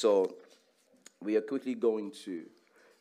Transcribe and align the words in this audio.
So 0.00 0.34
we 1.20 1.36
are 1.36 1.42
quickly 1.42 1.74
going 1.74 2.12
to 2.24 2.46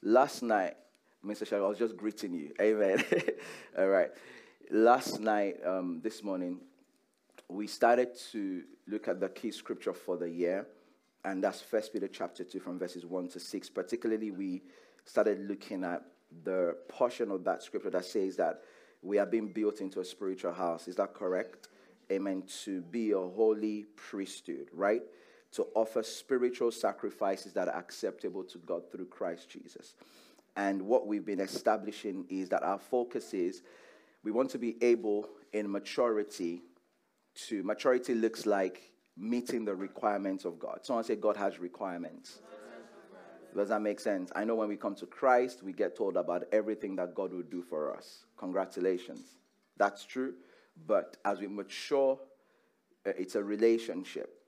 last 0.04 0.44
night, 0.44 0.76
Mr. 1.26 1.48
Shadow, 1.48 1.68
I 1.68 1.70
was 1.70 1.78
just 1.78 1.96
greeting 1.96 2.34
you. 2.34 2.52
Amen. 2.60 3.02
All 3.78 3.88
right. 3.88 4.10
Last 4.70 5.22
night, 5.22 5.66
um, 5.66 6.02
this 6.04 6.26
morning, 6.26 6.60
we 7.48 7.68
started 7.68 8.10
to 8.34 8.64
look 8.86 9.08
at 9.08 9.22
the 9.22 9.30
key 9.30 9.52
scripture 9.52 9.94
for 9.94 10.18
the 10.18 10.30
year, 10.30 10.68
and 11.24 11.42
that's 11.42 11.62
First 11.62 11.94
Peter 11.94 12.10
chapter 12.10 12.44
2 12.44 12.60
from 12.60 12.78
verses 12.78 13.06
1 13.06 13.30
to 13.30 13.40
6. 13.40 13.70
Particularly, 13.70 14.32
we 14.32 14.62
started 15.06 15.48
looking 15.48 15.86
at 15.86 16.04
the 16.44 16.76
portion 16.90 17.32
of 17.32 17.46
that 17.46 17.64
scripture 17.64 17.92
that 17.92 18.04
says 18.04 18.36
that 18.36 18.60
we 19.02 19.20
are 19.20 19.26
being 19.26 19.54
built 19.54 19.80
into 19.80 20.02
a 20.02 20.06
spiritual 20.06 20.52
house. 20.52 20.90
Is 20.90 20.98
that 20.98 21.14
correct? 21.14 21.70
Amen. 22.12 22.44
To 22.66 22.82
be 22.82 23.12
a 23.12 23.20
holy 23.20 23.86
priesthood, 23.96 24.68
right? 24.74 25.04
To 25.54 25.68
offer 25.76 26.04
spiritual 26.04 26.72
sacrifices 26.72 27.54
that 27.54 27.68
are 27.68 27.76
acceptable 27.76 28.44
to 28.44 28.60
God 28.60 28.92
through 28.92 29.08
Christ 29.08 29.50
Jesus. 29.50 29.96
And 30.56 30.84
what 30.84 31.08
we've 31.08 31.26
been 31.26 31.40
establishing 31.40 32.26
is 32.30 32.50
that 32.50 32.64
our 32.64 32.78
focus 32.78 33.34
is 33.34 33.64
we 34.24 34.32
want 34.32 34.52
to 34.52 34.60
be 34.60 34.76
able 34.82 35.28
in 35.54 35.72
maturity 35.72 36.62
to 37.48 37.64
maturity 37.64 38.14
looks 38.14 38.46
like 38.46 38.92
meeting 39.18 39.66
the 39.66 39.76
requirements 39.76 40.46
of 40.46 40.60
God. 40.60 40.80
Someone 40.84 41.04
say 41.04 41.16
God 41.16 41.38
has 41.38 41.60
requirements. 41.60 42.40
Does 43.56 43.70
that 43.70 43.82
make 43.82 44.00
sense? 44.00 44.32
I 44.36 44.44
know 44.44 44.56
when 44.56 44.70
we 44.70 44.78
come 44.78 44.96
to 44.96 45.06
Christ, 45.06 45.64
we 45.64 45.74
get 45.74 45.96
told 45.96 46.18
about 46.18 46.44
everything 46.52 46.96
that 46.98 47.16
God 47.16 47.34
will 47.34 47.42
do 47.42 47.64
for 47.64 47.96
us. 47.96 48.26
Congratulations. 48.38 49.38
That's 49.78 50.06
true. 50.06 50.36
But 50.86 51.18
as 51.26 51.40
we 51.40 51.48
mature, 51.48 52.20
uh, 53.06 53.12
it's 53.18 53.36
a 53.36 53.44
relationship. 53.44 54.39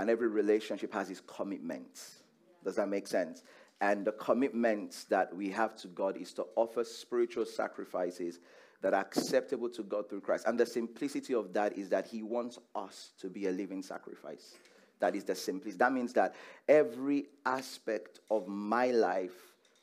And 0.00 0.08
every 0.08 0.28
relationship 0.28 0.94
has 0.94 1.10
its 1.10 1.20
commitments. 1.26 2.22
Does 2.64 2.76
that 2.76 2.88
make 2.88 3.06
sense? 3.06 3.42
And 3.82 4.02
the 4.04 4.12
commitments 4.12 5.04
that 5.04 5.34
we 5.34 5.50
have 5.50 5.76
to 5.76 5.88
God 5.88 6.16
is 6.16 6.32
to 6.34 6.46
offer 6.56 6.84
spiritual 6.84 7.44
sacrifices 7.44 8.40
that 8.80 8.94
are 8.94 9.02
acceptable 9.02 9.68
to 9.68 9.82
God 9.82 10.08
through 10.08 10.22
Christ. 10.22 10.46
And 10.46 10.58
the 10.58 10.64
simplicity 10.64 11.34
of 11.34 11.52
that 11.52 11.76
is 11.76 11.90
that 11.90 12.06
He 12.06 12.22
wants 12.22 12.58
us 12.74 13.12
to 13.20 13.28
be 13.28 13.46
a 13.46 13.50
living 13.50 13.82
sacrifice. 13.82 14.54
That 15.00 15.14
is 15.14 15.24
the 15.24 15.34
simplicity. 15.34 15.78
That 15.78 15.92
means 15.92 16.14
that 16.14 16.34
every 16.66 17.26
aspect 17.44 18.20
of 18.30 18.48
my 18.48 18.86
life 18.92 19.34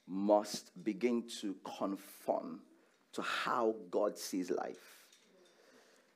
must 0.07 0.71
begin 0.83 1.27
to 1.41 1.55
conform 1.77 2.61
to 3.13 3.21
how 3.21 3.75
God 3.91 4.17
sees 4.17 4.49
life. 4.49 4.97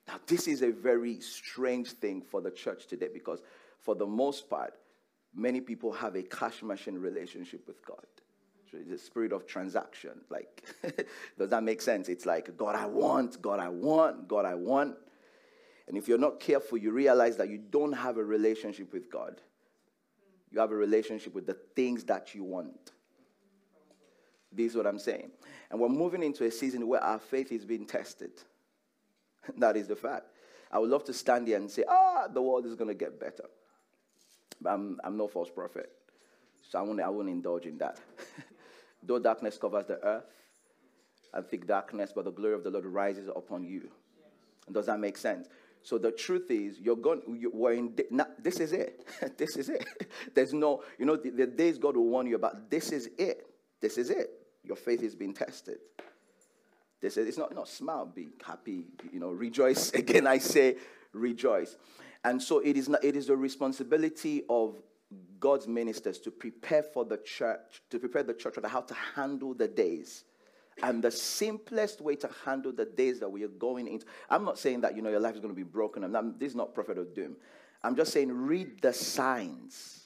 Now, 0.08 0.20
this 0.26 0.48
is 0.48 0.64
a 0.64 0.72
very 0.72 1.20
strange 1.20 1.92
thing 1.92 2.22
for 2.22 2.42
the 2.42 2.52
church 2.52 2.88
today 2.88 3.10
because, 3.14 3.42
for 3.82 3.96
the 3.96 4.06
most 4.06 4.50
part, 4.50 4.76
many 5.34 5.62
people 5.62 5.92
have 5.92 6.16
a 6.16 6.24
cash 6.24 6.62
machine 6.62 6.98
relationship 6.98 7.68
with 7.68 7.86
God. 7.86 8.06
So 8.70 8.78
it's 8.78 8.92
a 8.92 8.98
spirit 8.98 9.34
of 9.34 9.46
transaction. 9.46 10.22
Like, 10.30 10.64
does 11.38 11.50
that 11.50 11.64
make 11.64 11.82
sense? 11.82 12.08
It's 12.08 12.26
like, 12.26 12.56
God, 12.56 12.76
I 12.76 12.86
want, 12.86 13.42
God, 13.42 13.60
I 13.60 13.70
want, 13.70 14.28
God, 14.28 14.46
I 14.46 14.56
want. 14.56 14.96
And 15.88 15.98
if 15.98 16.08
you're 16.08 16.18
not 16.18 16.40
careful, 16.40 16.78
you 16.78 16.92
realize 16.92 17.36
that 17.38 17.50
you 17.50 17.58
don't 17.58 17.92
have 17.92 18.18
a 18.18 18.24
relationship 18.24 18.94
with 18.94 19.12
God. 19.12 19.42
You 20.52 20.60
have 20.60 20.72
a 20.72 20.76
relationship 20.76 21.34
with 21.34 21.46
the 21.46 21.58
things 21.76 22.06
that 22.06 22.34
you 22.34 22.44
want. 22.44 22.92
This 24.54 24.72
is 24.72 24.78
what 24.78 24.88
I'm 24.88 25.00
saying. 25.00 25.32
And 25.70 25.80
we're 25.80 25.90
moving 25.90 26.24
into 26.24 26.46
a 26.46 26.52
season 26.52 26.88
where 26.88 27.02
our 27.02 27.20
faith 27.20 27.52
is 27.52 27.66
being 27.66 27.86
tested. 27.86 28.32
that 29.58 29.76
is 29.76 29.88
the 29.88 29.96
fact. 29.96 30.28
I 30.72 30.80
would 30.80 30.90
love 30.90 31.04
to 31.06 31.14
stand 31.14 31.48
here 31.48 31.58
and 31.58 31.70
say, 31.70 31.84
ah, 31.90 32.28
the 32.34 32.42
world 32.42 32.66
is 32.66 32.76
going 32.76 32.88
to 32.88 32.94
get 32.94 33.20
better. 33.20 33.46
I'm, 34.66 35.00
I'm 35.04 35.18
no 35.18 35.28
false 35.28 35.50
prophet. 35.50 35.92
So 36.70 36.80
I 36.80 36.82
won't, 36.82 37.02
I 37.02 37.10
won't 37.10 37.30
indulge 37.30 37.66
in 37.66 37.78
that. 37.80 38.00
Though 39.04 39.20
darkness 39.20 39.58
covers 39.58 39.86
the 39.88 40.00
earth, 40.04 40.26
and 41.34 41.48
thick 41.48 41.66
darkness, 41.66 42.12
but 42.14 42.26
the 42.26 42.32
glory 42.32 42.54
of 42.54 42.64
the 42.64 42.70
Lord 42.70 42.86
rises 42.86 43.28
upon 43.28 43.64
you. 43.64 43.90
Does 44.72 44.86
that 44.88 45.00
make 45.00 45.18
sense? 45.18 45.48
So 45.84 45.98
the 45.98 46.12
truth 46.12 46.52
is, 46.52 46.80
you're 46.80 46.96
going. 46.96 47.22
You, 47.40 47.52
we're 47.54 47.74
in. 47.74 47.96
this 48.42 48.60
is 48.60 48.72
it. 48.72 49.06
this 49.38 49.56
is 49.56 49.70
it. 49.70 49.86
There's 50.36 50.54
no. 50.54 50.84
You 51.00 51.06
know, 51.06 51.16
the, 51.16 51.32
the 51.32 51.48
days 51.48 51.78
God 51.78 51.98
will 51.98 52.08
warn 52.08 52.28
you 52.28 52.36
about. 52.36 52.70
This 52.70 52.92
is 52.92 53.10
it. 53.18 53.48
This 53.80 53.98
is 53.98 54.10
it. 54.10 54.30
Your 54.64 54.76
faith 54.76 55.02
is 55.02 55.16
being 55.16 55.34
tested. 55.34 55.80
This 57.02 57.18
is. 57.18 57.28
It's 57.28 57.38
not. 57.38 57.56
Not 57.56 57.68
smile. 57.68 58.06
Be 58.06 58.30
happy. 58.46 58.86
You 59.12 59.20
know, 59.20 59.30
rejoice. 59.30 59.92
Again, 59.94 60.28
I 60.28 60.38
say, 60.38 60.76
rejoice. 61.14 61.76
And 62.24 62.42
so 62.42 62.60
it 62.60 62.78
is. 62.78 62.90
Not, 62.90 63.04
it 63.04 63.16
is 63.16 63.28
the 63.28 63.36
responsibility 63.36 64.44
of 64.50 64.82
God's 65.40 65.68
ministers 65.68 66.20
to 66.20 66.32
prepare 66.32 66.84
for 66.84 67.04
the 67.04 67.18
church, 67.18 67.82
to 67.90 68.00
prepare 68.00 68.24
the 68.24 68.34
church 68.34 68.58
on 68.58 68.64
how 68.64 68.82
to 68.82 68.94
handle 69.16 69.54
the 69.54 69.68
days. 69.68 70.24
And 70.84 71.04
the 71.04 71.12
simplest 71.12 72.02
way 72.02 72.16
to 72.16 72.30
handle 72.46 72.72
the 72.72 72.86
days 72.86 73.20
that 73.20 73.30
we 73.30 73.44
are 73.44 73.50
going 73.50 73.88
into, 73.88 74.06
I'm 74.30 74.46
not 74.46 74.58
saying 74.58 74.82
that 74.82 74.96
you 74.96 75.02
know 75.02 75.10
your 75.10 75.20
life 75.20 75.36
is 75.36 75.42
going 75.42 75.54
to 75.54 75.58
be 75.58 75.64
broken. 75.64 76.04
I'm 76.04 76.12
not, 76.12 76.40
this 76.40 76.52
is 76.52 76.56
not 76.56 76.74
prophet 76.74 76.98
of 76.98 77.14
doom. 77.14 77.36
I'm 77.84 77.96
just 77.96 78.14
saying 78.14 78.32
read 78.32 78.82
the 78.82 78.94
signs. 78.94 80.06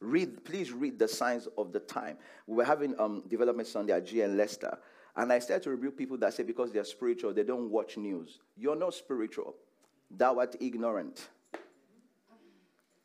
Read, 0.00 0.44
please 0.44 0.72
read 0.72 0.98
the 0.98 1.08
signs 1.08 1.48
of 1.56 1.72
the 1.72 1.80
time. 1.80 2.16
We 2.46 2.56
were 2.56 2.64
having 2.64 2.98
um, 2.98 3.22
development 3.28 3.68
Sunday 3.68 3.92
at 3.92 4.06
GN 4.06 4.36
Leicester, 4.36 4.78
and 5.16 5.32
I 5.32 5.38
started 5.38 5.62
to 5.64 5.70
rebuke 5.70 5.96
people 5.96 6.16
that 6.18 6.34
say 6.34 6.42
because 6.42 6.72
they're 6.72 6.84
spiritual, 6.84 7.32
they 7.32 7.44
don't 7.44 7.70
watch 7.70 7.96
news. 7.96 8.40
You're 8.56 8.76
not 8.76 8.94
spiritual. 8.94 9.54
Thou 10.10 10.38
art 10.38 10.56
ignorant. 10.60 11.28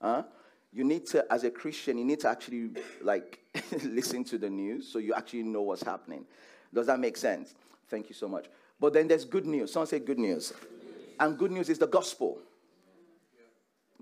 Huh? 0.01 0.23
you 0.71 0.83
need 0.83 1.05
to, 1.07 1.25
as 1.31 1.43
a 1.43 1.51
Christian, 1.51 1.97
you 1.97 2.05
need 2.05 2.19
to 2.21 2.29
actually 2.29 2.69
like 3.01 3.39
listen 3.83 4.23
to 4.25 4.37
the 4.37 4.49
news 4.49 4.87
so 4.87 4.99
you 4.99 5.13
actually 5.13 5.43
know 5.43 5.61
what's 5.61 5.83
happening. 5.83 6.25
Does 6.73 6.87
that 6.87 6.99
make 6.99 7.17
sense? 7.17 7.55
Thank 7.87 8.09
you 8.09 8.15
so 8.15 8.27
much. 8.27 8.45
But 8.79 8.93
then 8.93 9.07
there's 9.07 9.25
good 9.25 9.45
news. 9.45 9.73
Someone 9.73 9.87
say 9.87 9.99
good 9.99 10.19
news. 10.19 10.51
Good 10.51 10.69
news. 10.71 11.15
And 11.19 11.37
good 11.37 11.51
news 11.51 11.69
is 11.69 11.79
the 11.79 11.87
gospel. 11.87 12.37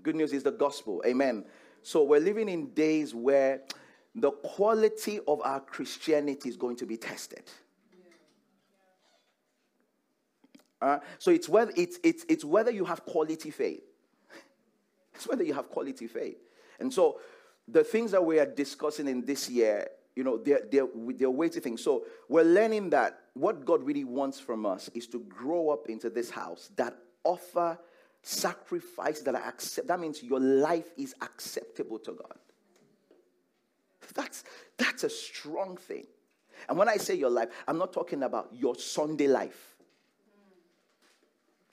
Good 0.02 0.14
news 0.14 0.32
is 0.32 0.42
the 0.42 0.52
gospel. 0.52 1.02
Amen. 1.06 1.44
So 1.82 2.04
we're 2.04 2.20
living 2.20 2.48
in 2.48 2.70
days 2.74 3.14
where 3.14 3.62
the 4.14 4.30
quality 4.30 5.20
of 5.26 5.40
our 5.42 5.60
Christianity 5.60 6.48
is 6.48 6.56
going 6.56 6.76
to 6.76 6.86
be 6.86 6.96
tested. 6.96 7.44
Uh, 10.80 10.98
so 11.18 11.30
it's 11.30 11.48
whether, 11.48 11.72
it's, 11.76 11.98
it's, 12.02 12.24
it's 12.28 12.44
whether 12.44 12.70
you 12.70 12.84
have 12.84 13.04
quality 13.04 13.50
faith. 13.50 13.82
It's 15.14 15.26
whether 15.26 15.42
you 15.42 15.54
have 15.54 15.68
quality 15.68 16.06
faith. 16.06 16.38
And 16.78 16.92
so 16.92 17.18
the 17.66 17.82
things 17.82 18.12
that 18.12 18.24
we 18.24 18.38
are 18.38 18.46
discussing 18.46 19.08
in 19.08 19.24
this 19.24 19.50
year, 19.50 19.88
you 20.14 20.22
know, 20.22 20.38
they're, 20.38 20.62
they're, 20.70 20.86
they're 20.94 21.30
weighty 21.30 21.58
things. 21.58 21.82
So 21.82 22.04
we're 22.28 22.44
learning 22.44 22.90
that 22.90 23.18
what 23.34 23.64
God 23.64 23.82
really 23.82 24.04
wants 24.04 24.38
from 24.38 24.64
us 24.64 24.88
is 24.94 25.06
to 25.08 25.20
grow 25.20 25.70
up 25.70 25.88
into 25.88 26.08
this 26.08 26.30
house 26.30 26.70
that 26.76 26.96
offer 27.24 27.78
sacrifice 28.22 29.20
that 29.20 29.34
are 29.34 29.42
accept. 29.42 29.88
That 29.88 30.00
means 30.00 30.22
your 30.22 30.40
life 30.40 30.90
is 30.96 31.14
acceptable 31.20 31.98
to 32.00 32.12
God. 32.12 32.38
That's, 34.14 34.44
that's 34.76 35.04
a 35.04 35.10
strong 35.10 35.76
thing. 35.76 36.06
And 36.68 36.76
when 36.78 36.88
I 36.88 36.96
say 36.96 37.14
your 37.14 37.30
life, 37.30 37.48
I'm 37.66 37.78
not 37.78 37.92
talking 37.92 38.22
about 38.22 38.48
your 38.52 38.74
Sunday 38.74 39.28
life. 39.28 39.76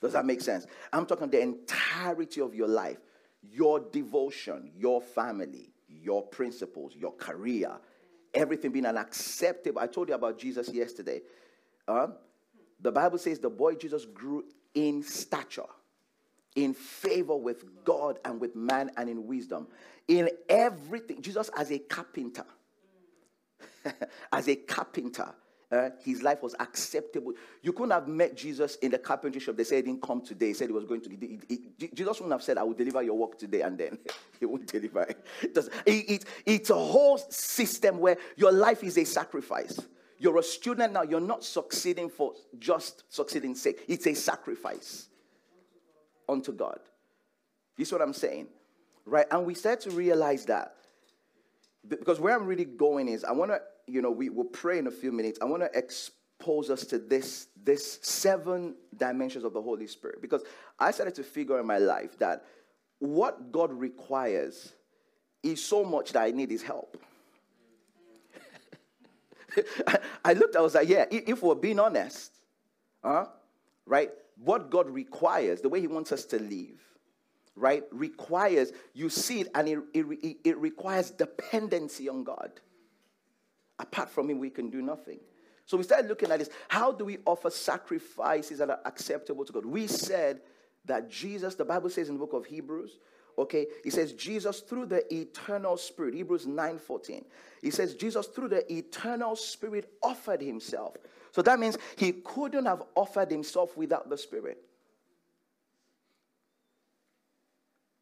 Does 0.00 0.12
that 0.12 0.26
make 0.26 0.40
sense? 0.40 0.66
I'm 0.92 1.06
talking 1.06 1.30
the 1.30 1.40
entirety 1.40 2.40
of 2.40 2.54
your 2.54 2.68
life 2.68 2.98
your 3.52 3.80
devotion, 3.80 4.70
your 4.76 5.00
family, 5.00 5.70
your 5.88 6.22
principles, 6.22 6.94
your 6.96 7.12
career, 7.12 7.70
everything 8.34 8.72
being 8.72 8.86
an 8.86 8.96
acceptable. 8.96 9.80
I 9.80 9.86
told 9.86 10.08
you 10.08 10.14
about 10.14 10.38
Jesus 10.38 10.68
yesterday. 10.72 11.22
Uh, 11.86 12.08
the 12.80 12.92
Bible 12.92 13.18
says 13.18 13.38
the 13.38 13.50
boy 13.50 13.74
Jesus 13.74 14.04
grew 14.04 14.44
in 14.74 15.02
stature, 15.02 15.62
in 16.54 16.74
favor 16.74 17.36
with 17.36 17.84
God 17.84 18.18
and 18.24 18.40
with 18.40 18.56
man 18.56 18.90
and 18.96 19.08
in 19.08 19.26
wisdom. 19.26 19.68
In 20.08 20.28
everything, 20.48 21.22
Jesus 21.22 21.50
as 21.56 21.70
a 21.70 21.78
carpenter, 21.78 22.46
as 24.32 24.48
a 24.48 24.56
carpenter, 24.56 25.32
uh, 25.72 25.90
his 26.04 26.22
life 26.22 26.42
was 26.42 26.54
acceptable. 26.60 27.32
You 27.60 27.72
couldn't 27.72 27.90
have 27.90 28.06
met 28.06 28.36
Jesus 28.36 28.76
in 28.76 28.92
the 28.92 28.98
carpentry 28.98 29.40
shop. 29.40 29.56
They 29.56 29.64
said 29.64 29.76
he 29.76 29.82
didn't 29.82 30.02
come 30.02 30.20
today. 30.20 30.48
He 30.48 30.54
said 30.54 30.68
he 30.68 30.72
was 30.72 30.84
going 30.84 31.00
to. 31.00 31.10
He, 31.10 31.40
he, 31.48 31.88
Jesus 31.92 32.20
wouldn't 32.20 32.32
have 32.32 32.42
said, 32.42 32.56
I 32.56 32.62
will 32.62 32.74
deliver 32.74 33.02
your 33.02 33.18
work 33.18 33.36
today, 33.36 33.62
and 33.62 33.76
then 33.76 33.98
he 34.40 34.46
won't 34.46 34.66
deliver 34.66 35.02
it. 35.02 35.26
it, 35.86 36.24
it's 36.44 36.70
a 36.70 36.74
whole 36.74 37.18
system 37.18 37.98
where 37.98 38.16
your 38.36 38.52
life 38.52 38.84
is 38.84 38.96
a 38.96 39.04
sacrifice. 39.04 39.80
You're 40.18 40.38
a 40.38 40.42
student 40.42 40.92
now, 40.92 41.02
you're 41.02 41.20
not 41.20 41.44
succeeding 41.44 42.08
for 42.08 42.32
just 42.58 43.02
succeeding 43.12 43.54
sake. 43.54 43.80
It's 43.88 44.06
a 44.06 44.14
sacrifice 44.14 45.08
unto 46.28 46.52
God. 46.52 46.78
This 47.76 47.88
is 47.88 47.92
what 47.92 48.02
I'm 48.02 48.14
saying. 48.14 48.46
Right? 49.04 49.26
And 49.30 49.44
we 49.44 49.54
start 49.54 49.80
to 49.82 49.90
realize 49.90 50.46
that. 50.46 50.74
Because 51.86 52.18
where 52.18 52.34
I'm 52.34 52.46
really 52.46 52.64
going 52.64 53.08
is 53.08 53.24
I 53.24 53.32
want 53.32 53.50
to 53.50 53.60
you 53.86 54.02
know, 54.02 54.10
we 54.10 54.28
will 54.28 54.44
pray 54.44 54.78
in 54.78 54.86
a 54.86 54.90
few 54.90 55.12
minutes. 55.12 55.38
I 55.40 55.44
want 55.44 55.62
to 55.62 55.78
expose 55.78 56.70
us 56.70 56.84
to 56.86 56.98
this, 56.98 57.48
this 57.62 57.98
seven 58.02 58.74
dimensions 58.96 59.44
of 59.44 59.52
the 59.52 59.62
Holy 59.62 59.86
Spirit. 59.86 60.20
Because 60.20 60.42
I 60.78 60.90
started 60.90 61.14
to 61.16 61.22
figure 61.22 61.58
in 61.58 61.66
my 61.66 61.78
life 61.78 62.18
that 62.18 62.44
what 62.98 63.52
God 63.52 63.72
requires 63.72 64.72
is 65.42 65.64
so 65.64 65.84
much 65.84 66.12
that 66.12 66.22
I 66.22 66.30
need 66.30 66.50
his 66.50 66.62
help. 66.62 66.96
I 70.24 70.32
looked, 70.32 70.56
I 70.56 70.60
was 70.60 70.74
like, 70.74 70.88
yeah, 70.88 71.06
if 71.10 71.42
we're 71.42 71.54
being 71.54 71.78
honest, 71.78 72.32
huh? 73.02 73.26
right? 73.86 74.10
What 74.36 74.70
God 74.70 74.90
requires, 74.90 75.60
the 75.60 75.68
way 75.68 75.80
He 75.80 75.86
wants 75.86 76.12
us 76.12 76.24
to 76.26 76.38
live, 76.38 76.80
right, 77.54 77.84
requires, 77.90 78.72
you 78.92 79.08
see 79.08 79.40
it, 79.40 79.48
and 79.54 79.68
it, 79.68 79.78
it, 79.94 80.36
it 80.44 80.58
requires 80.58 81.10
dependency 81.10 82.08
on 82.08 82.24
God. 82.24 82.50
Apart 83.78 84.10
from 84.10 84.30
Him, 84.30 84.38
we 84.38 84.50
can 84.50 84.70
do 84.70 84.82
nothing. 84.82 85.20
So 85.64 85.76
we 85.76 85.82
started 85.82 86.08
looking 86.08 86.30
at 86.30 86.38
this. 86.38 86.50
How 86.68 86.92
do 86.92 87.04
we 87.04 87.18
offer 87.26 87.50
sacrifices 87.50 88.58
that 88.58 88.70
are 88.70 88.80
acceptable 88.84 89.44
to 89.44 89.52
God? 89.52 89.66
We 89.66 89.86
said 89.86 90.40
that 90.84 91.10
Jesus, 91.10 91.56
the 91.56 91.64
Bible 91.64 91.90
says 91.90 92.08
in 92.08 92.14
the 92.14 92.20
book 92.20 92.32
of 92.32 92.46
Hebrews, 92.46 92.98
okay, 93.36 93.66
it 93.84 93.92
says 93.92 94.12
Jesus 94.12 94.60
through 94.60 94.86
the 94.86 95.12
eternal 95.12 95.76
spirit, 95.76 96.14
Hebrews 96.14 96.46
9 96.46 96.78
14. 96.78 97.24
He 97.62 97.70
says 97.70 97.94
Jesus 97.94 98.26
through 98.26 98.48
the 98.48 98.72
eternal 98.72 99.34
spirit 99.34 99.90
offered 100.02 100.40
himself 100.40 100.96
so 101.36 101.42
that 101.42 101.60
means 101.60 101.76
he 101.96 102.12
couldn't 102.12 102.64
have 102.64 102.82
offered 102.94 103.30
himself 103.30 103.76
without 103.76 104.08
the 104.08 104.16
Spirit. 104.16 104.56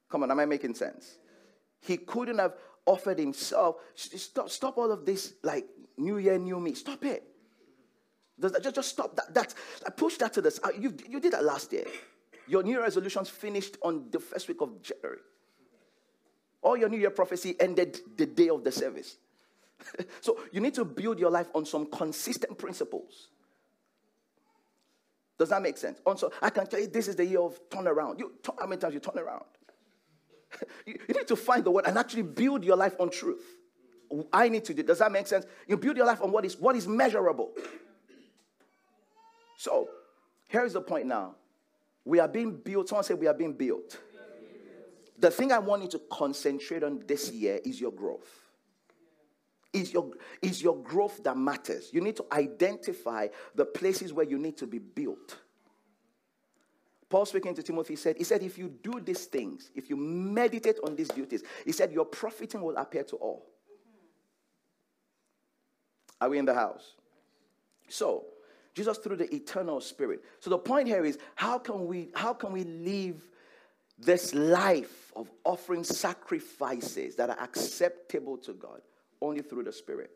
Come 0.08 0.22
on, 0.22 0.30
am 0.30 0.38
I 0.38 0.44
making 0.46 0.74
sense? 0.74 1.18
He 1.80 1.96
couldn't 1.96 2.38
have 2.38 2.54
offered 2.86 3.18
himself. 3.18 3.76
Stop, 3.94 4.50
stop 4.50 4.78
all 4.78 4.92
of 4.92 5.04
this 5.04 5.34
like 5.42 5.66
new 5.96 6.18
year, 6.18 6.38
new 6.38 6.60
me. 6.60 6.74
Stop 6.74 7.04
it. 7.04 7.24
Just, 8.40 8.74
just 8.74 8.88
stop 8.88 9.16
that. 9.16 9.34
That 9.34 9.96
push 9.96 10.16
that 10.18 10.32
to 10.34 10.42
this. 10.42 10.60
Uh, 10.62 10.70
you, 10.78 10.94
you 11.08 11.20
did 11.20 11.32
that 11.32 11.44
last 11.44 11.72
year. 11.72 11.84
Your 12.46 12.62
new 12.62 12.72
Year 12.72 12.82
resolutions 12.82 13.28
finished 13.28 13.78
on 13.82 14.06
the 14.10 14.18
first 14.18 14.48
week 14.48 14.60
of 14.60 14.82
January. 14.82 15.20
All 16.62 16.76
your 16.76 16.88
new 16.88 16.98
year 16.98 17.10
prophecy 17.10 17.56
ended 17.58 18.00
the 18.16 18.26
day 18.26 18.48
of 18.48 18.64
the 18.64 18.72
service. 18.72 19.16
so 20.20 20.38
you 20.52 20.60
need 20.60 20.74
to 20.74 20.84
build 20.84 21.18
your 21.18 21.30
life 21.30 21.48
on 21.54 21.64
some 21.64 21.86
consistent 21.86 22.58
principles. 22.58 23.28
Does 25.38 25.48
that 25.50 25.62
make 25.62 25.76
sense? 25.76 26.00
Also, 26.06 26.30
I 26.40 26.50
can 26.50 26.66
tell 26.66 26.80
you 26.80 26.86
this 26.86 27.08
is 27.08 27.16
the 27.16 27.24
year 27.24 27.40
of 27.40 27.58
turnaround. 27.68 28.18
You, 28.18 28.32
how 28.58 28.66
many 28.66 28.80
times 28.80 28.94
you 28.94 29.00
turn 29.00 29.18
around? 29.18 29.44
you, 30.86 30.98
need 31.08 31.26
to 31.28 31.36
find 31.36 31.64
the 31.64 31.70
word 31.70 31.86
and 31.86 31.98
actually 31.98 32.22
build 32.22 32.64
your 32.64 32.76
life 32.76 32.94
on 32.98 33.10
truth. 33.10 33.42
I 34.32 34.48
need 34.48 34.64
to 34.66 34.74
do. 34.74 34.82
Does 34.82 34.98
that 34.98 35.10
make 35.10 35.26
sense? 35.26 35.46
You 35.66 35.76
build 35.76 35.96
your 35.96 36.06
life 36.06 36.22
on 36.22 36.30
what 36.30 36.44
is 36.44 36.56
what 36.56 36.76
is 36.76 36.86
measurable. 36.86 37.52
So, 39.56 39.88
here's 40.48 40.74
the 40.74 40.80
point 40.80 41.06
now. 41.06 41.36
We 42.04 42.20
are 42.20 42.28
being 42.28 42.56
built. 42.56 42.88
Someone 42.88 43.04
said 43.04 43.18
we 43.18 43.26
are 43.26 43.34
being 43.34 43.54
built. 43.54 43.98
The 45.18 45.30
thing 45.30 45.52
I 45.52 45.58
want 45.58 45.82
you 45.82 45.88
to 45.90 46.00
concentrate 46.10 46.82
on 46.82 47.02
this 47.06 47.30
year 47.30 47.60
is 47.64 47.80
your 47.80 47.92
growth 47.92 48.44
is 49.74 49.92
your, 49.92 50.10
is 50.40 50.62
your 50.62 50.76
growth 50.76 51.22
that 51.24 51.36
matters. 51.36 51.90
You 51.92 52.00
need 52.00 52.16
to 52.16 52.24
identify 52.32 53.28
the 53.54 53.66
places 53.66 54.12
where 54.12 54.24
you 54.24 54.38
need 54.38 54.56
to 54.58 54.66
be 54.66 54.78
built. 54.78 55.36
Paul 57.14 57.26
speaking 57.26 57.54
to 57.54 57.62
Timothy 57.62 57.94
said, 57.94 58.16
He 58.16 58.24
said, 58.24 58.42
if 58.42 58.58
you 58.58 58.68
do 58.82 58.98
these 58.98 59.26
things, 59.26 59.70
if 59.76 59.88
you 59.88 59.96
meditate 59.96 60.78
on 60.82 60.96
these 60.96 61.06
duties, 61.06 61.44
he 61.64 61.70
said, 61.70 61.92
your 61.92 62.04
profiting 62.04 62.60
will 62.60 62.76
appear 62.76 63.04
to 63.04 63.14
all. 63.14 63.46
Are 66.20 66.28
we 66.28 66.38
in 66.38 66.44
the 66.44 66.54
house? 66.54 66.94
So, 67.88 68.24
Jesus 68.74 68.98
through 68.98 69.18
the 69.18 69.32
eternal 69.32 69.80
spirit. 69.80 70.24
So 70.40 70.50
the 70.50 70.58
point 70.58 70.88
here 70.88 71.04
is 71.04 71.18
how 71.36 71.56
can 71.60 71.86
we 71.86 72.08
how 72.16 72.34
can 72.34 72.50
we 72.50 72.64
live 72.64 73.22
this 73.96 74.34
life 74.34 75.12
of 75.14 75.30
offering 75.44 75.84
sacrifices 75.84 77.14
that 77.14 77.30
are 77.30 77.40
acceptable 77.40 78.38
to 78.38 78.54
God? 78.54 78.80
only 79.20 79.42
through 79.42 79.62
the 79.64 79.72
Spirit. 79.72 80.10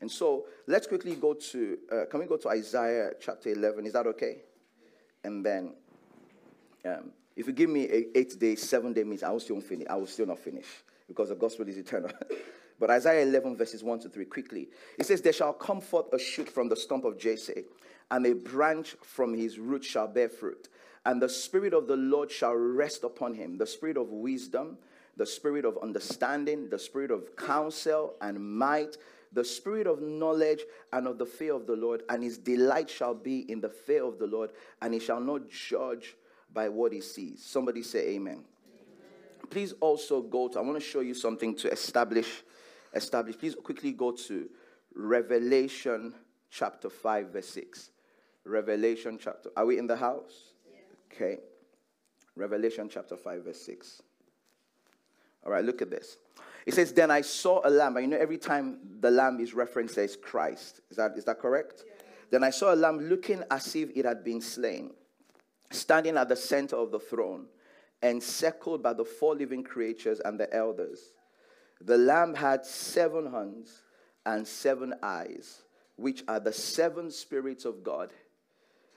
And 0.00 0.10
so 0.10 0.46
let's 0.66 0.86
quickly 0.86 1.14
go 1.14 1.34
to, 1.34 1.78
uh, 1.92 2.04
can 2.10 2.20
we 2.20 2.26
go 2.26 2.36
to 2.38 2.48
Isaiah 2.48 3.10
chapter 3.20 3.50
11? 3.50 3.86
Is 3.86 3.92
that 3.92 4.06
okay? 4.06 4.38
And 5.22 5.44
then, 5.44 5.74
um, 6.84 7.10
if 7.36 7.46
you 7.46 7.52
give 7.52 7.70
me 7.70 7.84
eight 8.14 8.38
days, 8.38 8.68
seven 8.68 8.92
day 8.92 9.04
means 9.04 9.22
I 9.22 9.30
will 9.30 9.40
still 9.40 9.60
finish. 9.60 9.86
I 9.88 9.96
will 9.96 10.06
still 10.06 10.26
not 10.26 10.38
finish 10.38 10.66
because 11.08 11.28
the 11.30 11.34
gospel 11.34 11.68
is 11.68 11.76
eternal. 11.76 12.10
but 12.78 12.90
Isaiah 12.90 13.22
11 13.22 13.56
verses 13.56 13.82
1 13.82 14.00
to 14.00 14.08
3, 14.08 14.24
quickly. 14.26 14.68
It 14.98 15.06
says, 15.06 15.22
There 15.22 15.32
shall 15.32 15.52
come 15.52 15.80
forth 15.80 16.12
a 16.12 16.18
shoot 16.18 16.48
from 16.48 16.68
the 16.68 16.76
stump 16.76 17.04
of 17.04 17.18
Jesse, 17.18 17.64
and 18.10 18.26
a 18.26 18.34
branch 18.34 18.96
from 19.02 19.34
his 19.34 19.58
root 19.58 19.84
shall 19.84 20.08
bear 20.08 20.28
fruit. 20.28 20.68
And 21.06 21.20
the 21.22 21.28
Spirit 21.28 21.72
of 21.72 21.86
the 21.86 21.96
Lord 21.96 22.30
shall 22.30 22.54
rest 22.54 23.04
upon 23.04 23.34
him, 23.34 23.56
the 23.56 23.66
Spirit 23.66 23.96
of 23.96 24.10
wisdom 24.10 24.78
the 25.20 25.26
spirit 25.26 25.66
of 25.66 25.78
understanding, 25.82 26.70
the 26.70 26.78
spirit 26.78 27.10
of 27.10 27.36
counsel 27.36 28.14
and 28.22 28.40
might, 28.40 28.96
the 29.32 29.44
spirit 29.44 29.86
of 29.86 30.00
knowledge 30.00 30.60
and 30.94 31.06
of 31.06 31.18
the 31.18 31.26
fear 31.26 31.54
of 31.54 31.66
the 31.66 31.76
Lord, 31.76 32.02
and 32.08 32.22
his 32.22 32.38
delight 32.38 32.88
shall 32.88 33.12
be 33.12 33.40
in 33.50 33.60
the 33.60 33.68
fear 33.68 34.02
of 34.02 34.18
the 34.18 34.26
Lord, 34.26 34.50
and 34.80 34.94
he 34.94 34.98
shall 34.98 35.20
not 35.20 35.50
judge 35.50 36.16
by 36.52 36.68
what 36.68 36.92
he 36.92 37.00
sees. 37.00 37.44
Somebody 37.44 37.82
say 37.82 38.10
amen. 38.10 38.32
amen. 38.34 38.44
Please 39.50 39.72
also 39.80 40.22
go 40.22 40.48
to, 40.48 40.58
I 40.58 40.62
want 40.62 40.78
to 40.78 40.84
show 40.84 41.00
you 41.00 41.14
something 41.14 41.54
to 41.56 41.70
establish, 41.70 42.42
establish. 42.94 43.38
Please 43.38 43.54
quickly 43.54 43.92
go 43.92 44.12
to 44.12 44.48
Revelation 44.94 46.14
chapter 46.50 46.90
5, 46.90 47.28
verse 47.28 47.48
6. 47.48 47.90
Revelation 48.44 49.18
chapter, 49.20 49.50
are 49.56 49.66
we 49.66 49.78
in 49.78 49.86
the 49.86 49.96
house? 49.96 50.54
Yeah. 50.70 50.78
Okay. 51.12 51.38
Revelation 52.34 52.88
chapter 52.88 53.16
5, 53.16 53.44
verse 53.44 53.60
6. 53.62 54.02
All 55.44 55.52
right, 55.52 55.64
look 55.64 55.82
at 55.82 55.90
this. 55.90 56.18
It 56.66 56.74
says, 56.74 56.92
Then 56.92 57.10
I 57.10 57.22
saw 57.22 57.60
a 57.64 57.70
lamb. 57.70 57.96
And 57.96 58.04
you 58.04 58.10
know, 58.10 58.22
every 58.22 58.38
time 58.38 58.78
the 59.00 59.10
lamb 59.10 59.40
is 59.40 59.54
referenced, 59.54 59.96
there 59.96 60.04
is 60.04 60.16
Christ. 60.16 60.80
Is 60.90 60.96
that, 60.96 61.12
is 61.16 61.24
that 61.24 61.38
correct? 61.38 61.84
Yeah. 61.86 61.92
Then 62.30 62.44
I 62.44 62.50
saw 62.50 62.74
a 62.74 62.76
lamb 62.76 62.98
looking 63.08 63.42
as 63.50 63.74
if 63.74 63.90
it 63.96 64.04
had 64.04 64.22
been 64.22 64.40
slain, 64.40 64.90
standing 65.70 66.16
at 66.16 66.28
the 66.28 66.36
center 66.36 66.76
of 66.76 66.90
the 66.90 66.98
throne, 66.98 67.46
encircled 68.02 68.82
by 68.82 68.92
the 68.92 69.04
four 69.04 69.34
living 69.34 69.62
creatures 69.62 70.20
and 70.20 70.38
the 70.38 70.52
elders. 70.54 71.00
The 71.80 71.96
lamb 71.96 72.34
had 72.34 72.66
seven 72.66 73.26
horns 73.26 73.82
and 74.26 74.46
seven 74.46 74.94
eyes, 75.02 75.62
which 75.96 76.22
are 76.28 76.40
the 76.40 76.52
seven 76.52 77.10
spirits 77.10 77.64
of 77.64 77.82
God 77.82 78.12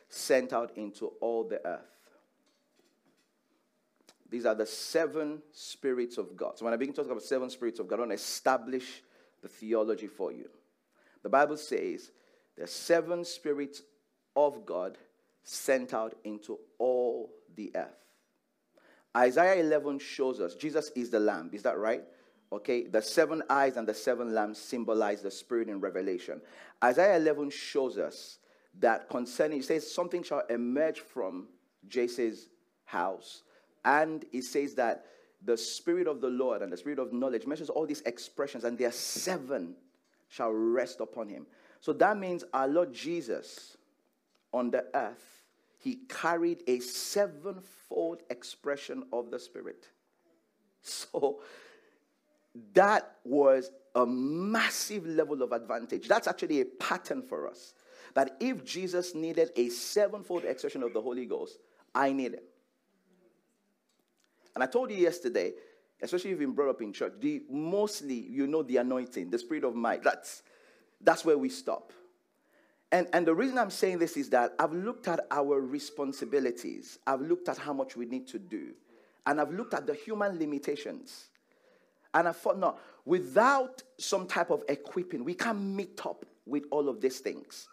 sent 0.10 0.54
out 0.54 0.78
into 0.78 1.08
all 1.22 1.44
the 1.44 1.66
earth. 1.66 1.82
These 4.30 4.46
are 4.46 4.56
the 4.56 4.66
seven 4.66 5.42
spirits 5.52 6.18
of 6.18 6.36
God. 6.36 6.58
So 6.58 6.66
when 6.66 6.74
I 6.74 6.78
begin 6.78 6.94
to 6.96 7.02
talk 7.02 7.12
about 7.12 7.24
seven 7.24 7.50
spirits 7.50 7.80
of 7.80 7.88
God, 7.88 7.98
I 7.98 8.00
want 8.00 8.12
to 8.12 8.16
establish 8.16 9.04
the 9.42 9.48
theology 9.48 10.08
for 10.08 10.32
you. 10.32 10.50
The 11.22 11.30
Bible 11.30 11.58
says 11.58 12.12
are 12.60 12.68
seven 12.68 13.26
spirits 13.26 13.82
of 14.36 14.66
God 14.66 14.98
sent 15.44 15.94
out 15.94 16.16
into 16.24 16.60
all 16.80 17.30
the 17.56 17.72
earth. 17.76 17.98
Isaiah 19.16 19.62
11 19.62 20.00
shows 20.00 20.40
us 20.40 20.56
Jesus 20.56 20.92
is 20.96 21.10
the 21.10 21.20
lamb. 21.20 21.50
Is 21.54 21.64
that 21.64 21.78
right? 21.78 22.04
Okay, 22.52 22.88
the 22.88 23.02
seven 23.02 23.42
eyes 23.50 23.78
and 23.78 23.88
the 23.88 23.94
seven 23.94 24.34
lamps 24.34 24.60
symbolize 24.60 25.22
the 25.22 25.32
spirit 25.32 25.70
in 25.70 25.80
Revelation. 25.80 26.42
Isaiah 26.84 27.18
11 27.18 27.50
shows 27.50 27.98
us 27.98 28.40
that 28.80 29.10
concerning, 29.10 29.60
it 29.60 29.66
says, 29.66 29.92
something 29.92 30.24
shall 30.24 30.44
emerge 30.50 31.00
from 31.00 31.48
Jesse's 31.88 32.50
house 32.86 33.44
and 33.86 34.26
it 34.32 34.44
says 34.44 34.76
that 34.76 35.06
the 35.44 35.58
Spirit 35.58 36.08
of 36.08 36.22
the 36.22 36.30
Lord 36.30 36.62
and 36.62 36.72
the 36.72 36.78
Spirit 36.78 37.00
of 37.00 37.12
knowledge 37.12 37.46
mentions 37.46 37.70
all 37.70 37.86
these 37.86 38.02
expressions, 38.02 38.64
and 38.64 38.78
there 38.78 38.88
are 38.88 38.92
seven 38.92 39.76
shall 40.30 40.52
rest 40.52 41.02
upon 41.02 41.28
him. 41.28 41.46
So 41.80 41.94
that 41.94 42.18
means 42.18 42.44
our 42.54 42.68
Lord 42.68 42.94
Jesus 42.94 43.78
on 44.54 44.72
the 44.72 44.86
earth, 44.94 45.44
he 45.80 45.96
carried 46.08 46.64
a 46.68 46.80
sevenfold 46.80 48.22
expression 48.30 49.04
of 49.12 49.32
the 49.32 49.40
Spirit. 49.40 49.88
So 50.82 51.42
that 52.74 53.16
was 53.24 53.72
a 53.96 54.06
massive 54.06 55.06
level 55.06 55.42
of 55.42 55.52
advantage. 55.52 56.08
That's 56.08 56.28
actually 56.28 56.62
a 56.62 56.66
pattern 56.66 57.22
for 57.22 57.48
us. 57.48 57.74
That 58.16 58.36
if 58.40 58.64
Jesus 58.64 59.16
needed 59.16 59.52
a 59.56 59.70
sevenfold 59.70 60.46
expression 60.46 60.84
of 60.84 60.94
the 60.94 61.02
Holy 61.02 61.26
Ghost, 61.26 61.58
I 61.96 62.12
need 62.12 62.34
it. 62.34 62.44
And 64.54 64.64
I 64.64 64.68
told 64.68 64.92
you 64.92 64.98
yesterday, 64.98 65.54
especially 66.02 66.32
if 66.32 66.40
you've 66.40 66.48
been 66.48 66.56
brought 66.56 66.70
up 66.70 66.82
in 66.82 66.94
church, 66.94 67.14
the 67.20 67.44
mostly 67.50 68.16
you 68.16 68.46
know 68.46 68.62
the 68.62 68.78
anointing, 68.78 69.30
the 69.30 69.40
spirit 69.40 69.64
of 69.64 69.74
might. 69.74 70.04
That's 70.04 70.44
that's 71.02 71.26
where 71.26 71.38
we 71.38 71.50
stop. 71.50 71.92
And, 72.94 73.08
and 73.12 73.26
the 73.26 73.34
reason 73.34 73.58
I'm 73.58 73.72
saying 73.72 73.98
this 73.98 74.16
is 74.18 74.30
that 74.30 74.54
I've 74.60 74.72
looked 74.72 75.08
at 75.08 75.22
our 75.32 75.60
responsibilities, 75.60 77.00
I've 77.08 77.22
looked 77.22 77.50
at 77.50 77.58
how 77.58 77.74
much 77.74 77.98
we 77.98 78.06
need 78.06 78.28
to 78.28 78.38
do, 78.38 78.68
and 79.26 79.42
I've 79.42 79.52
looked 79.52 79.74
at 79.74 79.88
the 79.88 79.96
human 79.96 80.38
limitations. 80.38 81.26
And 82.14 82.28
I 82.28 82.32
thought, 82.34 82.60
no, 82.60 82.78
without 83.04 83.82
some 83.98 84.28
type 84.28 84.52
of 84.52 84.64
equipping, 84.70 85.24
we 85.24 85.34
can't 85.34 85.60
meet 85.60 86.06
up 86.06 86.24
with 86.46 86.66
all 86.70 86.88
of 86.88 87.02
these 87.02 87.18
things. 87.18 87.68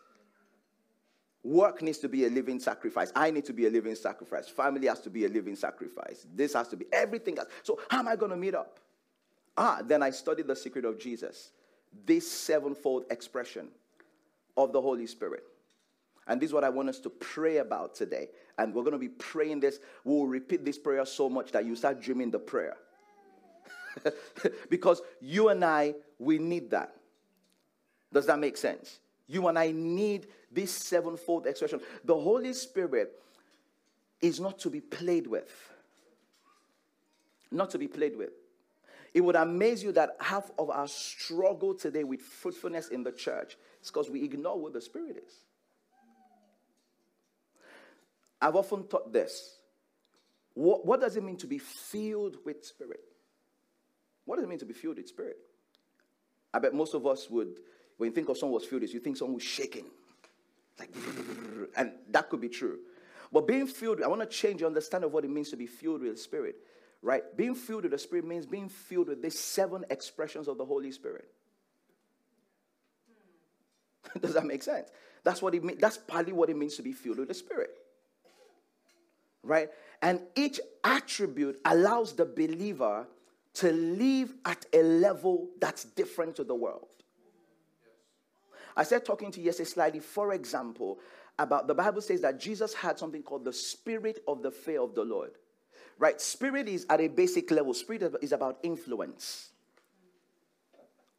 Work 1.44 1.82
needs 1.82 1.98
to 1.98 2.08
be 2.08 2.24
a 2.24 2.30
living 2.30 2.58
sacrifice. 2.58 3.12
I 3.14 3.30
need 3.30 3.44
to 3.44 3.52
be 3.52 3.66
a 3.66 3.70
living 3.70 3.96
sacrifice. 3.96 4.48
Family 4.48 4.86
has 4.86 5.00
to 5.00 5.10
be 5.10 5.26
a 5.26 5.28
living 5.28 5.54
sacrifice. 5.54 6.26
This 6.34 6.54
has 6.54 6.68
to 6.68 6.78
be 6.78 6.86
everything 6.94 7.38
else. 7.38 7.48
So, 7.62 7.78
how 7.90 7.98
am 7.98 8.08
I 8.08 8.16
going 8.16 8.30
to 8.30 8.38
meet 8.38 8.54
up? 8.54 8.80
Ah, 9.54 9.82
then 9.84 10.02
I 10.02 10.08
studied 10.08 10.46
the 10.46 10.56
secret 10.56 10.86
of 10.86 10.98
Jesus, 10.98 11.50
this 12.06 12.30
sevenfold 12.30 13.04
expression 13.10 13.68
of 14.56 14.72
the 14.72 14.80
Holy 14.80 15.06
Spirit. 15.06 15.44
And 16.26 16.40
this 16.40 16.50
is 16.50 16.54
what 16.54 16.64
I 16.64 16.68
want 16.68 16.88
us 16.88 17.00
to 17.00 17.10
pray 17.10 17.56
about 17.56 17.94
today. 17.94 18.28
And 18.56 18.74
we're 18.74 18.82
going 18.82 18.92
to 18.92 18.98
be 18.98 19.08
praying 19.08 19.60
this. 19.60 19.80
We'll 20.04 20.26
repeat 20.26 20.64
this 20.64 20.78
prayer 20.78 21.04
so 21.04 21.28
much 21.28 21.50
that 21.52 21.64
you 21.64 21.74
start 21.74 22.00
dreaming 22.00 22.30
the 22.30 22.38
prayer. 22.38 22.76
because 24.70 25.02
you 25.20 25.48
and 25.48 25.64
I, 25.64 25.94
we 26.18 26.38
need 26.38 26.70
that. 26.70 26.94
Does 28.12 28.26
that 28.26 28.38
make 28.38 28.56
sense? 28.56 29.00
You 29.26 29.48
and 29.48 29.58
I 29.58 29.72
need 29.72 30.28
this 30.50 30.72
sevenfold 30.72 31.46
expression. 31.46 31.80
The 32.04 32.14
Holy 32.14 32.52
Spirit 32.52 33.12
is 34.20 34.40
not 34.40 34.58
to 34.60 34.70
be 34.70 34.80
played 34.80 35.26
with. 35.26 35.50
Not 37.50 37.70
to 37.70 37.78
be 37.78 37.88
played 37.88 38.16
with. 38.16 38.30
It 39.12 39.22
would 39.22 39.36
amaze 39.36 39.82
you 39.82 39.92
that 39.92 40.16
half 40.20 40.50
of 40.58 40.70
our 40.70 40.86
struggle 40.86 41.74
today 41.74 42.04
with 42.04 42.20
fruitfulness 42.20 42.88
in 42.88 43.02
the 43.02 43.10
church 43.10 43.56
is 43.82 43.90
because 43.90 44.10
we 44.10 44.22
ignore 44.24 44.60
where 44.60 44.72
the 44.72 44.80
Spirit 44.80 45.22
is. 45.26 45.32
I've 48.40 48.56
often 48.56 48.84
thought 48.84 49.12
this. 49.12 49.56
What, 50.54 50.84
what 50.86 51.00
does 51.00 51.16
it 51.16 51.22
mean 51.22 51.36
to 51.38 51.46
be 51.46 51.58
filled 51.58 52.38
with 52.44 52.64
Spirit? 52.64 53.00
What 54.24 54.36
does 54.36 54.44
it 54.44 54.48
mean 54.48 54.58
to 54.58 54.64
be 54.64 54.74
filled 54.74 54.96
with 54.96 55.08
Spirit? 55.08 55.36
I 56.52 56.58
bet 56.58 56.74
most 56.74 56.94
of 56.94 57.06
us 57.06 57.28
would, 57.30 57.60
when 57.96 58.10
you 58.10 58.14
think 58.14 58.28
of 58.28 58.38
someone 58.38 58.54
was 58.60 58.64
filled 58.64 58.82
with, 58.82 58.94
you 58.94 59.00
think 59.00 59.16
someone 59.16 59.34
was 59.34 59.42
shaking. 59.42 59.86
Like, 60.78 60.90
and 61.76 61.92
that 62.10 62.30
could 62.30 62.40
be 62.40 62.48
true. 62.48 62.78
But 63.32 63.46
being 63.46 63.66
filled, 63.66 64.02
I 64.02 64.08
want 64.08 64.22
to 64.22 64.26
change 64.26 64.60
your 64.60 64.68
understanding 64.68 65.06
of 65.06 65.12
what 65.12 65.24
it 65.24 65.30
means 65.30 65.50
to 65.50 65.56
be 65.56 65.66
filled 65.66 66.02
with 66.02 66.12
the 66.12 66.18
Spirit 66.18 66.56
right? 67.02 67.22
Being 67.36 67.54
filled 67.54 67.84
with 67.84 67.92
the 67.92 67.98
Spirit 67.98 68.26
means 68.26 68.46
being 68.46 68.68
filled 68.68 69.08
with 69.08 69.22
these 69.22 69.38
seven 69.38 69.84
expressions 69.90 70.48
of 70.48 70.58
the 70.58 70.64
Holy 70.64 70.92
Spirit. 70.92 71.28
Does 74.20 74.34
that 74.34 74.44
make 74.44 74.62
sense? 74.62 74.90
That's 75.24 75.42
what 75.42 75.54
it 75.54 75.62
means. 75.62 75.80
That's 75.80 75.98
partly 75.98 76.32
what 76.32 76.50
it 76.50 76.56
means 76.56 76.76
to 76.76 76.82
be 76.82 76.92
filled 76.92 77.18
with 77.18 77.28
the 77.28 77.34
Spirit. 77.34 77.70
Right? 79.42 79.68
And 80.02 80.20
each 80.36 80.60
attribute 80.84 81.60
allows 81.64 82.14
the 82.14 82.24
believer 82.24 83.06
to 83.54 83.72
live 83.72 84.32
at 84.44 84.64
a 84.72 84.82
level 84.82 85.48
that's 85.60 85.84
different 85.84 86.36
to 86.36 86.44
the 86.44 86.54
world. 86.54 86.86
I 88.76 88.84
said 88.84 89.04
talking 89.04 89.30
to 89.32 89.40
you 89.40 89.46
yesterday 89.46 89.68
slightly, 89.68 90.00
for 90.00 90.32
example, 90.32 90.98
about 91.38 91.66
the 91.66 91.74
Bible 91.74 92.00
says 92.00 92.20
that 92.20 92.38
Jesus 92.38 92.74
had 92.74 92.98
something 92.98 93.22
called 93.22 93.44
the 93.44 93.52
spirit 93.52 94.20
of 94.28 94.42
the 94.42 94.50
fear 94.50 94.80
of 94.80 94.94
the 94.94 95.04
Lord. 95.04 95.32
Right? 95.98 96.20
Spirit 96.20 96.68
is 96.68 96.86
at 96.88 97.00
a 97.00 97.08
basic 97.08 97.50
level. 97.50 97.74
Spirit 97.74 98.14
is 98.22 98.32
about 98.32 98.58
influence. 98.62 99.50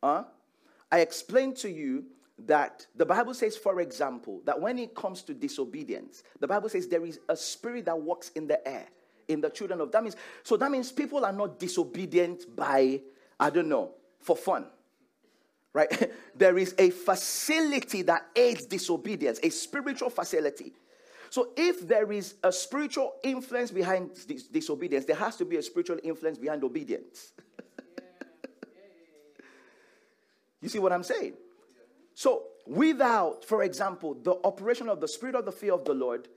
Huh? 0.03 0.23
I 0.91 0.99
explained 0.99 1.57
to 1.57 1.69
you 1.69 2.05
that 2.47 2.87
the 2.95 3.05
Bible 3.05 3.33
says, 3.33 3.57
for 3.57 3.81
example, 3.81 4.41
that 4.45 4.59
when 4.59 4.79
it 4.79 4.95
comes 4.95 5.21
to 5.23 5.33
disobedience, 5.33 6.23
the 6.39 6.47
Bible 6.47 6.69
says 6.69 6.87
there 6.87 7.05
is 7.05 7.19
a 7.29 7.35
spirit 7.35 7.85
that 7.85 7.99
walks 7.99 8.29
in 8.29 8.47
the 8.47 8.65
air 8.67 8.87
in 9.27 9.41
the 9.41 9.49
children 9.49 9.81
of 9.81 9.91
that 9.91 10.03
means 10.03 10.15
so 10.43 10.57
that 10.57 10.69
means 10.69 10.91
people 10.91 11.25
are 11.25 11.31
not 11.31 11.59
disobedient 11.59 12.55
by 12.55 13.01
I 13.39 13.49
don't 13.49 13.69
know 13.69 13.91
for 14.19 14.35
fun. 14.35 14.67
Right? 15.73 16.11
there 16.35 16.57
is 16.57 16.75
a 16.77 16.89
facility 16.89 18.01
that 18.03 18.27
aids 18.35 18.65
disobedience, 18.65 19.39
a 19.41 19.49
spiritual 19.49 20.09
facility. 20.09 20.73
So 21.29 21.51
if 21.55 21.87
there 21.87 22.11
is 22.11 22.35
a 22.43 22.51
spiritual 22.51 23.13
influence 23.23 23.71
behind 23.71 24.11
dis- 24.27 24.47
disobedience, 24.47 25.05
there 25.05 25.15
has 25.15 25.37
to 25.37 25.45
be 25.45 25.55
a 25.55 25.63
spiritual 25.63 25.97
influence 26.03 26.37
behind 26.37 26.61
obedience. 26.65 27.31
you 30.61 30.67
see 30.67 30.79
what 30.79 30.91
I'm 30.91 31.03
saying? 31.03 31.35
So 32.21 32.43
without, 32.67 33.43
for 33.43 33.63
example, 33.63 34.13
the 34.13 34.35
operation 34.43 34.87
of 34.89 35.01
the 35.01 35.07
spirit 35.07 35.33
of 35.33 35.43
the 35.43 35.51
fear 35.51 35.73
of 35.73 35.85
the 35.85 35.95
Lord, 35.95 36.27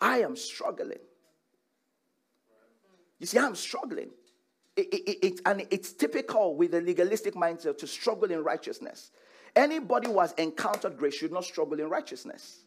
I 0.00 0.20
am 0.20 0.36
struggling. 0.36 1.00
You 3.18 3.26
see, 3.26 3.38
I'm 3.38 3.54
struggling. 3.54 4.08
It, 4.74 4.86
it, 4.94 5.26
it, 5.26 5.40
and 5.44 5.66
it's 5.70 5.92
typical 5.92 6.56
with 6.56 6.72
a 6.72 6.80
legalistic 6.80 7.34
mindset 7.34 7.76
to 7.76 7.86
struggle 7.86 8.30
in 8.30 8.42
righteousness. 8.42 9.10
Anybody 9.54 10.06
who 10.06 10.18
has 10.18 10.32
encountered 10.38 10.96
grace 10.96 11.16
should 11.16 11.30
not 11.30 11.44
struggle 11.44 11.78
in 11.78 11.90
righteousness. 11.90 12.60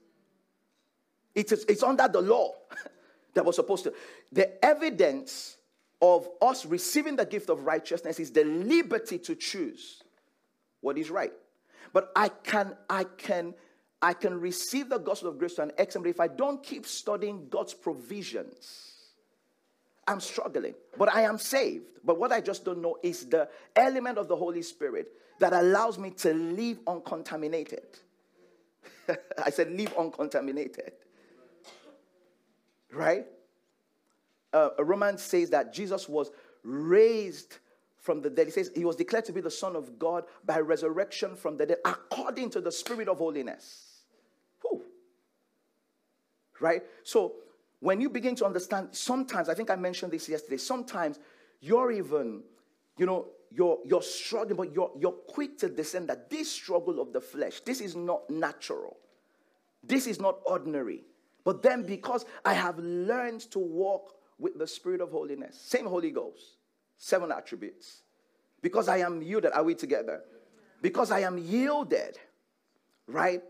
It 1.34 1.52
is, 1.52 1.66
it's 1.68 1.82
under 1.82 2.08
the 2.08 2.22
law 2.22 2.54
that 3.34 3.44
was 3.44 3.56
supposed 3.56 3.86
to. 3.86 3.94
The 4.32 4.64
evidence 4.64 5.58
of 6.00 6.30
us 6.44 6.64
receiving 6.64 7.16
the 7.16 7.26
gift 7.26 7.50
of 7.50 7.66
righteousness 7.66 8.20
is 8.20 8.30
the 8.30 8.44
liberty 8.44 9.18
to 9.18 9.34
choose 9.34 10.04
what 10.82 10.96
is 11.00 11.10
right. 11.10 11.34
But 11.94 12.12
I 12.16 12.30
can, 12.30 12.76
I 12.90 13.04
can, 13.04 13.54
I 14.02 14.14
can 14.14 14.40
receive 14.40 14.90
the 14.90 14.98
gospel 14.98 15.30
of 15.30 15.38
grace 15.40 15.56
to 15.56 15.64
an 15.64 15.72
extent, 15.78 16.06
if 16.08 16.20
I 16.20 16.28
don't 16.28 16.64
keep 16.64 16.86
studying 16.86 17.48
God's 17.50 17.74
provisions, 17.74 18.94
I'm 20.08 20.20
struggling. 20.20 20.76
But 20.98 21.14
I 21.14 21.22
am 21.22 21.38
saved. 21.38 21.86
But 22.04 22.20
what 22.20 22.32
I 22.32 22.42
just 22.42 22.64
don't 22.64 22.82
know 22.82 22.98
is 23.04 23.26
the 23.26 23.50
element 23.76 24.18
of 24.18 24.28
the 24.28 24.36
Holy 24.36 24.62
Spirit 24.62 25.12
that 25.40 25.54
allows 25.54 25.98
me 25.98 26.12
to 26.12 26.34
live 26.34 26.80
uncontaminated. 26.88 27.86
I 29.44 29.50
said, 29.50 29.72
live 29.72 29.94
uncontaminated 29.98 30.94
right? 32.92 33.26
Uh, 34.54 34.70
Romans 34.80 35.22
says 35.22 35.50
that 35.52 35.74
Jesus 35.74 36.08
was 36.08 36.32
raised 36.64 37.58
from 38.08 38.22
the 38.22 38.30
dead. 38.30 38.48
He 38.48 38.52
says 38.52 38.72
he 38.74 38.86
was 38.86 38.96
declared 38.96 39.26
to 39.26 39.34
be 39.34 39.42
the 39.42 39.52
Son 39.52 39.76
of 39.76 40.00
God 40.00 40.24
by 40.46 40.62
resurrection 40.62 41.36
from 41.36 41.58
the 41.58 41.66
dead 41.66 41.80
according 41.84 42.50
to 42.52 42.62
the 42.62 42.72
Spirit 42.72 43.10
of 43.10 43.18
holiness. 43.18 44.04
Whew. 44.62 44.82
Right? 46.62 46.84
So 47.04 47.34
when 47.82 48.00
you 48.00 48.10
begin 48.10 48.34
to 48.38 48.46
understand, 48.46 48.88
sometimes, 48.94 49.50
I 49.50 49.56
think 49.56 49.70
I 49.70 49.76
mentioned 49.76 50.14
this 50.14 50.30
yesterday, 50.30 50.56
sometimes 50.56 51.20
you're 51.60 51.92
even, 51.92 52.44
you 52.98 53.06
know, 53.06 53.28
you're, 53.52 53.80
you're 53.86 54.02
struggling, 54.02 54.56
but 54.56 54.74
you're, 54.74 54.92
you're 54.98 55.12
quick 55.12 55.58
to 55.58 55.68
discern 55.68 56.08
that 56.08 56.30
this 56.30 56.50
struggle 56.50 57.02
of 57.02 57.12
the 57.12 57.20
flesh, 57.20 57.60
this 57.66 57.82
is 57.82 57.94
not 57.94 58.30
natural. 58.30 58.96
This 59.84 60.08
is 60.08 60.22
not 60.22 60.40
ordinary. 60.46 61.04
But 61.44 61.62
then, 61.62 61.84
because 61.84 62.26
I 62.46 62.54
have 62.54 62.80
learned 62.80 63.42
to 63.52 63.60
walk 63.60 64.16
with 64.40 64.58
the 64.58 64.68
Spirit 64.68 65.02
of 65.02 65.12
holiness, 65.12 65.60
same 65.60 65.88
Holy 65.88 66.12
Ghost, 66.12 66.57
seven 66.98 67.32
attributes. 67.32 68.02
Because 68.62 68.88
I 68.88 68.98
am 68.98 69.22
yielded, 69.22 69.52
are 69.54 69.64
we 69.64 69.76
together? 69.76 70.22
Because 70.82 71.12
I 71.12 71.22
am 71.22 71.38
yielded, 71.38 72.18
right? 73.08 73.42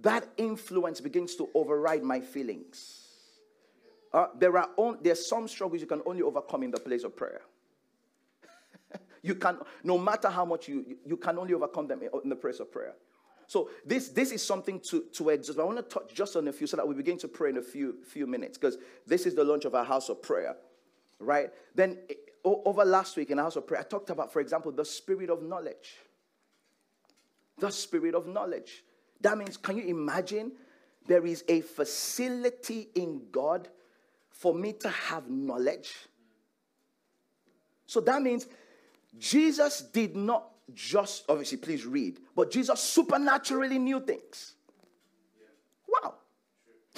That 0.00 0.28
influence 0.36 1.00
begins 1.00 1.36
to 1.36 1.48
override 1.54 2.02
my 2.02 2.20
feelings. 2.20 3.04
Uh, 4.12 4.26
there 4.38 4.56
are 4.56 4.70
on, 4.76 4.98
there's 5.02 5.28
some 5.28 5.48
struggles 5.48 5.80
you 5.80 5.86
can 5.86 6.02
only 6.06 6.22
overcome 6.22 6.62
in 6.62 6.70
the 6.70 6.80
place 6.80 7.04
of 7.04 7.16
prayer. 7.16 7.42
you 9.22 9.34
can, 9.34 9.58
no 9.84 9.98
matter 9.98 10.28
how 10.28 10.44
much 10.44 10.68
you, 10.68 10.96
you 11.04 11.16
can 11.16 11.38
only 11.38 11.54
overcome 11.54 11.86
them 11.86 12.00
in 12.22 12.28
the 12.30 12.36
place 12.36 12.60
of 12.60 12.72
prayer. 12.72 12.94
So 13.46 13.70
this, 13.84 14.08
this 14.08 14.30
is 14.30 14.44
something 14.44 14.80
to, 14.90 15.04
to 15.14 15.30
exhaust. 15.30 15.58
I 15.58 15.64
want 15.64 15.78
to 15.78 15.82
touch 15.82 16.14
just 16.14 16.36
on 16.36 16.46
a 16.48 16.52
few 16.52 16.66
so 16.66 16.76
that 16.76 16.86
we 16.86 16.94
begin 16.94 17.16
to 17.18 17.28
pray 17.28 17.50
in 17.50 17.56
a 17.56 17.62
few, 17.62 17.96
few 18.06 18.26
minutes 18.26 18.58
because 18.58 18.76
this 19.06 19.24
is 19.24 19.34
the 19.34 19.44
launch 19.44 19.64
of 19.64 19.74
our 19.74 19.84
house 19.84 20.10
of 20.10 20.22
prayer, 20.22 20.56
right? 21.18 21.50
Then 21.74 21.98
over 22.44 22.84
last 22.84 23.16
week 23.16 23.30
in 23.30 23.36
the 23.36 23.42
house 23.42 23.56
of 23.56 23.66
prayer, 23.66 23.80
I 23.80 23.84
talked 23.84 24.10
about, 24.10 24.32
for 24.32 24.40
example, 24.40 24.72
the 24.72 24.84
spirit 24.84 25.30
of 25.30 25.42
knowledge. 25.42 25.96
The 27.58 27.70
spirit 27.70 28.14
of 28.14 28.26
knowledge. 28.26 28.84
That 29.20 29.36
means, 29.36 29.56
can 29.56 29.76
you 29.76 29.84
imagine 29.84 30.52
there 31.06 31.26
is 31.26 31.44
a 31.48 31.60
facility 31.62 32.88
in 32.94 33.22
God 33.32 33.68
for 34.30 34.54
me 34.54 34.72
to 34.74 34.88
have 34.88 35.28
knowledge? 35.28 35.94
So 37.86 38.00
that 38.02 38.22
means 38.22 38.46
Jesus 39.18 39.80
did 39.80 40.14
not 40.14 40.50
just, 40.74 41.24
obviously, 41.28 41.58
please 41.58 41.86
read, 41.86 42.20
but 42.36 42.50
Jesus 42.50 42.78
supernaturally 42.80 43.78
knew 43.78 44.00
things. 44.00 44.54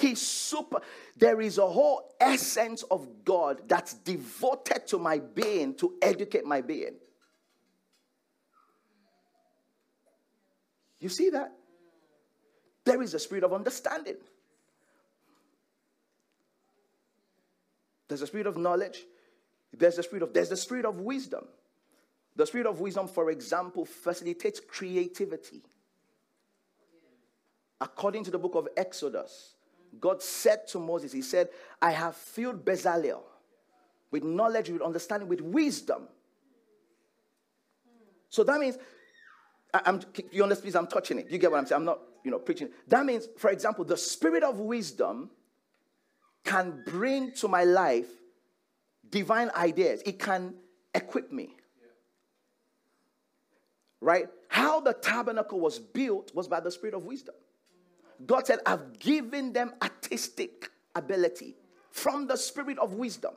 He's 0.01 0.19
super. 0.19 0.81
There 1.15 1.41
is 1.41 1.59
a 1.59 1.67
whole 1.67 2.15
essence 2.19 2.81
of 2.89 3.23
God 3.23 3.61
that's 3.67 3.93
devoted 3.93 4.87
to 4.87 4.97
my 4.97 5.19
being 5.19 5.75
to 5.75 5.93
educate 6.01 6.43
my 6.43 6.61
being. 6.61 6.95
You 10.99 11.09
see 11.09 11.29
that? 11.29 11.53
There 12.83 13.03
is 13.03 13.13
a 13.13 13.19
spirit 13.19 13.43
of 13.43 13.53
understanding. 13.53 14.15
There's 18.07 18.23
a 18.23 18.27
spirit 18.27 18.47
of 18.47 18.57
knowledge. 18.57 19.03
There's 19.71 19.99
a 19.99 20.03
spirit 20.03 20.23
of 20.23 20.33
there's 20.33 20.49
the 20.49 20.57
spirit 20.57 20.85
of 20.85 20.99
wisdom. 20.99 21.45
The 22.35 22.47
spirit 22.47 22.65
of 22.65 22.79
wisdom, 22.79 23.07
for 23.07 23.29
example, 23.29 23.85
facilitates 23.85 24.59
creativity. 24.59 25.61
According 27.79 28.23
to 28.23 28.31
the 28.31 28.39
book 28.39 28.55
of 28.55 28.67
Exodus, 28.75 29.55
God 29.99 30.21
said 30.21 30.67
to 30.69 30.79
Moses, 30.79 31.11
He 31.11 31.21
said, 31.21 31.49
I 31.81 31.91
have 31.91 32.15
filled 32.15 32.63
Bezalel 32.63 33.21
with 34.11 34.23
knowledge, 34.23 34.69
with 34.69 34.81
understanding, 34.81 35.27
with 35.27 35.41
wisdom. 35.41 36.07
So 38.29 38.43
that 38.43 38.59
means, 38.59 38.77
I, 39.73 39.81
am 39.85 40.01
you 40.31 40.43
understand, 40.43 40.63
please, 40.63 40.75
I'm 40.75 40.87
touching 40.87 41.19
it. 41.19 41.29
You 41.29 41.37
get 41.37 41.51
what 41.51 41.57
I'm 41.57 41.65
saying? 41.65 41.79
I'm 41.79 41.85
not, 41.85 41.99
you 42.23 42.31
know, 42.31 42.39
preaching. 42.39 42.69
That 42.87 43.05
means, 43.05 43.27
for 43.37 43.49
example, 43.49 43.83
the 43.83 43.97
spirit 43.97 44.43
of 44.43 44.59
wisdom 44.59 45.29
can 46.43 46.83
bring 46.85 47.33
to 47.33 47.47
my 47.47 47.63
life 47.63 48.07
divine 49.09 49.51
ideas. 49.55 50.01
It 50.05 50.19
can 50.19 50.55
equip 50.93 51.31
me. 51.31 51.55
Right? 53.99 54.27
How 54.47 54.79
the 54.79 54.93
tabernacle 54.93 55.59
was 55.59 55.77
built 55.77 56.33
was 56.33 56.47
by 56.47 56.59
the 56.59 56.71
spirit 56.71 56.95
of 56.95 57.05
wisdom. 57.05 57.35
God 58.25 58.47
said, 58.47 58.59
I've 58.65 58.99
given 58.99 59.53
them 59.53 59.73
artistic 59.81 60.69
ability 60.95 61.55
from 61.91 62.27
the 62.27 62.35
spirit 62.35 62.77
of 62.79 62.93
wisdom. 62.93 63.33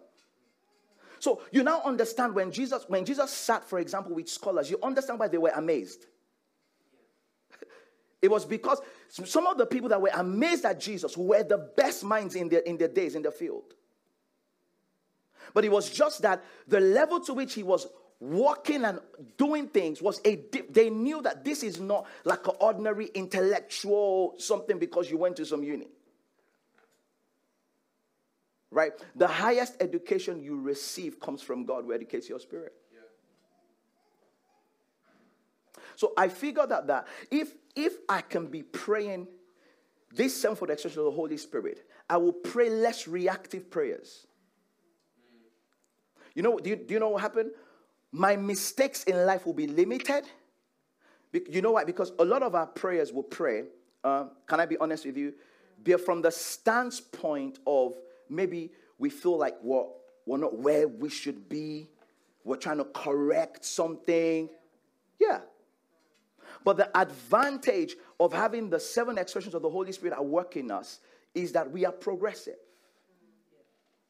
So 1.18 1.40
you 1.52 1.62
now 1.62 1.80
understand 1.84 2.34
when 2.34 2.50
Jesus, 2.50 2.84
when 2.88 3.04
Jesus 3.04 3.30
sat, 3.30 3.64
for 3.64 3.78
example, 3.78 4.14
with 4.14 4.28
scholars, 4.28 4.70
you 4.70 4.78
understand 4.82 5.18
why 5.18 5.28
they 5.28 5.38
were 5.38 5.52
amazed. 5.54 6.06
It 8.22 8.30
was 8.30 8.46
because 8.46 8.80
some 9.10 9.46
of 9.46 9.58
the 9.58 9.66
people 9.66 9.90
that 9.90 10.00
were 10.00 10.10
amazed 10.14 10.64
at 10.64 10.80
Jesus 10.80 11.14
were 11.14 11.42
the 11.42 11.58
best 11.76 12.04
minds 12.04 12.34
in 12.34 12.48
their, 12.48 12.60
in 12.60 12.78
their 12.78 12.88
days 12.88 13.16
in 13.16 13.22
the 13.22 13.30
field. 13.30 13.74
But 15.52 15.66
it 15.66 15.70
was 15.70 15.90
just 15.90 16.22
that 16.22 16.42
the 16.66 16.80
level 16.80 17.20
to 17.20 17.34
which 17.34 17.52
he 17.52 17.62
was 17.62 17.86
walking 18.20 18.84
and 18.84 19.00
doing 19.36 19.68
things 19.68 20.00
was 20.00 20.20
a 20.24 20.36
dip. 20.36 20.72
They 20.72 20.90
knew 20.90 21.22
that 21.22 21.44
this 21.44 21.62
is 21.62 21.80
not 21.80 22.06
like 22.24 22.46
an 22.46 22.54
ordinary 22.60 23.06
intellectual 23.14 24.34
something 24.38 24.78
because 24.78 25.10
you 25.10 25.18
went 25.18 25.36
to 25.36 25.44
some 25.44 25.62
uni. 25.62 25.88
Right? 28.70 28.92
The 29.14 29.28
highest 29.28 29.76
education 29.80 30.42
you 30.42 30.60
receive 30.60 31.20
comes 31.20 31.42
from 31.42 31.64
God 31.64 31.84
who 31.84 31.92
educates 31.92 32.28
your 32.28 32.40
spirit. 32.40 32.72
So 35.96 36.12
I 36.16 36.28
figured 36.28 36.72
out 36.72 36.86
that 36.88 37.06
if 37.30 37.54
if 37.76 37.94
I 38.08 38.20
can 38.20 38.46
be 38.46 38.62
praying 38.62 39.28
this 40.12 40.40
same 40.40 40.54
for 40.54 40.66
the 40.66 40.72
expression 40.72 41.00
of 41.00 41.06
the 41.06 41.12
Holy 41.12 41.36
Spirit, 41.36 41.86
I 42.08 42.16
will 42.18 42.32
pray 42.32 42.70
less 42.70 43.08
reactive 43.08 43.70
prayers. 43.70 44.26
Mm. 45.18 45.48
You 46.34 46.42
know, 46.42 46.58
do 46.58 46.70
you, 46.70 46.76
do 46.76 46.94
you 46.94 47.00
know 47.00 47.10
what 47.10 47.22
happened? 47.22 47.50
My 48.14 48.36
mistakes 48.36 49.02
in 49.02 49.26
life 49.26 49.44
will 49.44 49.54
be 49.54 49.66
limited. 49.66 50.22
You 51.32 51.60
know 51.62 51.72
why? 51.72 51.82
Because 51.82 52.12
a 52.20 52.24
lot 52.24 52.44
of 52.44 52.54
our 52.54 52.68
prayers 52.68 53.12
will 53.12 53.24
pray, 53.24 53.64
uh, 54.04 54.26
can 54.46 54.60
I 54.60 54.66
be 54.66 54.76
honest 54.78 55.04
with 55.04 55.16
you? 55.16 55.34
Be 55.82 55.94
from 55.94 56.22
the 56.22 56.30
standpoint 56.30 57.58
of 57.66 57.94
maybe 58.30 58.70
we 58.98 59.10
feel 59.10 59.36
like 59.36 59.56
we're, 59.60 59.86
we're 60.26 60.38
not 60.38 60.56
where 60.56 60.86
we 60.86 61.08
should 61.08 61.48
be, 61.48 61.88
we're 62.44 62.54
trying 62.54 62.78
to 62.78 62.84
correct 62.84 63.64
something. 63.64 64.48
Yeah. 65.18 65.40
But 66.64 66.76
the 66.76 66.96
advantage 66.96 67.96
of 68.20 68.32
having 68.32 68.70
the 68.70 68.78
seven 68.78 69.18
expressions 69.18 69.56
of 69.56 69.62
the 69.62 69.70
Holy 69.70 69.90
Spirit 69.90 70.14
at 70.14 70.24
work 70.24 70.56
in 70.56 70.70
us 70.70 71.00
is 71.34 71.50
that 71.50 71.68
we 71.68 71.84
are 71.84 71.90
progressive. 71.90 72.54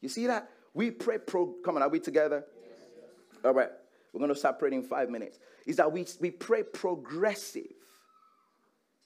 You 0.02 0.10
see 0.10 0.26
that? 0.26 0.50
We 0.74 0.90
pray, 0.90 1.16
pro- 1.16 1.54
come 1.64 1.76
on, 1.76 1.82
are 1.82 1.88
we 1.88 2.00
together? 2.00 2.44
Yes. 2.54 3.40
All 3.42 3.54
right, 3.54 3.70
we're 4.14 4.20
going 4.20 4.32
to 4.32 4.38
start 4.38 4.60
praying 4.60 4.74
in 4.74 4.82
five 4.84 5.10
minutes. 5.10 5.40
Is 5.66 5.76
that 5.76 5.90
we, 5.90 6.06
we 6.20 6.30
pray 6.30 6.62
progressive, 6.62 7.74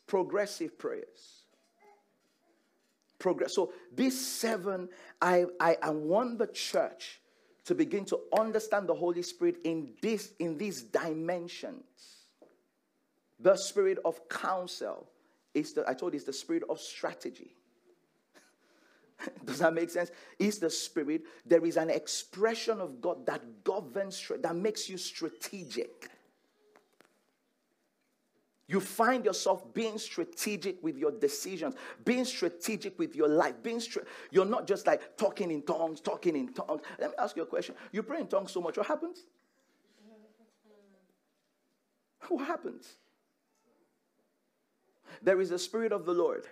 progressive 0.06 0.78
prayers. 0.78 1.44
Progress. 3.18 3.54
So 3.54 3.72
these 3.92 4.24
seven, 4.24 4.90
I, 5.20 5.46
I, 5.58 5.78
I 5.82 5.90
want 5.90 6.38
the 6.38 6.46
church 6.46 7.20
to 7.64 7.74
begin 7.74 8.04
to 8.06 8.20
understand 8.38 8.86
the 8.86 8.94
Holy 8.94 9.22
Spirit 9.22 9.56
in 9.64 9.94
this 10.02 10.32
in 10.38 10.56
these 10.56 10.82
dimensions. 10.82 11.84
The 13.40 13.56
spirit 13.56 13.98
of 14.04 14.28
counsel 14.28 15.08
is 15.54 15.72
the 15.72 15.88
I 15.88 15.94
told 15.94 16.12
you 16.12 16.18
it's 16.18 16.26
the 16.26 16.32
spirit 16.32 16.62
of 16.68 16.80
strategy. 16.80 17.57
Does 19.44 19.58
that 19.58 19.74
make 19.74 19.90
sense? 19.90 20.10
Is 20.38 20.58
the 20.58 20.70
spirit. 20.70 21.22
There 21.44 21.64
is 21.64 21.76
an 21.76 21.90
expression 21.90 22.80
of 22.80 23.00
God 23.00 23.26
that 23.26 23.64
governs, 23.64 24.30
that 24.40 24.56
makes 24.56 24.88
you 24.88 24.96
strategic. 24.96 26.10
You 28.68 28.80
find 28.80 29.24
yourself 29.24 29.72
being 29.72 29.96
strategic 29.96 30.82
with 30.82 30.98
your 30.98 31.10
decisions, 31.10 31.74
being 32.04 32.26
strategic 32.26 32.98
with 32.98 33.16
your 33.16 33.28
life, 33.28 33.54
being 33.62 33.80
you're 34.30 34.44
not 34.44 34.66
just 34.66 34.86
like 34.86 35.16
talking 35.16 35.50
in 35.50 35.62
tongues, 35.62 36.00
talking 36.02 36.36
in 36.36 36.52
tongues. 36.52 36.82
Let 36.98 37.10
me 37.10 37.16
ask 37.18 37.34
you 37.34 37.44
a 37.44 37.46
question. 37.46 37.74
You 37.92 38.02
pray 38.02 38.20
in 38.20 38.26
tongues 38.26 38.52
so 38.52 38.60
much, 38.60 38.76
what 38.76 38.86
happens? 38.86 39.24
What 42.28 42.46
happens? 42.46 42.96
There 45.22 45.40
is 45.40 45.48
the 45.48 45.58
Spirit 45.58 45.92
of 45.92 46.04
the 46.04 46.12
Lord 46.12 46.44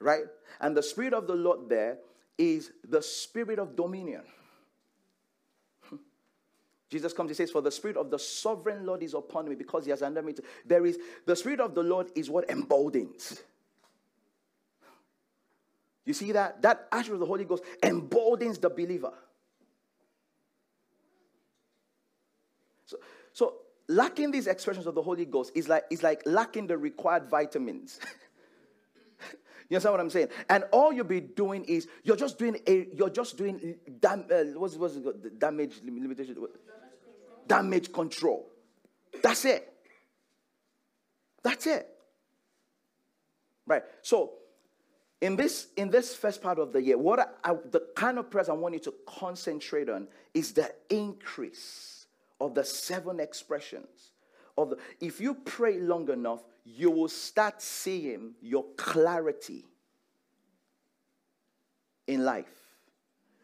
right? 0.00 0.24
And 0.60 0.76
the 0.76 0.82
Spirit 0.82 1.12
of 1.12 1.26
the 1.26 1.34
Lord 1.34 1.68
there 1.68 1.98
is 2.36 2.72
the 2.88 3.02
Spirit 3.02 3.58
of 3.58 3.76
dominion. 3.76 4.22
Jesus 6.90 7.12
comes, 7.12 7.30
he 7.30 7.34
says, 7.34 7.50
For 7.50 7.62
the 7.62 7.70
Spirit 7.70 7.96
of 7.96 8.10
the 8.10 8.18
sovereign 8.18 8.86
Lord 8.86 9.02
is 9.02 9.14
upon 9.14 9.48
me 9.48 9.54
because 9.54 9.84
he 9.84 9.90
has 9.90 10.02
under 10.02 10.22
me. 10.22 10.32
To, 10.34 10.42
there 10.64 10.86
is 10.86 10.98
the 11.26 11.36
Spirit 11.36 11.60
of 11.60 11.74
the 11.74 11.82
Lord 11.82 12.10
is 12.14 12.30
what 12.30 12.48
emboldens. 12.48 13.42
You 16.04 16.14
see 16.14 16.32
that? 16.32 16.62
That 16.62 16.88
attribute 16.90 17.16
of 17.16 17.20
the 17.20 17.26
Holy 17.26 17.44
Ghost 17.44 17.64
emboldens 17.82 18.58
the 18.58 18.70
believer. 18.70 19.12
So, 22.86 22.96
so 23.34 23.54
lacking 23.88 24.30
these 24.30 24.46
expressions 24.46 24.86
of 24.86 24.94
the 24.94 25.02
Holy 25.02 25.26
Ghost 25.26 25.52
is 25.54 25.68
like, 25.68 25.84
is 25.90 26.02
like 26.02 26.22
lacking 26.24 26.66
the 26.66 26.78
required 26.78 27.28
vitamins. 27.28 28.00
You 29.68 29.76
understand 29.76 29.92
what 29.92 30.00
I'm 30.00 30.10
saying? 30.10 30.28
And 30.48 30.64
all 30.72 30.92
you'll 30.92 31.04
be 31.04 31.20
doing 31.20 31.64
is 31.64 31.88
you're 32.02 32.16
just 32.16 32.38
doing 32.38 32.58
a 32.66 32.88
you're 32.94 33.10
just 33.10 33.36
doing 33.36 33.76
dam, 34.00 34.24
uh, 34.32 34.58
what's 34.58 34.76
what's 34.76 34.96
it 34.96 35.04
called? 35.04 35.38
damage 35.38 35.80
limitation 35.84 36.36
damage 37.46 37.92
control. 37.92 38.48
That's 39.22 39.44
it. 39.44 39.72
That's 41.42 41.66
it. 41.66 41.88
Right. 43.66 43.82
So 44.02 44.32
in 45.20 45.36
this 45.36 45.68
in 45.76 45.90
this 45.90 46.14
first 46.14 46.42
part 46.42 46.58
of 46.58 46.72
the 46.72 46.80
year, 46.80 46.96
what 46.96 47.20
I, 47.20 47.26
I, 47.44 47.54
the 47.70 47.86
kind 47.94 48.18
of 48.18 48.30
prayers 48.30 48.48
I 48.48 48.54
want 48.54 48.74
you 48.74 48.80
to 48.80 48.94
concentrate 49.06 49.88
on 49.88 50.08
is 50.32 50.52
the 50.52 50.72
increase 50.88 52.06
of 52.40 52.54
the 52.54 52.64
seven 52.64 53.20
expressions 53.20 54.12
of 54.56 54.70
the. 54.70 54.78
If 55.00 55.20
you 55.20 55.34
pray 55.34 55.78
long 55.78 56.08
enough, 56.10 56.42
you 56.76 56.90
will 56.90 57.08
start 57.08 57.62
seeing 57.62 58.34
your 58.42 58.64
clarity 58.76 59.64
in 62.06 62.24
life. 62.24 62.46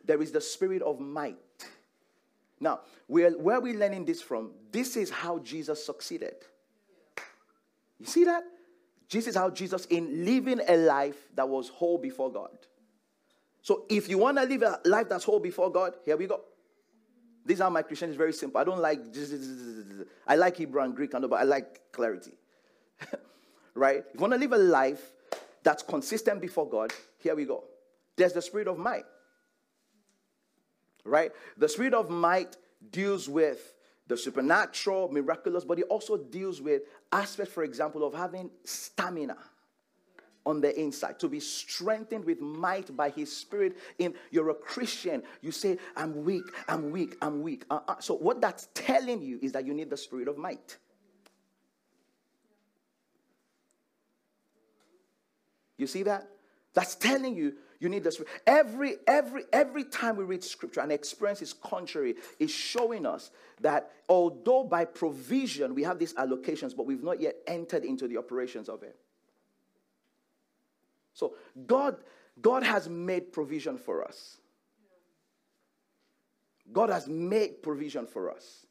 There 0.05 0.21
is 0.21 0.33
the 0.33 0.41
spirit 0.41 0.83
of 0.83 1.01
might. 1.01 1.37
Now, 2.61 2.81
where, 3.07 3.31
where 3.33 3.57
are 3.57 3.61
we 3.61 3.73
learning 3.75 4.05
this 4.05 4.21
from? 4.21 4.53
This 4.71 4.97
is 4.97 5.11
how 5.11 5.39
Jesus 5.39 5.85
succeeded. 5.85 6.35
You 7.99 8.07
see 8.07 8.25
that? 8.25 8.45
This 9.11 9.27
is 9.27 9.37
how 9.37 9.51
Jesus, 9.51 9.87
in 9.87 10.25
living 10.25 10.61
a 10.67 10.77
life 10.77 11.29
that 11.35 11.49
was 11.49 11.69
whole 11.69 11.99
before 11.99 12.33
God. 12.33 12.57
So, 13.63 13.85
if 13.89 14.09
you 14.09 14.19
want 14.19 14.39
to 14.39 14.45
live 14.45 14.63
a 14.63 14.81
life 14.85 15.09
that's 15.09 15.25
whole 15.25 15.41
before 15.41 15.71
God, 15.71 15.95
here 16.05 16.17
we 16.17 16.27
go. 16.27 16.41
Is 17.47 17.61
how 17.61 17.71
my 17.71 17.83
Christian 17.83 18.11
is 18.11 18.17
very 18.17 18.33
simple. 18.33 18.59
I 18.59 18.65
don't 18.65 18.81
like, 18.81 19.01
I 20.27 20.37
like 20.37 20.57
Hebrew 20.57 20.81
and 20.81 20.97
Greek, 20.97 21.11
but 21.13 21.33
I 21.33 21.43
like 21.43 21.93
clarity. 21.93 22.33
right? 23.75 23.99
If 23.99 24.15
you 24.15 24.21
want 24.21 24.33
to 24.33 24.39
live 24.39 24.53
a 24.53 24.59
life 24.59 25.13
that's 25.63 25.83
consistent 25.83 26.41
before 26.41 26.69
God, 26.69 26.93
here 27.19 27.35
we 27.35 27.45
go. 27.45 27.65
There's 28.17 28.33
the 28.33 28.43
spirit 28.43 28.69
of 28.69 28.79
might. 28.79 29.05
Right? 31.05 31.33
The 31.57 31.69
spirit 31.69 31.95
of 31.95 32.11
might 32.11 32.57
deals 32.91 33.29
with 33.29 33.75
the 34.07 34.17
supernatural, 34.17 35.11
miraculous, 35.11 35.65
but 35.65 35.79
it 35.79 35.87
also 35.89 36.17
deals 36.17 36.61
with 36.61 36.83
aspects, 37.13 37.53
for 37.53 37.65
example, 37.65 38.07
of 38.07 38.15
having 38.15 38.51
stamina 38.65 39.37
on 40.47 40.61
the 40.61 40.79
inside 40.79 41.19
to 41.19 41.29
be 41.29 41.41
strengthened 41.41 42.25
with 42.25 42.41
might 42.41 42.95
by 42.97 43.09
his 43.11 43.35
spirit 43.35 43.79
in 43.99 44.15
you're 44.31 44.51
a 44.51 44.55
christian 44.55 45.23
you 45.41 45.51
say 45.51 45.79
i'm 45.97 46.25
weak 46.25 46.45
i'm 46.69 46.91
weak 46.91 47.17
i'm 47.23 47.43
weak 47.43 47.65
uh-uh. 47.71 47.99
so 47.99 48.15
what 48.15 48.41
that's 48.41 48.69
telling 48.75 49.23
you 49.23 49.39
is 49.43 49.53
that 49.53 49.67
you 49.67 49.73
need 49.73 49.89
the 49.89 49.97
spirit 49.97 50.29
of 50.29 50.37
might 50.37 50.77
You 55.85 55.88
see 55.88 56.03
that? 56.05 56.31
That's 56.73 56.94
telling 56.94 57.37
you 57.37 57.57
you 57.79 57.90
need 57.90 58.05
this. 58.05 58.18
Every 58.47 58.97
every 59.07 59.44
every 59.53 59.85
time 59.85 60.16
we 60.16 60.25
read 60.25 60.42
scripture, 60.42 60.81
an 60.81 60.90
experience 60.90 61.42
is 61.42 61.53
contrary, 61.53 62.14
is 62.38 62.51
showing 62.51 63.05
us 63.05 63.31
that 63.61 63.90
although 64.09 64.64
by 64.64 64.87
provision 64.87 65.75
we 65.75 65.83
have 65.83 65.99
these 65.99 66.14
allocations, 66.14 66.75
but 66.75 66.87
we've 66.87 67.03
not 67.03 67.20
yet 67.20 67.37
entered 67.47 67.85
into 67.85 68.09
the 68.09 68.16
operations 68.16 68.70
of 68.70 68.83
it. 68.83 68.97
So 71.12 71.35
God, 71.66 71.99
God 72.40 72.62
has 72.62 72.88
made 72.88 73.31
provision 73.31 73.77
for 73.77 74.03
us. 74.03 74.38
God 76.73 76.88
has 76.88 77.07
made 77.07 77.62
provision 77.62 78.07
for 78.07 78.31
us. 78.31 78.64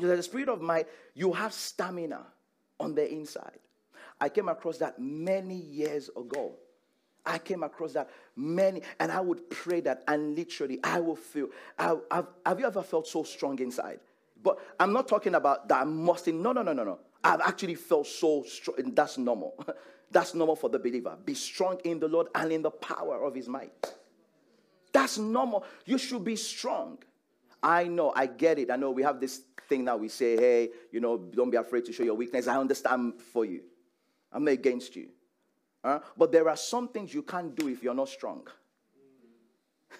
The 0.00 0.20
spirit 0.24 0.48
of 0.48 0.60
might, 0.60 0.88
you 1.14 1.32
have 1.32 1.52
stamina 1.52 2.26
on 2.80 2.96
the 2.96 3.08
inside. 3.08 3.60
I 4.20 4.28
came 4.28 4.48
across 4.48 4.78
that 4.78 4.98
many 4.98 5.56
years 5.56 6.08
ago. 6.16 6.56
I 7.26 7.38
came 7.38 7.62
across 7.62 7.94
that 7.94 8.10
many, 8.36 8.82
and 9.00 9.10
I 9.10 9.20
would 9.20 9.48
pray 9.48 9.80
that, 9.80 10.04
and 10.08 10.36
literally, 10.36 10.78
I 10.84 11.00
will 11.00 11.16
feel. 11.16 11.48
I, 11.78 11.96
I've, 12.10 12.26
have 12.44 12.60
you 12.60 12.66
ever 12.66 12.82
felt 12.82 13.06
so 13.06 13.22
strong 13.22 13.58
inside? 13.60 14.00
But 14.42 14.58
I'm 14.78 14.92
not 14.92 15.08
talking 15.08 15.34
about 15.34 15.68
that 15.68 15.82
I 15.82 15.84
must. 15.84 16.26
No, 16.26 16.52
no, 16.52 16.62
no, 16.62 16.72
no, 16.74 16.84
no. 16.84 16.98
I've 17.22 17.40
actually 17.40 17.76
felt 17.76 18.06
so 18.06 18.42
strong. 18.42 18.92
That's 18.94 19.16
normal. 19.16 19.54
That's 20.10 20.34
normal 20.34 20.54
for 20.54 20.68
the 20.68 20.78
believer. 20.78 21.16
Be 21.24 21.34
strong 21.34 21.80
in 21.84 21.98
the 21.98 22.06
Lord 22.06 22.28
and 22.34 22.52
in 22.52 22.62
the 22.62 22.70
power 22.70 23.24
of 23.24 23.34
His 23.34 23.48
might. 23.48 23.94
That's 24.92 25.18
normal. 25.18 25.64
You 25.86 25.98
should 25.98 26.24
be 26.24 26.36
strong. 26.36 26.98
I 27.62 27.84
know, 27.84 28.12
I 28.14 28.26
get 28.26 28.58
it. 28.58 28.70
I 28.70 28.76
know 28.76 28.90
we 28.90 29.02
have 29.02 29.18
this 29.18 29.40
thing 29.68 29.84
now. 29.84 29.96
We 29.96 30.08
say, 30.08 30.36
hey, 30.36 30.70
you 30.92 31.00
know, 31.00 31.16
don't 31.16 31.50
be 31.50 31.56
afraid 31.56 31.86
to 31.86 31.92
show 31.92 32.04
your 32.04 32.14
weakness. 32.14 32.46
I 32.46 32.58
understand 32.58 33.14
for 33.32 33.46
you. 33.46 33.62
I'm 34.34 34.44
not 34.44 34.50
against 34.50 34.96
you. 34.96 35.08
Uh, 35.82 36.00
but 36.16 36.32
there 36.32 36.48
are 36.48 36.56
some 36.56 36.88
things 36.88 37.14
you 37.14 37.22
can't 37.22 37.54
do 37.54 37.68
if 37.68 37.82
you're 37.82 37.94
not 37.94 38.08
strong. 38.08 38.46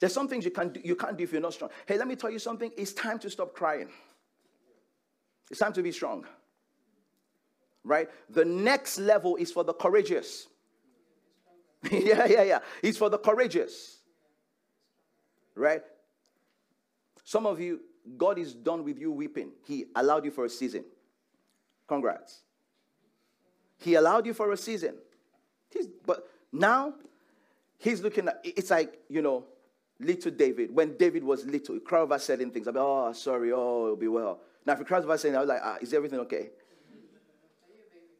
There's 0.00 0.12
some 0.12 0.28
things 0.28 0.44
you 0.44 0.50
can't, 0.50 0.74
do, 0.74 0.80
you 0.84 0.94
can't 0.94 1.16
do 1.16 1.24
if 1.24 1.32
you're 1.32 1.40
not 1.40 1.54
strong. 1.54 1.70
Hey, 1.86 1.96
let 1.96 2.06
me 2.06 2.16
tell 2.16 2.30
you 2.30 2.38
something. 2.38 2.70
It's 2.76 2.92
time 2.92 3.18
to 3.20 3.30
stop 3.30 3.54
crying. 3.54 3.88
It's 5.50 5.58
time 5.58 5.72
to 5.72 5.82
be 5.82 5.90
strong. 5.90 6.26
Right? 7.82 8.10
The 8.28 8.44
next 8.44 8.98
level 8.98 9.36
is 9.36 9.50
for 9.50 9.64
the 9.64 9.72
courageous. 9.72 10.46
yeah, 11.90 12.26
yeah, 12.26 12.42
yeah. 12.42 12.58
It's 12.82 12.98
for 12.98 13.08
the 13.08 13.18
courageous. 13.18 13.98
Right? 15.54 15.82
Some 17.24 17.46
of 17.46 17.60
you, 17.60 17.80
God 18.16 18.38
is 18.38 18.54
done 18.54 18.84
with 18.84 18.98
you 18.98 19.12
weeping. 19.12 19.52
He 19.66 19.86
allowed 19.94 20.24
you 20.24 20.30
for 20.30 20.44
a 20.44 20.50
season. 20.50 20.84
Congrats. 21.86 22.42
He 23.78 23.94
allowed 23.94 24.26
you 24.26 24.34
for 24.34 24.52
a 24.52 24.56
season. 24.56 24.96
He's, 25.70 25.86
but 26.04 26.28
now, 26.52 26.94
he's 27.78 28.00
looking 28.00 28.28
at 28.28 28.40
it's 28.42 28.70
like, 28.70 28.98
you 29.08 29.22
know, 29.22 29.44
little 30.00 30.30
David. 30.30 30.74
When 30.74 30.96
David 30.96 31.24
was 31.24 31.44
little, 31.44 31.74
he 31.74 31.80
cried 31.80 32.00
over 32.00 32.18
certain 32.18 32.50
things. 32.50 32.66
I'll 32.66 32.74
be, 32.74 32.80
oh, 32.80 33.12
sorry, 33.12 33.52
oh, 33.52 33.84
it'll 33.84 33.96
be 33.96 34.08
well. 34.08 34.40
Now, 34.66 34.74
if 34.74 34.80
he 34.80 34.84
cries 34.84 35.04
over 35.04 35.16
saying, 35.16 35.36
I 35.36 35.40
was 35.40 35.48
like, 35.48 35.60
ah, 35.62 35.78
is 35.80 35.94
everything 35.94 36.20
okay? 36.20 36.50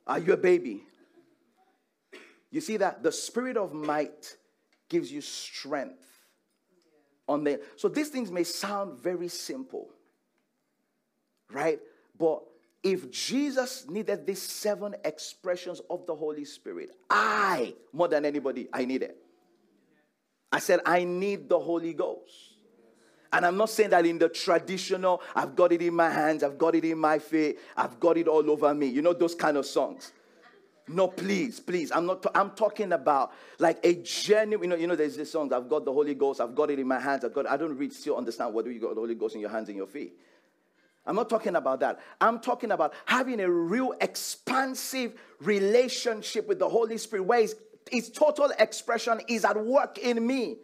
Are 0.06 0.18
you 0.18 0.32
a 0.32 0.36
baby? 0.36 0.82
You 2.50 2.60
see 2.60 2.78
that? 2.78 3.02
The 3.02 3.12
spirit 3.12 3.56
of 3.56 3.74
might 3.74 4.36
gives 4.88 5.12
you 5.12 5.20
strength. 5.20 6.06
On 7.28 7.44
the, 7.44 7.60
so 7.76 7.88
these 7.88 8.08
things 8.08 8.30
may 8.30 8.44
sound 8.44 9.02
very 9.02 9.28
simple, 9.28 9.90
right? 11.52 11.78
But 12.18 12.42
if 12.82 13.10
Jesus 13.10 13.86
needed 13.88 14.26
these 14.26 14.42
seven 14.42 14.94
expressions 15.04 15.80
of 15.90 16.06
the 16.06 16.14
Holy 16.14 16.44
Spirit, 16.44 16.90
I, 17.10 17.74
more 17.92 18.08
than 18.08 18.24
anybody, 18.24 18.68
I 18.72 18.84
need 18.84 19.02
it. 19.02 19.16
I 20.52 20.60
said, 20.60 20.80
I 20.86 21.04
need 21.04 21.48
the 21.48 21.58
Holy 21.58 21.92
Ghost. 21.92 22.54
And 23.32 23.44
I'm 23.44 23.58
not 23.58 23.68
saying 23.68 23.90
that 23.90 24.06
in 24.06 24.18
the 24.18 24.28
traditional, 24.28 25.20
I've 25.34 25.54
got 25.54 25.72
it 25.72 25.82
in 25.82 25.94
my 25.94 26.08
hands, 26.08 26.42
I've 26.42 26.56
got 26.56 26.74
it 26.74 26.84
in 26.84 26.98
my 26.98 27.18
feet, 27.18 27.58
I've 27.76 28.00
got 28.00 28.16
it 28.16 28.26
all 28.26 28.48
over 28.50 28.72
me. 28.72 28.86
You 28.86 29.02
know, 29.02 29.12
those 29.12 29.34
kind 29.34 29.56
of 29.56 29.66
songs. 29.66 30.12
No, 30.88 31.08
please, 31.08 31.60
please. 31.60 31.92
I'm 31.92 32.06
not. 32.06 32.24
I'm 32.34 32.52
talking 32.52 32.92
about 32.92 33.32
like 33.58 33.78
a 33.84 33.94
genuine. 33.96 34.62
You 34.62 34.68
know, 34.70 34.76
you 34.76 34.86
know. 34.86 34.96
There's 34.96 35.16
this 35.16 35.30
song. 35.30 35.52
I've 35.52 35.68
got 35.68 35.84
the 35.84 35.92
Holy 35.92 36.14
Ghost. 36.14 36.40
I've 36.40 36.54
got 36.54 36.70
it 36.70 36.78
in 36.78 36.88
my 36.88 36.98
hands. 36.98 37.24
I've 37.24 37.34
got. 37.34 37.46
I 37.46 37.58
don't 37.58 37.76
really 37.76 37.92
still 37.92 38.16
understand 38.16 38.54
whether 38.54 38.70
you 38.70 38.80
got 38.80 38.94
the 38.94 39.00
Holy 39.00 39.14
Ghost 39.14 39.34
in 39.34 39.42
your 39.42 39.50
hands 39.50 39.68
and 39.68 39.76
your 39.76 39.86
feet. 39.86 40.14
I'm 41.08 41.16
not 41.16 41.30
talking 41.30 41.56
about 41.56 41.80
that. 41.80 42.00
I'm 42.20 42.38
talking 42.38 42.70
about 42.70 42.92
having 43.06 43.40
a 43.40 43.50
real 43.50 43.94
expansive 44.00 45.18
relationship 45.40 46.46
with 46.46 46.58
the 46.58 46.68
Holy 46.68 46.98
Spirit 46.98 47.22
where 47.22 47.40
its, 47.40 47.54
its 47.90 48.10
total 48.10 48.52
expression 48.58 49.22
is 49.26 49.42
at 49.46 49.56
work 49.58 49.96
in 49.96 50.24
me 50.24 50.58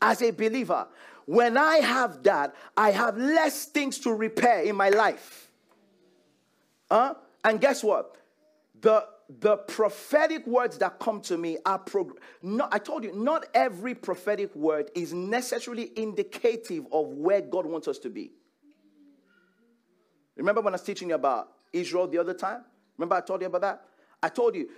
as 0.00 0.22
a 0.22 0.30
believer. 0.30 0.86
When 1.26 1.56
I 1.56 1.78
have 1.78 2.22
that, 2.22 2.54
I 2.76 2.92
have 2.92 3.18
less 3.18 3.66
things 3.66 3.98
to 4.00 4.14
repair 4.14 4.62
in 4.62 4.76
my 4.76 4.90
life. 4.90 5.50
Huh? 6.88 7.14
And 7.44 7.60
guess 7.60 7.82
what? 7.82 8.16
The 8.80 9.04
the 9.40 9.56
prophetic 9.58 10.44
words 10.46 10.78
that 10.78 10.98
come 10.98 11.20
to 11.20 11.38
me 11.38 11.58
are 11.64 11.78
prog- 11.78 12.18
not, 12.42 12.74
I 12.74 12.78
told 12.80 13.04
you, 13.04 13.14
not 13.14 13.46
every 13.54 13.94
prophetic 13.94 14.52
word 14.56 14.90
is 14.96 15.12
necessarily 15.12 15.92
indicative 15.94 16.84
of 16.90 17.06
where 17.10 17.40
God 17.40 17.64
wants 17.64 17.86
us 17.86 18.00
to 18.00 18.10
be. 18.10 18.32
Remember 20.40 20.62
when 20.62 20.72
I 20.72 20.76
was 20.76 20.82
teaching 20.82 21.10
you 21.10 21.14
about 21.14 21.52
Israel 21.70 22.08
the 22.08 22.16
other 22.16 22.32
time? 22.32 22.64
Remember 22.96 23.14
I 23.14 23.20
told 23.20 23.42
you 23.42 23.46
about 23.46 23.60
that? 23.60 23.82
I 24.22 24.30
told 24.30 24.54
you 24.54 24.70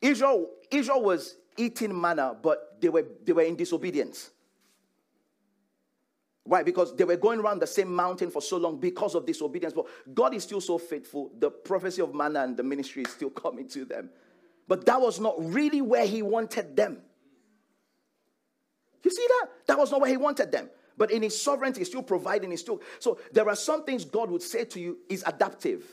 Israel, 0.00 0.50
Israel 0.70 1.02
was 1.02 1.36
eating 1.56 1.98
manna, 1.98 2.36
but 2.42 2.80
they 2.80 2.88
were, 2.88 3.06
they 3.24 3.32
were 3.32 3.42
in 3.42 3.54
disobedience. 3.54 4.30
Why? 6.42 6.64
Because 6.64 6.94
they 6.96 7.04
were 7.04 7.16
going 7.16 7.38
around 7.38 7.60
the 7.60 7.66
same 7.68 7.94
mountain 7.94 8.30
for 8.30 8.42
so 8.42 8.56
long 8.56 8.78
because 8.78 9.14
of 9.14 9.24
disobedience. 9.24 9.72
But 9.72 9.86
God 10.12 10.34
is 10.34 10.42
still 10.42 10.60
so 10.60 10.76
faithful. 10.76 11.30
The 11.38 11.50
prophecy 11.50 12.02
of 12.02 12.12
manna 12.12 12.42
and 12.42 12.56
the 12.56 12.64
ministry 12.64 13.04
is 13.04 13.12
still 13.12 13.30
coming 13.44 13.68
to 13.68 13.84
them. 13.84 14.10
But 14.66 14.84
that 14.86 15.00
was 15.00 15.20
not 15.20 15.36
really 15.38 15.82
where 15.82 16.04
He 16.04 16.20
wanted 16.20 16.76
them. 16.76 16.98
You 19.04 19.10
see 19.10 19.26
that? 19.28 19.48
That 19.68 19.78
was 19.78 19.92
not 19.92 20.00
where 20.00 20.10
He 20.10 20.16
wanted 20.16 20.50
them. 20.50 20.68
But 20.96 21.10
in 21.10 21.22
His 21.22 21.40
sovereignty, 21.40 21.80
He's 21.80 21.88
still 21.88 22.02
providing. 22.02 22.50
He's 22.50 22.60
still 22.60 22.80
so. 22.98 23.18
There 23.32 23.48
are 23.48 23.56
some 23.56 23.84
things 23.84 24.04
God 24.04 24.30
would 24.30 24.42
say 24.42 24.64
to 24.64 24.80
you 24.80 24.98
is 25.08 25.24
adaptive. 25.26 25.84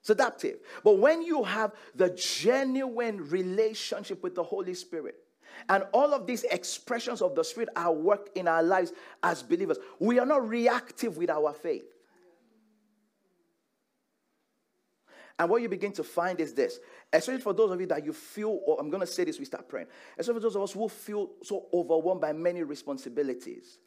It's 0.00 0.10
adaptive. 0.10 0.58
But 0.82 0.98
when 0.98 1.22
you 1.22 1.44
have 1.44 1.72
the 1.94 2.10
genuine 2.10 3.28
relationship 3.30 4.22
with 4.22 4.34
the 4.34 4.42
Holy 4.42 4.74
Spirit, 4.74 5.16
and 5.68 5.84
all 5.92 6.12
of 6.12 6.26
these 6.26 6.44
expressions 6.44 7.22
of 7.22 7.34
the 7.34 7.42
Spirit 7.42 7.70
are 7.76 7.92
work 7.92 8.28
in 8.34 8.48
our 8.48 8.62
lives 8.62 8.92
as 9.22 9.42
believers. 9.42 9.78
We 9.98 10.18
are 10.18 10.26
not 10.26 10.48
reactive 10.48 11.16
with 11.16 11.30
our 11.30 11.52
faith. 11.52 11.84
And 15.38 15.50
what 15.50 15.62
you 15.62 15.68
begin 15.68 15.92
to 15.92 16.04
find 16.04 16.40
is 16.40 16.54
this, 16.54 16.78
especially 17.12 17.40
for 17.40 17.52
those 17.52 17.72
of 17.72 17.80
you 17.80 17.86
that 17.88 18.04
you 18.04 18.12
feel, 18.12 18.60
or 18.66 18.78
I'm 18.78 18.88
going 18.88 19.00
to 19.00 19.06
say 19.06 19.24
this, 19.24 19.38
we 19.38 19.44
start 19.44 19.68
praying, 19.68 19.88
especially 20.16 20.40
for 20.40 20.44
those 20.44 20.56
of 20.56 20.62
us 20.62 20.72
who 20.72 20.88
feel 20.88 21.30
so 21.42 21.66
overwhelmed 21.72 22.20
by 22.20 22.32
many 22.32 22.62
responsibilities. 22.62 23.78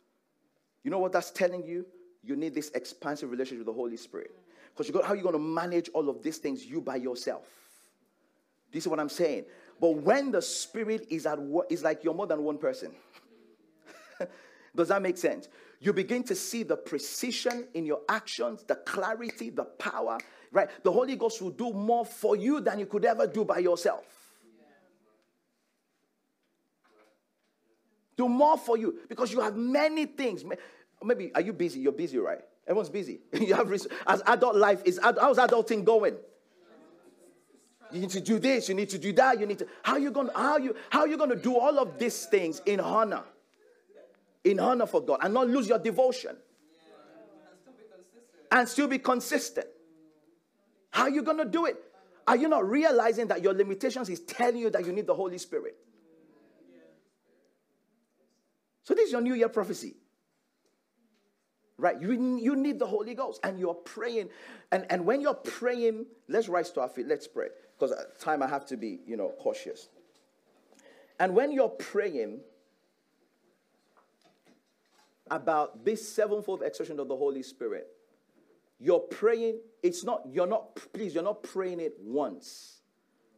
You 0.84 0.92
know 0.92 1.00
what 1.00 1.14
that's 1.14 1.32
telling 1.32 1.66
you? 1.66 1.86
You 2.24 2.36
need 2.36 2.54
this 2.54 2.70
expansive 2.72 3.32
relationship 3.32 3.66
with 3.66 3.68
the 3.68 3.80
Holy 3.80 3.96
Spirit. 3.96 4.32
Because 4.76 4.94
how 5.04 5.14
are 5.14 5.16
you 5.16 5.24
going 5.24 5.34
to 5.34 5.40
manage 5.40 5.90
all 5.94 6.10
of 6.10 6.22
these 6.22 6.38
things 6.38 6.66
you 6.66 6.82
by 6.82 6.98
yourself? 6.98 7.48
This 8.72 8.84
is 8.84 8.90
what 8.90 9.00
I'm 9.00 9.10
saying. 9.10 9.46
But 9.80 9.92
when 9.98 10.32
the 10.32 10.42
Spirit 10.42 11.08
is 11.10 11.26
at 11.26 11.40
work, 11.40 11.68
it's 11.70 11.84
like 11.84 12.04
you're 12.04 12.14
more 12.14 12.28
than 12.28 12.44
one 12.44 12.58
person. 12.58 12.92
Does 14.76 14.90
that 14.90 15.02
make 15.02 15.18
sense? 15.18 15.48
You 15.80 15.94
begin 15.94 16.24
to 16.24 16.36
see 16.36 16.64
the 16.64 16.76
precision 16.76 17.68
in 17.74 17.86
your 17.86 18.02
actions, 18.10 18.64
the 18.64 18.76
clarity, 18.76 19.50
the 19.50 19.66
power, 19.66 20.18
right? 20.52 20.70
The 20.84 20.92
Holy 20.92 21.16
Ghost 21.16 21.42
will 21.42 21.52
do 21.52 21.72
more 21.74 22.06
for 22.06 22.36
you 22.36 22.60
than 22.62 22.80
you 22.80 22.86
could 22.86 23.06
ever 23.06 23.28
do 23.28 23.46
by 23.46 23.60
yourself. 23.60 24.06
Do 28.16 28.28
more 28.28 28.58
for 28.58 28.78
you 28.78 29.00
because 29.08 29.32
you 29.32 29.42
have 29.42 29.56
many 29.56 30.06
things. 30.06 30.44
Maybe, 31.04 31.32
are 31.36 31.42
you 31.42 31.54
busy? 31.54 31.80
You're 31.80 31.92
busy, 31.92 32.18
right? 32.18 32.42
Everyone's 32.66 32.90
busy. 32.90 33.20
you 33.34 33.54
have, 33.54 33.72
as 34.08 34.22
adult 34.26 34.56
life 34.56 34.82
is, 34.86 35.00
how's 35.02 35.38
adulting 35.38 35.86
going? 35.86 36.16
You 37.92 38.02
need 38.02 38.10
to 38.10 38.20
do 38.20 38.38
this, 38.38 38.68
you 38.68 38.76
need 38.76 38.90
to 38.90 38.98
do 38.98 39.14
that, 39.14 39.40
you 39.40 39.46
need 39.46 39.60
to 39.60 39.68
how 39.82 39.96
you 39.96 40.12
gonna 40.12 40.32
how 40.36 40.58
you 40.58 40.76
how 40.90 41.06
you 41.06 41.16
gonna 41.16 41.38
do 41.38 41.58
all 41.58 41.80
of 41.80 41.98
these 41.98 42.26
things 42.26 42.62
in 42.66 42.82
honor? 42.82 43.24
In 44.44 44.60
honor 44.60 44.86
for 44.86 45.02
God 45.02 45.20
and 45.24 45.34
not 45.34 45.48
lose 45.48 45.70
your 45.70 45.80
devotion. 45.80 46.36
And 48.52 48.68
still 48.68 48.88
be 48.88 49.00
consistent. 49.00 49.68
How 50.91 51.04
are 51.04 51.10
you 51.10 51.21
gonna 51.21 51.45
do 51.45 51.65
it? 51.65 51.78
Are 52.28 52.36
you 52.36 52.50
not 52.50 52.67
realizing 52.69 53.28
that 53.28 53.41
your 53.41 53.54
limitations 53.54 54.10
is 54.10 54.19
telling 54.21 54.58
you 54.58 54.69
that 54.69 54.86
you 54.86 54.91
need 54.91 55.08
the 55.08 55.13
Holy 55.13 55.38
Spirit? 55.38 55.78
So 58.84 58.93
this 58.93 59.08
is 59.08 59.12
your 59.12 59.21
New 59.21 59.34
Year 59.34 59.50
prophecy 59.50 59.95
right? 61.78 62.00
You, 62.02 62.38
you 62.38 62.56
need 62.56 62.80
the 62.80 62.88
Holy 62.88 63.13
Ghost 63.13 63.39
and 63.43 63.60
you're 63.60 63.73
praying. 63.73 64.30
And, 64.71 64.86
and 64.89 65.06
when 65.06 65.21
you're 65.21 65.34
praying, 65.34 66.06
let's 66.28 66.50
rise 66.50 66.71
to 66.71 66.82
our 66.82 66.89
feet. 66.89 67.08
Let's 67.08 67.28
pray 67.28 67.47
because 67.78 67.91
at 67.91 68.19
time 68.19 68.41
I 68.41 68.47
have 68.47 68.65
to 68.67 68.78
be, 68.78 69.00
you 69.06 69.17
know, 69.17 69.34
cautious. 69.39 69.89
And 71.19 71.36
when 71.36 71.52
you're 71.52 71.69
praying 71.69 72.39
about 75.30 75.84
this 75.84 76.08
sevenfold 76.08 76.63
expression 76.63 77.00
of 77.00 77.08
the 77.08 77.15
Holy 77.15 77.43
Spirit, 77.43 77.88
you're 78.80 79.00
praying, 79.00 79.60
it's 79.84 80.04
not, 80.04 80.24
you're 80.32 80.48
not, 80.48 80.76
please, 80.94 81.13
you're 81.16 81.24
not 81.24 81.44
praying 81.44 81.80
it 81.80 81.96
once, 82.00 82.82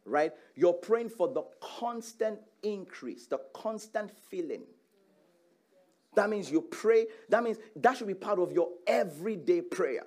right? 0.04 0.32
You're 0.54 0.74
praying 0.74 1.10
for 1.10 1.28
the 1.28 1.44
constant 1.60 2.40
increase, 2.62 3.26
the 3.26 3.40
constant 3.54 4.10
filling 4.30 4.64
That 6.14 6.28
means 6.30 6.50
you 6.50 6.62
pray. 6.62 7.06
That 7.28 7.42
means 7.42 7.58
that 7.76 7.96
should 7.96 8.08
be 8.08 8.14
part 8.14 8.38
of 8.38 8.52
your 8.52 8.68
everyday 8.86 9.62
prayer. 9.62 10.04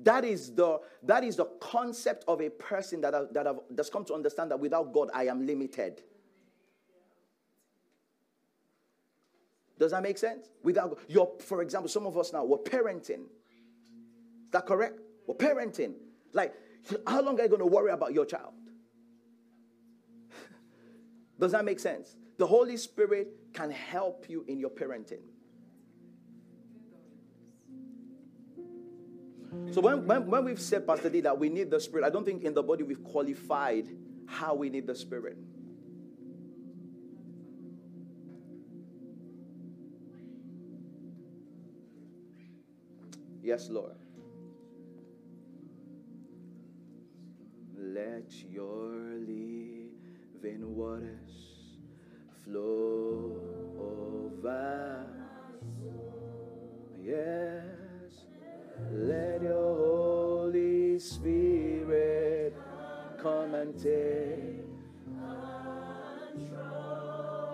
That 0.00 0.24
is 0.24 0.54
the, 0.54 0.80
that 1.04 1.24
is 1.24 1.36
the 1.36 1.46
concept 1.60 2.24
of 2.28 2.40
a 2.40 2.50
person 2.50 3.00
that, 3.02 3.14
have, 3.14 3.32
that 3.32 3.46
have, 3.46 3.60
that's 3.70 3.90
come 3.90 4.04
to 4.06 4.14
understand 4.14 4.50
that 4.50 4.60
without 4.60 4.92
God, 4.92 5.10
I 5.12 5.26
am 5.26 5.46
limited. 5.46 6.02
Does 9.78 9.92
that 9.92 10.02
make 10.02 10.18
sense? 10.18 10.50
Without 10.62 10.98
your, 11.08 11.32
for 11.40 11.62
example, 11.62 11.88
some 11.88 12.06
of 12.06 12.18
us 12.18 12.32
now 12.32 12.44
we're 12.44 12.58
parenting. 12.58 13.24
Is 14.48 14.52
that 14.52 14.64
correct? 14.64 14.98
We're 15.26 15.34
parenting. 15.34 15.92
Like, 16.32 16.54
how 17.06 17.20
long 17.20 17.38
are 17.38 17.42
you 17.42 17.50
going 17.50 17.60
to 17.60 17.66
worry 17.66 17.92
about 17.92 18.14
your 18.14 18.24
child? 18.24 18.54
Does 21.38 21.52
that 21.52 21.66
make 21.66 21.78
sense? 21.78 22.16
The 22.38 22.46
Holy 22.46 22.78
Spirit 22.78 23.28
can 23.52 23.70
help 23.70 24.30
you 24.30 24.46
in 24.48 24.58
your 24.58 24.70
parenting. 24.70 25.20
So 29.70 29.82
when, 29.82 30.06
when, 30.06 30.26
when 30.30 30.46
we've 30.46 30.60
said, 30.60 30.86
Pastor 30.86 31.10
D, 31.10 31.20
that 31.20 31.38
we 31.38 31.50
need 31.50 31.70
the 31.70 31.78
Spirit, 31.78 32.06
I 32.06 32.10
don't 32.10 32.24
think 32.24 32.42
in 32.42 32.54
the 32.54 32.62
body 32.62 32.84
we've 32.84 33.04
qualified 33.04 33.86
how 34.26 34.54
we 34.54 34.70
need 34.70 34.86
the 34.86 34.94
Spirit. 34.94 35.36
Yes, 43.42 43.68
Lord. 43.68 43.96
Let 47.94 48.30
your 48.50 48.92
living 49.18 50.76
waters 50.76 51.78
flow 52.44 53.32
over. 53.78 55.06
Yes. 57.02 58.26
Let 58.92 59.42
your 59.42 59.76
Holy 59.76 60.98
Spirit 60.98 62.54
come 63.22 63.54
and 63.54 63.74
take 63.82 64.68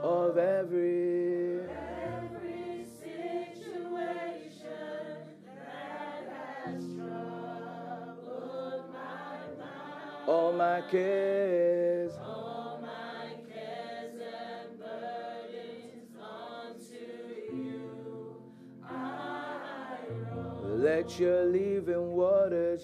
of 0.03 0.37
every 0.37 1.14
my 10.65 10.81
cares. 10.91 12.13
All 12.23 12.79
my 12.81 13.27
cares 13.53 14.17
and 14.21 14.79
burdens 14.81 16.17
unto 16.17 17.05
you 17.53 17.85
I 18.83 19.99
roll. 20.33 20.77
Let 20.89 21.21
your 21.21 21.45
living 21.45 22.13
waters, 22.13 22.83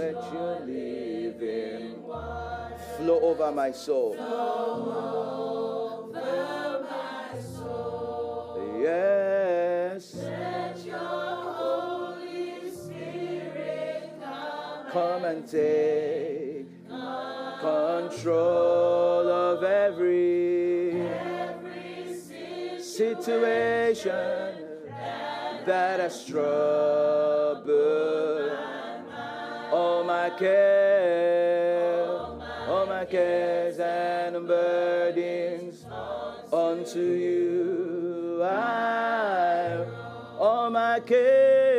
let 0.00 0.16
your 0.32 0.60
living 0.64 2.02
waters 2.02 2.80
flow 2.96 3.20
over 3.20 3.52
my 3.52 3.70
soul. 3.70 4.16
Over 4.18 5.60
my 6.90 7.40
soul, 7.40 8.80
Yes, 8.82 10.14
let 10.14 10.84
your 10.84 11.36
Holy 11.60 12.70
Spirit 12.70 14.10
come 14.22 14.90
come 14.92 15.24
and 15.24 15.46
take 15.48 16.35
control 18.26 19.30
of 19.30 19.62
every 19.62 21.00
every 21.00 22.80
situation 22.82 24.52
that 25.64 26.00
has 26.00 26.24
troubled 26.26 27.70
all 29.72 30.02
my 30.02 30.28
cares, 30.30 32.20
all 32.66 32.86
my 32.86 33.04
cares 33.04 33.78
and 33.78 34.48
burdens 34.48 35.84
unto 36.52 36.98
you. 36.98 38.42
I, 38.42 39.84
all 40.36 40.68
my 40.70 40.98
cares, 40.98 41.75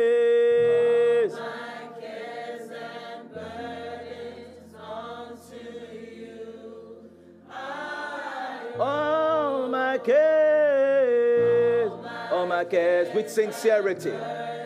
cares, 10.08 11.90
all 12.32 12.44
oh, 12.44 12.46
my 12.46 12.64
cares 12.64 13.14
with 13.14 13.30
sincerity. 13.30 14.14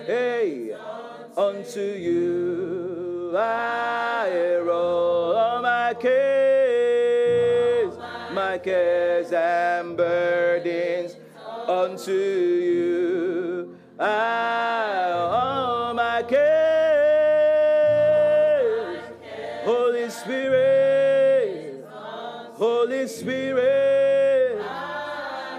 Hey, 0.06 0.72
unto 1.36 1.80
you 1.80 3.36
I 3.36 4.56
roll 4.62 5.34
all 5.34 5.58
oh, 5.58 5.62
my 5.62 5.94
cares, 5.94 7.92
my 8.32 8.58
cares 8.58 9.32
and 9.32 9.96
burdens 9.96 11.16
unto 11.66 12.12
you. 12.12 13.76
I, 13.98 14.71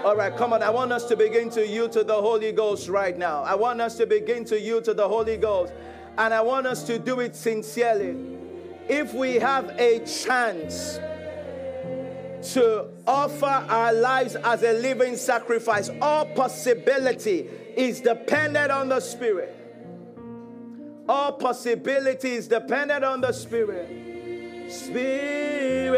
All 0.04 0.14
right, 0.14 0.36
come 0.36 0.52
on. 0.52 0.62
I 0.62 0.68
want 0.68 0.92
us 0.92 1.06
to 1.06 1.16
begin 1.16 1.48
to 1.50 1.66
yield 1.66 1.92
to 1.92 2.04
the 2.04 2.12
Holy 2.12 2.52
Ghost 2.52 2.90
right 2.90 3.16
now. 3.16 3.42
I 3.42 3.54
want 3.54 3.80
us 3.80 3.96
to 3.96 4.04
begin 4.04 4.44
to 4.44 4.60
yield 4.60 4.84
to 4.84 4.92
the 4.92 5.08
Holy 5.08 5.38
Ghost. 5.38 5.72
And 6.18 6.34
I 6.34 6.42
want 6.42 6.66
us 6.66 6.82
to 6.84 6.98
do 6.98 7.20
it 7.20 7.34
sincerely. 7.34 8.14
If 8.86 9.14
we 9.14 9.36
have 9.36 9.70
a 9.78 10.00
chance 10.00 10.98
to 12.52 12.88
offer 13.06 13.46
our 13.46 13.94
lives 13.94 14.36
as 14.36 14.62
a 14.62 14.74
living 14.74 15.16
sacrifice, 15.16 15.88
all 16.02 16.26
possibility 16.26 17.48
is 17.74 18.02
dependent 18.02 18.70
on 18.70 18.90
the 18.90 19.00
Spirit. 19.00 19.56
All 21.08 21.32
possibility 21.32 22.32
is 22.32 22.46
dependent 22.46 23.04
on 23.04 23.22
the 23.22 23.32
Spirit. 23.32 23.88
Spirit, 24.70 25.94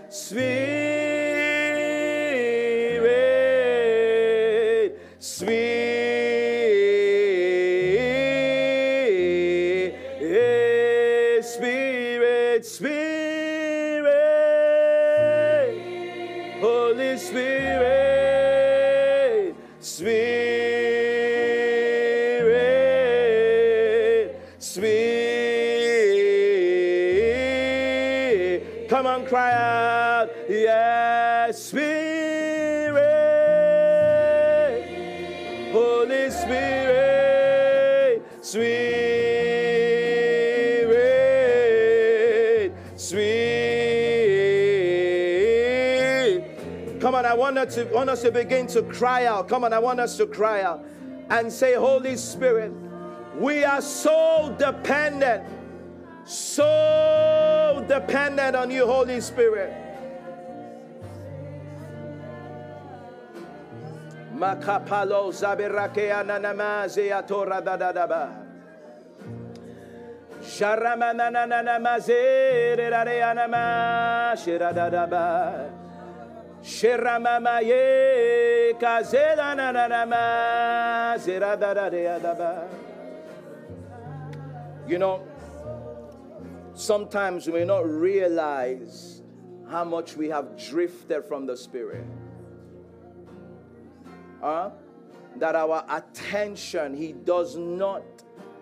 Spirit, 0.08 0.64
Spirit, 5.20 5.84
Spirit, 11.44 12.64
Spirit, 12.64 13.04
Holy 16.60 17.18
Spirit, 17.18 17.54
Spirit, 19.80 20.33
us, 48.14 48.22
to, 48.22 48.30
begin 48.30 48.66
to 48.68 48.82
cry 48.82 49.26
out. 49.26 49.48
Come 49.48 49.64
on, 49.64 49.72
I 49.72 49.78
want 49.78 50.00
us 50.00 50.16
to 50.16 50.26
cry 50.26 50.62
out 50.62 50.84
and 51.30 51.52
say, 51.52 51.74
Holy 51.74 52.16
Spirit, 52.16 52.72
we 53.36 53.64
are 53.64 53.82
so 53.82 54.54
dependent, 54.58 55.44
so 56.24 57.84
dependent 57.88 58.56
on 58.56 58.70
you, 58.70 58.86
Holy 58.86 59.20
Spirit. 59.20 59.84
Shiramamaye, 76.64 78.72
kazelanananama, 78.80 81.14
ziradadadeadaba. 81.18 82.66
You 84.88 84.98
know, 84.98 85.22
sometimes 86.72 87.46
we 87.46 87.52
may 87.52 87.64
not 87.66 87.86
realize 87.86 89.20
how 89.70 89.84
much 89.84 90.16
we 90.16 90.30
have 90.30 90.56
drifted 90.56 91.26
from 91.26 91.44
the 91.44 91.54
Spirit. 91.54 92.06
Huh? 94.40 94.70
That 95.36 95.56
our 95.56 95.84
attention, 95.90 96.94
He 96.94 97.12
does 97.12 97.56
not 97.56 98.04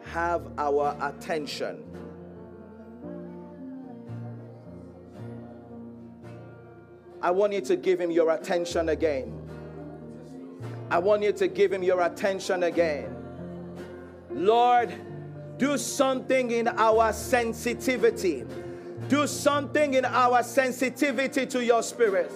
have 0.06 0.50
our 0.58 0.96
attention. 1.00 1.84
I 7.22 7.30
want 7.30 7.52
you 7.52 7.60
to 7.62 7.76
give 7.76 8.00
Him 8.00 8.10
your 8.10 8.30
attention 8.32 8.88
again. 8.88 9.38
I 10.90 10.98
want 10.98 11.22
you 11.22 11.32
to 11.32 11.48
give 11.48 11.72
Him 11.72 11.82
your 11.82 12.02
attention 12.02 12.64
again. 12.64 13.16
Lord, 14.30 14.92
do 15.56 15.78
something 15.78 16.50
in 16.50 16.66
our 16.66 17.12
sensitivity. 17.12 18.44
Do 19.08 19.26
something 19.26 19.94
in 19.94 20.04
our 20.04 20.42
sensitivity 20.42 21.46
to 21.46 21.64
your 21.64 21.82
spirit. 21.82 22.32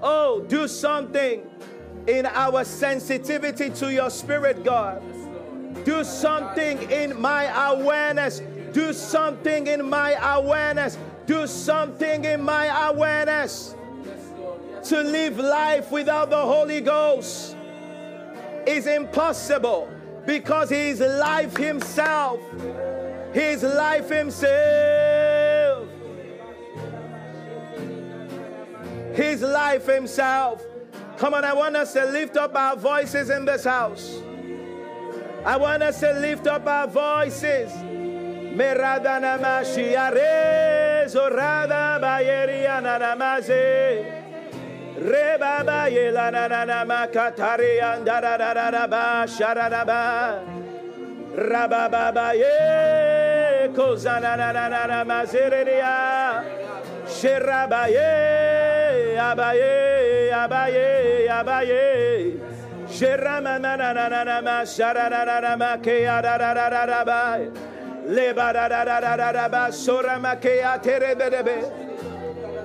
Oh, 0.00 0.40
do 0.48 0.66
something 0.66 1.42
in 2.06 2.24
our 2.24 2.64
sensitivity 2.64 3.68
to 3.70 3.92
your 3.92 4.08
spirit, 4.08 4.64
God. 4.64 5.02
Do 5.84 6.04
something 6.04 6.90
in 6.90 7.20
my 7.20 7.44
awareness. 7.70 8.40
Do 8.72 8.92
something 8.92 9.66
in 9.66 9.88
my 9.88 10.12
awareness. 10.36 10.98
Do 11.26 11.46
something 11.46 12.24
in 12.24 12.42
my 12.42 12.88
awareness. 12.88 13.74
To 14.84 15.02
live 15.02 15.38
life 15.38 15.90
without 15.90 16.30
the 16.30 16.40
Holy 16.40 16.80
Ghost 16.80 17.56
is 18.66 18.86
impossible 18.86 19.88
because 20.26 20.70
He 20.70 20.90
is 20.90 21.00
life 21.00 21.56
Himself. 21.56 22.40
He 23.34 23.40
is 23.40 23.62
life 23.62 24.08
Himself. 24.08 25.88
His 29.14 29.42
life 29.42 29.86
Himself. 29.86 30.64
Come 31.16 31.34
on, 31.34 31.44
I 31.44 31.52
want 31.52 31.76
us 31.76 31.92
to 31.94 32.04
lift 32.04 32.36
up 32.36 32.54
our 32.54 32.76
voices 32.76 33.30
in 33.30 33.44
this 33.44 33.64
house. 33.64 34.22
I 35.44 35.56
want 35.56 35.82
us 35.82 35.98
to 36.00 36.12
lift 36.20 36.46
up 36.46 36.66
our 36.66 36.86
voices. 36.86 37.72
Meradana 38.58 39.38
mashiare 39.38 41.06
zorada 41.06 42.00
bayeria 42.02 42.80
nanamaze. 42.82 44.02
Reba 44.98 45.62
bayela 45.64 46.26
nananama 46.34 47.06
katari 47.06 47.78
andarararaba 47.78 49.28
sharadaba. 49.30 50.42
Rababa 51.36 52.34
ye 52.34 53.68
kozana 53.76 54.34
nananama 54.36 55.18
zereria. 55.30 56.42
Sherabaye 57.06 58.10
abaye 59.28 60.32
abaye 60.34 61.28
abaye. 61.30 61.86
Sherama 62.90 63.54
na 63.60 63.76
na 63.76 63.92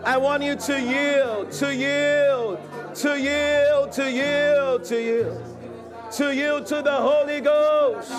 I 0.06 0.18
want 0.18 0.44
you 0.44 0.56
to 0.56 0.82
yield, 0.82 1.52
to 1.52 1.76
yield, 1.76 2.60
to 2.96 3.20
yield, 3.20 3.92
to 3.92 4.12
yield, 4.12 4.84
to 4.86 5.02
yield, 5.02 5.44
to 6.12 6.34
yield 6.34 6.66
to 6.68 6.82
the 6.82 6.92
Holy 6.92 7.42
Ghost. 7.42 8.12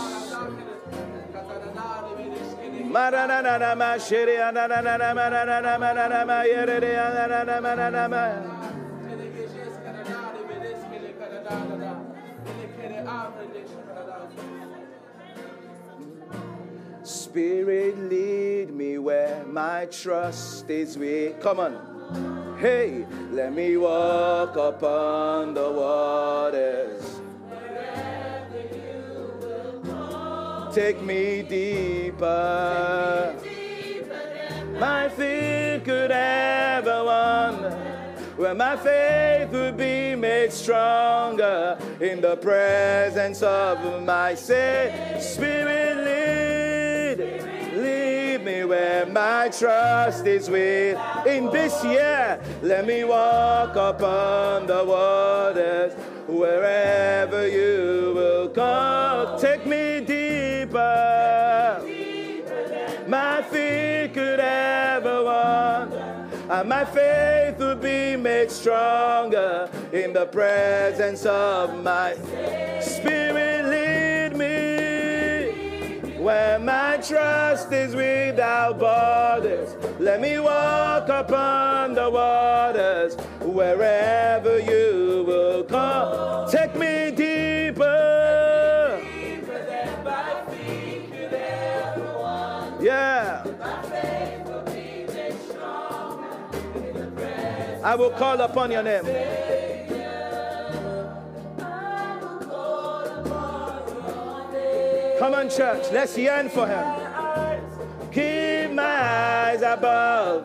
Spirit, 17.05 17.99
lead 17.99 18.75
me 18.75 18.97
where 18.97 19.45
my 19.45 19.85
trust 19.91 20.71
is 20.71 20.97
weak. 20.97 21.39
Come 21.39 21.61
on. 21.61 22.57
Hey, 22.59 23.05
let 23.31 23.53
me 23.53 23.77
walk 23.77 24.57
upon 24.57 25.53
the 25.53 25.71
waters. 25.71 27.21
Take 30.75 31.03
me 31.03 31.43
deeper. 31.43 33.37
My 34.81 35.11
feet 35.11 35.85
could 35.85 36.11
ever 36.11 37.05
wander 37.05 37.95
where 38.37 38.55
my 38.55 38.77
faith 38.77 39.51
would 39.53 39.77
be 39.77 40.17
made 40.17 40.53
stronger 40.53 41.79
in 42.01 42.21
the 42.21 42.37
presence 42.37 43.43
of 43.43 44.03
my 44.03 44.35
Savior. 44.35 45.54
My 49.15 49.49
trust 49.49 50.27
is 50.27 50.51
with. 50.51 50.99
In 51.25 51.49
this 51.51 51.85
year, 51.85 52.41
let 52.63 52.85
me 52.85 53.05
walk 53.05 53.77
upon 53.77 54.67
the 54.67 54.85
waters 54.85 55.95
wherever 56.27 57.47
you 57.47 58.13
will 58.15 58.49
come. 58.49 59.39
Take 59.39 59.65
me 59.67 60.01
deeper. 60.01 61.81
My 63.07 63.43
feet 63.43 64.13
could 64.15 64.41
ever 64.41 65.25
wander 65.25 66.15
and 66.51 66.69
my 66.69 66.85
faith 66.85 67.59
will 67.59 67.77
be 67.77 68.17
made 68.17 68.51
stronger 68.51 69.71
in 69.93 70.13
the 70.13 70.27
presence 70.27 71.25
of 71.25 71.83
my 71.83 72.13
where 76.35 76.59
my 76.59 76.97
trust 76.97 77.71
is 77.71 77.95
without 77.95 78.77
borders. 78.81 79.77
Let 80.01 80.21
me 80.21 80.41
walk 80.41 81.09
upon 81.09 81.95
the 81.95 82.11
waters 82.11 83.15
wherever 83.41 84.59
you 84.59 85.23
will 85.29 85.63
come. 85.63 86.51
Take 86.51 86.75
me 86.75 87.13
deeper. 87.13 88.01
Yeah. 92.81 93.45
I 97.85 97.95
will 97.95 98.11
call 98.11 98.41
upon 98.41 98.73
your 98.73 98.83
name. 98.83 99.64
Come 105.25 105.37
on, 105.37 105.49
church. 105.49 105.87
Let's 105.91 106.19
yearn 106.19 106.51
for 106.51 106.67
him. 106.67 106.85
Keep 108.13 108.73
my 108.75 108.83
eyes 108.85 109.63
above. 109.63 110.45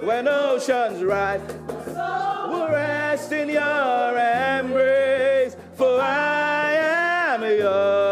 When 0.00 0.28
oceans 0.28 1.02
rise, 1.02 1.40
will 2.48 2.68
rest 2.68 3.32
in 3.32 3.48
your 3.48 4.16
embrace. 4.60 5.56
For 5.74 6.00
I 6.00 6.74
am 7.34 7.42
yours. 7.42 8.05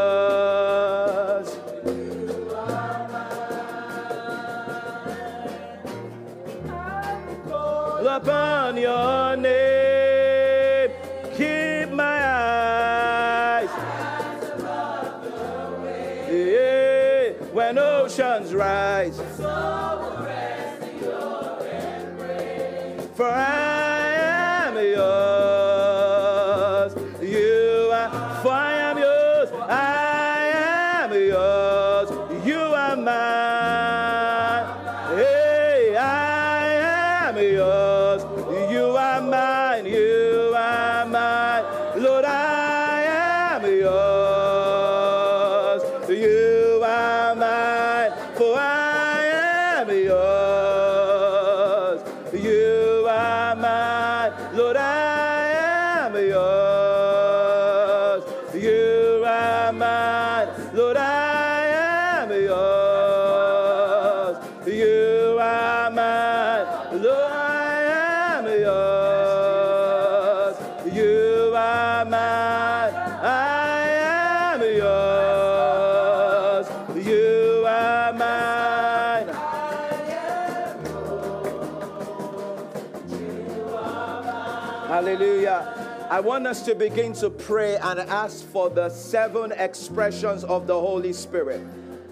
Want 86.35 86.49
us 86.49 86.63
to 86.63 86.75
begin 86.75 87.13
to 87.13 87.31
pray 87.31 87.77
and 87.77 88.01
ask 88.01 88.45
for 88.49 88.69
the 88.69 88.89
seven 88.89 89.53
expressions 89.53 90.43
of 90.43 90.67
the 90.67 90.75
Holy 90.75 91.13
Spirit. 91.13 91.65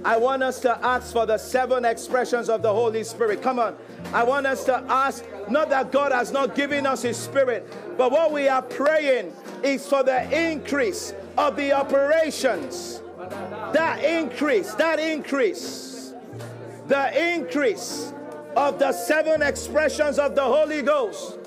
I 0.04 0.16
want 0.16 0.44
us 0.44 0.60
to 0.60 0.78
ask 0.86 1.12
for 1.12 1.26
the 1.26 1.38
seven 1.38 1.84
expressions 1.84 2.48
of 2.48 2.62
the 2.62 2.72
Holy 2.72 3.02
Spirit. 3.02 3.42
Come 3.42 3.58
on. 3.58 3.76
I 4.12 4.22
want 4.22 4.46
us 4.46 4.62
to 4.66 4.76
ask, 4.88 5.24
not 5.50 5.70
that 5.70 5.90
God 5.90 6.12
has 6.12 6.30
not 6.30 6.54
given 6.54 6.86
us 6.86 7.02
His 7.02 7.16
Spirit, 7.16 7.66
but 7.98 8.12
what 8.12 8.30
we 8.30 8.46
are 8.46 8.62
praying 8.62 9.32
is 9.64 9.88
for 9.88 10.04
the 10.04 10.22
increase 10.52 11.14
of 11.36 11.56
the 11.56 11.72
operations. 11.72 13.02
That 13.72 14.04
increase, 14.04 14.72
that 14.74 15.00
increase, 15.00 16.14
the 16.86 17.34
increase 17.34 18.12
of 18.54 18.78
the 18.78 18.92
seven 18.92 19.42
expressions 19.42 20.20
of 20.20 20.36
the 20.36 20.44
Holy 20.44 20.82
Ghost 20.82 21.40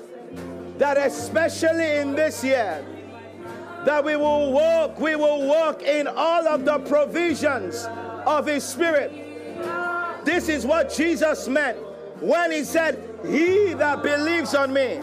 that 0.78 0.96
especially 0.98 1.96
in 1.96 2.14
this 2.14 2.44
year 2.44 2.84
that 3.84 4.04
we 4.04 4.16
will 4.16 4.52
walk 4.52 4.98
we 4.98 5.16
will 5.16 5.46
walk 5.46 5.82
in 5.82 6.06
all 6.06 6.46
of 6.48 6.64
the 6.64 6.78
provisions 6.80 7.86
of 8.26 8.46
his 8.46 8.64
spirit. 8.64 9.12
This 10.24 10.48
is 10.48 10.66
what 10.66 10.92
jesus 10.92 11.48
meant 11.48 11.78
when 12.20 12.50
he 12.50 12.64
said 12.64 13.02
he 13.26 13.74
that 13.74 14.02
believes 14.02 14.54
on 14.54 14.72
me 14.72 15.00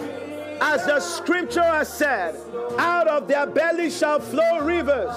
as 0.61 0.85
the 0.85 0.99
scripture 0.99 1.63
has 1.63 1.91
said 1.91 2.35
out 2.77 3.07
of 3.07 3.27
their 3.27 3.45
belly 3.45 3.89
shall 3.89 4.19
flow 4.19 4.59
rivers 4.61 5.13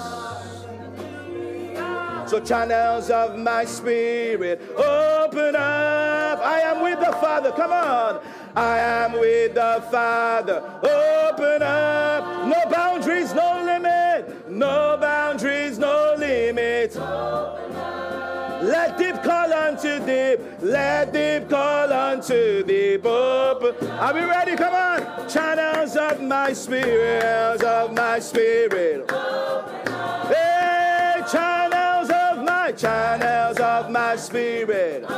so 2.27 2.39
channels 2.41 3.09
of 3.09 3.37
my 3.37 3.63
spirit 3.63 4.61
open 4.75 5.55
up. 5.55 6.39
I 6.39 6.59
am 6.65 6.83
with 6.83 6.99
the 6.99 7.11
Father. 7.13 7.51
Come 7.51 7.71
on. 7.71 8.21
I 8.55 8.79
am 8.79 9.13
with 9.13 9.53
the 9.53 9.83
Father. 9.89 10.61
Open 10.83 11.61
up. 11.61 12.47
No 12.47 12.69
boundaries, 12.69 13.33
no 13.33 13.61
limit. 13.63 14.49
No 14.49 14.97
boundaries, 14.99 15.79
no 15.79 16.15
limit. 16.17 16.97
Open 16.97 17.75
up. 17.77 18.63
Let 18.63 18.97
deep 18.97 19.21
call 19.23 19.53
unto 19.53 19.99
deep. 20.05 20.39
Let 20.61 21.13
deep 21.13 21.49
call 21.49 21.93
unto 21.93 22.63
deep. 22.63 23.05
Open. 23.05 23.87
Are 23.89 24.13
we 24.13 24.21
ready? 24.21 24.55
Come 24.55 24.73
on. 24.73 25.29
Channels 25.29 25.95
of 25.95 26.21
my 26.21 26.51
spirit. 26.51 27.63
Of 27.63 27.93
my 27.93 28.19
spirit. 28.19 29.09
Hey, 29.11 31.21
channels 31.31 31.86
channels 32.77 33.59
of 33.59 33.89
my 33.89 34.15
spirit. 34.15 35.01
The 35.07 35.17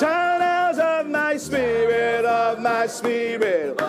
Channels 0.00 0.78
of 0.78 1.06
my 1.06 1.36
spirit, 1.36 2.24
of 2.24 2.58
my 2.58 2.86
spirit. 2.86 3.80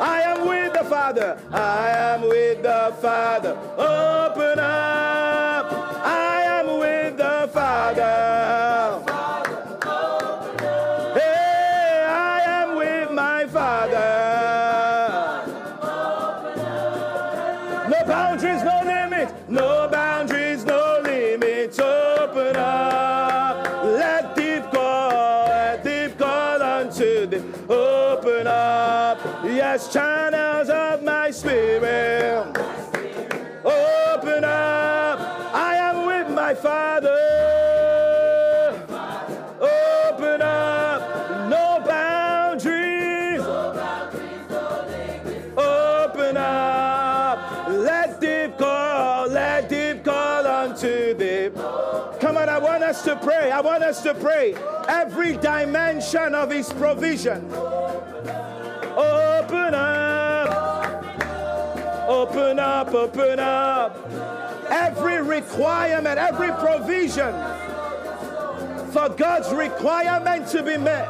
I 0.00 0.22
am 0.22 0.48
with 0.48 0.72
the 0.72 0.84
Father. 0.84 1.38
I 1.52 1.90
am 1.90 2.22
with 2.22 2.62
the 2.62 2.94
Father. 3.00 3.56
Open 3.76 4.58
up. 4.58 5.72
I 6.06 6.42
am 6.44 6.78
with 6.78 7.18
the 7.18 7.50
Father. 7.52 8.23
Us 53.84 54.02
to 54.02 54.14
pray. 54.14 54.54
Every 54.88 55.36
dimension 55.36 56.34
of 56.34 56.50
his 56.50 56.72
provision. 56.72 57.52
Open 58.96 59.74
up. 59.74 61.04
Open 62.08 62.58
up, 62.58 62.94
open 62.94 63.38
up. 63.38 64.10
Every 64.70 65.22
requirement, 65.22 66.18
every 66.18 66.50
provision 66.52 67.32
for 68.92 69.08
God's 69.10 69.52
requirement 69.52 70.48
to 70.48 70.62
be 70.62 70.76
met. 70.78 71.08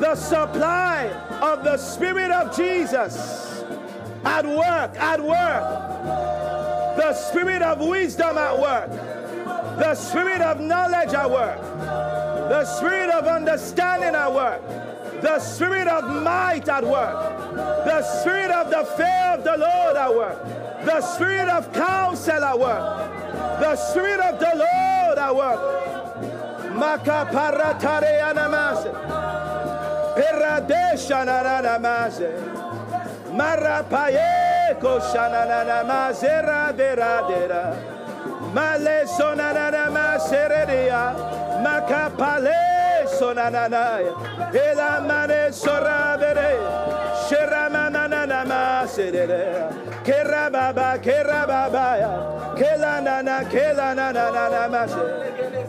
The 0.00 0.14
supply 0.14 1.06
of 1.40 1.64
the 1.64 1.76
Spirit 1.76 2.30
of 2.30 2.56
Jesus 2.56 3.64
at 4.24 4.44
work, 4.44 4.96
at 4.96 5.20
work. 5.22 6.96
The 6.96 7.14
Spirit 7.14 7.62
of 7.62 7.80
wisdom 7.80 8.36
at 8.36 8.58
work. 8.58 9.19
The 9.80 9.94
Spirit 9.94 10.42
of 10.42 10.60
knowledge 10.60 11.14
at 11.14 11.30
work. 11.30 11.58
The 12.50 12.66
Spirit 12.66 13.08
of 13.08 13.26
understanding 13.26 14.14
at 14.14 14.30
work. 14.30 14.60
The 15.22 15.40
Spirit 15.40 15.88
of 15.88 16.22
might 16.22 16.68
at 16.68 16.84
work. 16.84 17.54
The 17.86 18.02
Spirit 18.02 18.50
of 18.50 18.68
the 18.68 18.84
fear 18.96 19.34
of 19.34 19.42
the 19.42 19.56
Lord 19.56 19.96
at 19.96 20.14
work. 20.14 20.44
The 20.84 21.00
Spirit 21.00 21.48
of 21.48 21.72
counsel 21.72 22.44
at 22.44 22.58
work. 22.58 23.10
The 23.60 23.74
Spirit 23.76 24.20
of 24.20 24.38
the 24.38 24.52
Lord 24.54 25.18
at 25.18 25.34
work. 25.34 25.60
Makaparatare 26.76 28.20
anamase. 28.20 28.92
Peradesha 30.14 31.24
nanamase. 31.24 32.30
Marapaye 33.32 34.78
koshananamase 34.78 36.44
radera. 36.44 37.99
Male 38.54 39.06
sonanamase 39.06 40.48
redia. 40.50 41.14
Makapale 41.62 43.06
sonananaya. 43.18 44.12
Ela 44.52 45.00
mane 45.06 45.52
soravere. 45.52 46.50
Sheramananamase 50.10 50.10
redia. 50.10 50.10
Kerababa, 50.10 50.98
kerababa, 51.02 52.56
kelanana, 52.56 53.44
kelanananamase. 53.50 55.04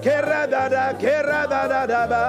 Keradada, 0.02 0.94
keradadadaba. 1.00 2.26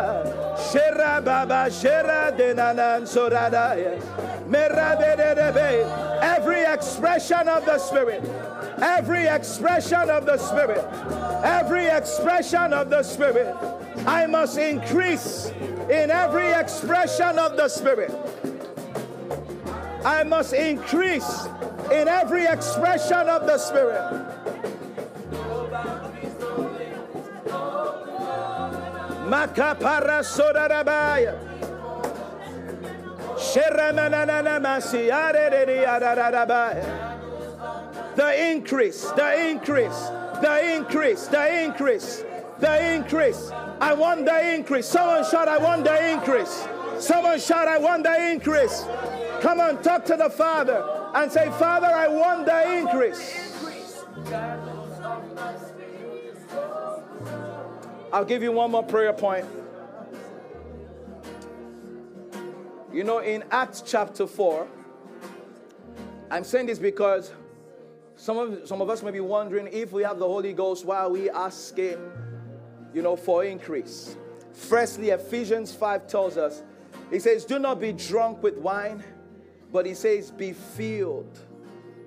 Sherababa, 0.56 1.70
sheradenanan 1.70 3.06
soradaya. 3.06 4.00
Merabedebe. 4.48 5.84
Every 6.22 6.62
expression 6.62 7.48
of 7.48 7.64
the 7.64 7.78
Spirit, 7.78 8.22
every 8.80 9.26
expression 9.26 10.10
of 10.10 10.26
the 10.26 10.36
Spirit, 10.36 10.84
every 11.44 11.86
expression 11.86 12.72
of 12.72 12.90
the 12.90 13.02
Spirit, 13.02 13.56
I 14.06 14.26
must 14.26 14.58
increase 14.58 15.50
in 15.90 16.10
every 16.10 16.52
expression 16.52 17.38
of 17.38 17.56
the 17.56 17.68
Spirit. 17.68 18.12
I 20.04 20.24
must 20.24 20.52
increase 20.52 21.48
in 21.92 22.08
every 22.08 22.46
expression 22.46 23.28
of 23.28 23.46
the 23.46 23.58
Spirit. 23.58 24.02
Makapara. 29.28 30.22
The 38.14 38.50
increase, 38.50 39.02
the 39.12 39.48
increase, 39.48 39.98
the 40.42 40.76
increase, 40.76 41.26
the 41.26 41.64
increase, 41.64 42.24
the 42.58 42.94
increase. 42.94 43.50
I 43.80 43.94
want 43.94 44.26
the 44.26 44.54
increase. 44.54 44.86
Someone 44.86 45.24
shout, 45.24 45.48
I 45.48 45.58
want 45.58 45.84
the 45.84 46.10
increase. 46.10 46.66
Someone 46.98 47.40
shout, 47.40 47.68
I 47.68 47.78
want 47.78 48.04
the 48.04 48.30
increase. 48.30 48.84
Come 49.40 49.60
on, 49.60 49.82
talk 49.82 50.04
to 50.06 50.16
the 50.16 50.30
Father 50.30 51.01
and 51.14 51.30
say, 51.30 51.50
Father, 51.58 51.86
I 51.86 52.08
want 52.08 52.46
the 52.46 52.78
increase. 52.78 53.48
I'll 58.12 58.24
give 58.24 58.42
you 58.42 58.52
one 58.52 58.70
more 58.70 58.82
prayer 58.82 59.12
point. 59.12 59.46
You 62.92 63.04
know, 63.04 63.20
in 63.20 63.42
Acts 63.50 63.82
chapter 63.86 64.26
4, 64.26 64.66
I'm 66.30 66.44
saying 66.44 66.66
this 66.66 66.78
because 66.78 67.32
some 68.16 68.38
of, 68.38 68.68
some 68.68 68.80
of 68.82 68.90
us 68.90 69.02
may 69.02 69.10
be 69.10 69.20
wondering 69.20 69.68
if 69.72 69.92
we 69.92 70.02
have 70.02 70.18
the 70.18 70.26
Holy 70.26 70.52
Ghost, 70.52 70.84
why 70.84 70.98
are 70.98 71.08
we 71.08 71.30
asking, 71.30 71.96
you 72.92 73.02
know, 73.02 73.16
for 73.16 73.44
increase? 73.44 74.16
Firstly, 74.52 75.10
Ephesians 75.10 75.74
5 75.74 76.06
tells 76.06 76.36
us, 76.36 76.62
he 77.10 77.18
says, 77.18 77.44
Do 77.44 77.58
not 77.58 77.80
be 77.80 77.92
drunk 77.92 78.42
with 78.42 78.58
wine, 78.58 79.02
but 79.72 79.86
he 79.86 79.94
says, 79.94 80.30
Be 80.30 80.52
filled 80.52 81.38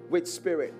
with 0.10 0.28
spirit. 0.28 0.74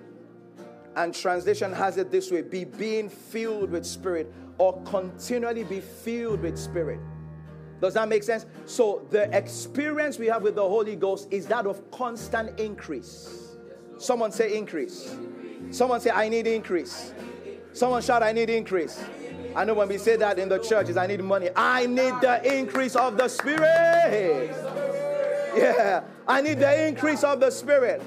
And 0.94 1.14
translation 1.14 1.72
has 1.72 1.98
it 1.98 2.10
this 2.10 2.30
way 2.30 2.42
be 2.42 2.64
being 2.64 3.08
filled 3.08 3.70
with 3.70 3.84
spirit 3.84 4.32
or 4.58 4.80
continually 4.84 5.64
be 5.64 5.80
filled 5.80 6.40
with 6.40 6.58
spirit. 6.58 7.00
Does 7.80 7.92
that 7.94 8.08
make 8.08 8.22
sense? 8.22 8.46
So, 8.64 9.06
the 9.10 9.30
experience 9.36 10.18
we 10.18 10.26
have 10.28 10.42
with 10.42 10.54
the 10.54 10.66
Holy 10.66 10.96
Ghost 10.96 11.28
is 11.30 11.46
that 11.48 11.66
of 11.66 11.90
constant 11.90 12.58
increase. 12.58 13.56
Someone 13.98 14.32
say 14.32 14.56
increase. 14.56 15.14
Someone 15.70 16.00
say, 16.00 16.10
I 16.10 16.28
need 16.30 16.46
increase. 16.46 17.12
Someone 17.72 18.00
shout, 18.00 18.22
I 18.22 18.32
need 18.32 18.48
increase. 18.48 19.04
I 19.54 19.64
know 19.64 19.74
when 19.74 19.88
we 19.88 19.98
say 19.98 20.16
that 20.16 20.38
in 20.38 20.48
the 20.48 20.58
churches, 20.58 20.96
I 20.96 21.06
need 21.06 21.22
money. 21.22 21.50
I 21.54 21.86
need 21.86 22.14
the 22.22 22.40
increase 22.58 22.96
of 22.96 23.16
the 23.16 23.28
Spirit. 23.28 24.75
Yeah, 25.56 26.02
I 26.28 26.40
need 26.42 26.58
the 26.58 26.86
increase 26.86 27.24
of 27.24 27.40
the 27.40 27.50
Spirit. 27.50 28.02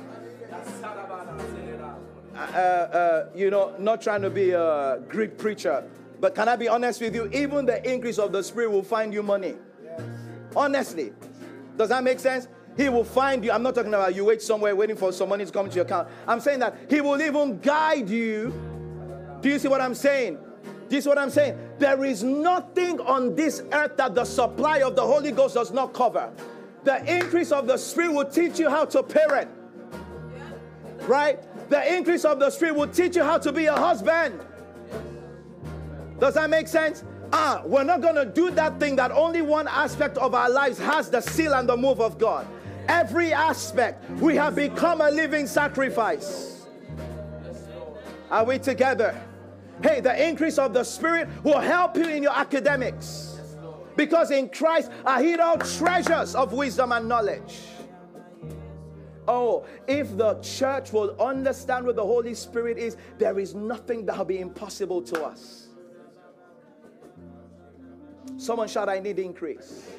Uh, 2.36 2.42
uh, 2.42 3.30
you 3.36 3.50
know, 3.50 3.76
not 3.80 4.02
trying 4.02 4.22
to 4.22 4.30
be 4.30 4.52
a 4.52 5.02
Greek 5.10 5.38
preacher, 5.38 5.84
but 6.20 6.36
can 6.36 6.48
I 6.48 6.56
be 6.56 6.68
honest 6.68 7.02
with 7.02 7.14
you? 7.14 7.30
Even 7.34 7.66
the 7.66 7.92
increase 7.92 8.18
of 8.18 8.32
the 8.32 8.44
Spirit 8.44 8.72
will 8.72 8.84
find 8.84 9.14
you 9.14 9.24
money. 9.24 9.56
Honestly. 10.56 11.14
Does 11.78 11.90
that 11.90 12.04
make 12.04 12.20
sense? 12.20 12.48
He 12.76 12.90
will 12.90 13.04
find 13.04 13.44
you. 13.44 13.52
I'm 13.52 13.64
not 13.64 13.76
talking 13.76 13.94
about 13.94 14.16
you 14.16 14.26
wait 14.26 14.42
somewhere 14.42 14.76
waiting 14.76 14.96
for 14.96 15.12
some 15.12 15.30
money 15.30 15.46
to 15.46 15.52
come 15.52 15.70
to 15.70 15.76
your 15.76 15.86
account. 15.86 16.08
I'm 16.28 16.40
saying 16.40 16.60
that 16.60 16.76
He 16.90 17.02
will 17.02 17.22
even 17.22 17.60
guide 17.60 18.10
you. 18.10 18.54
Do 19.42 19.50
you 19.50 19.60
see 19.60 19.68
what 19.68 19.82
I'm 19.82 19.96
saying? 19.96 20.38
Do 20.90 20.96
you 20.96 21.02
see 21.02 21.10
what 21.10 21.18
I'm 21.18 21.30
saying? 21.30 21.58
There 21.78 22.04
is 22.04 22.24
nothing 22.24 23.00
on 23.02 23.36
this 23.36 23.64
earth 23.72 23.96
that 23.98 24.16
the 24.16 24.26
supply 24.26 24.78
of 24.82 24.96
the 24.96 25.02
Holy 25.02 25.32
Ghost 25.32 25.56
does 25.56 25.72
not 25.72 25.94
cover. 25.94 26.32
The 26.84 27.18
increase 27.18 27.52
of 27.52 27.68
the 27.68 27.78
Spirit 27.78 28.14
will 28.14 28.26
teach 28.26 28.60
you 28.60 28.70
how 28.70 28.86
to 28.86 29.04
parent. 29.04 29.50
Right? 31.02 31.40
The 31.70 31.96
increase 31.96 32.26
of 32.26 32.40
the 32.40 32.50
Spirit 32.50 32.76
will 32.76 32.88
teach 32.88 33.16
you 33.16 33.24
how 33.24 33.38
to 33.38 33.52
be 33.52 33.66
a 33.66 33.76
husband. 33.76 34.40
Does 36.20 36.34
that 36.34 36.50
make 36.50 36.68
sense? 36.68 37.04
Ah, 37.32 37.62
we're 37.66 37.84
not 37.84 38.02
going 38.02 38.16
to 38.16 38.26
do 38.26 38.50
that 38.52 38.80
thing 38.80 38.96
that 38.96 39.12
only 39.12 39.42
one 39.42 39.68
aspect 39.68 40.18
of 40.18 40.34
our 40.34 40.50
lives 40.50 40.80
has 40.80 41.10
the 41.10 41.22
seal 41.22 41.54
and 41.54 41.70
the 41.70 41.78
move 41.78 42.02
of 42.02 42.18
God. 42.18 42.48
Every 42.88 43.34
aspect, 43.34 44.10
we 44.20 44.36
have 44.36 44.56
become 44.56 45.02
a 45.02 45.12
living 45.12 45.46
sacrifice. 45.46 46.66
Are 48.32 48.44
we 48.44 48.58
together? 48.58 49.20
Hey, 49.84 50.02
the 50.02 50.28
increase 50.28 50.58
of 50.58 50.74
the 50.74 50.84
Spirit 50.84 51.30
will 51.44 51.60
help 51.60 51.96
you 51.96 52.10
in 52.10 52.24
your 52.24 52.36
academics. 52.36 53.39
Because 54.00 54.32
in 54.32 54.48
Christ 54.48 54.90
are 55.06 55.22
hid 55.22 55.42
all 55.42 55.58
treasures 55.58 56.34
of 56.34 56.54
wisdom 56.54 56.94
and 56.94 57.10
knowledge. 57.10 57.60
Oh, 59.28 59.66
if 59.90 60.16
the 60.16 60.36
church 60.36 60.94
will 60.94 61.22
understand 61.22 61.86
what 61.86 61.98
the 61.98 62.06
Holy 62.06 62.34
Spirit 62.34 62.78
is, 62.78 62.96
there 63.18 63.38
is 63.40 63.56
nothing 63.56 64.06
that 64.06 64.18
will 64.18 64.24
be 64.24 64.40
impossible 64.40 65.02
to 65.02 65.26
us. 65.26 65.68
Someone 68.38 68.70
shout, 68.70 68.88
I 68.88 69.00
need 69.00 69.20
increase. 69.20 69.92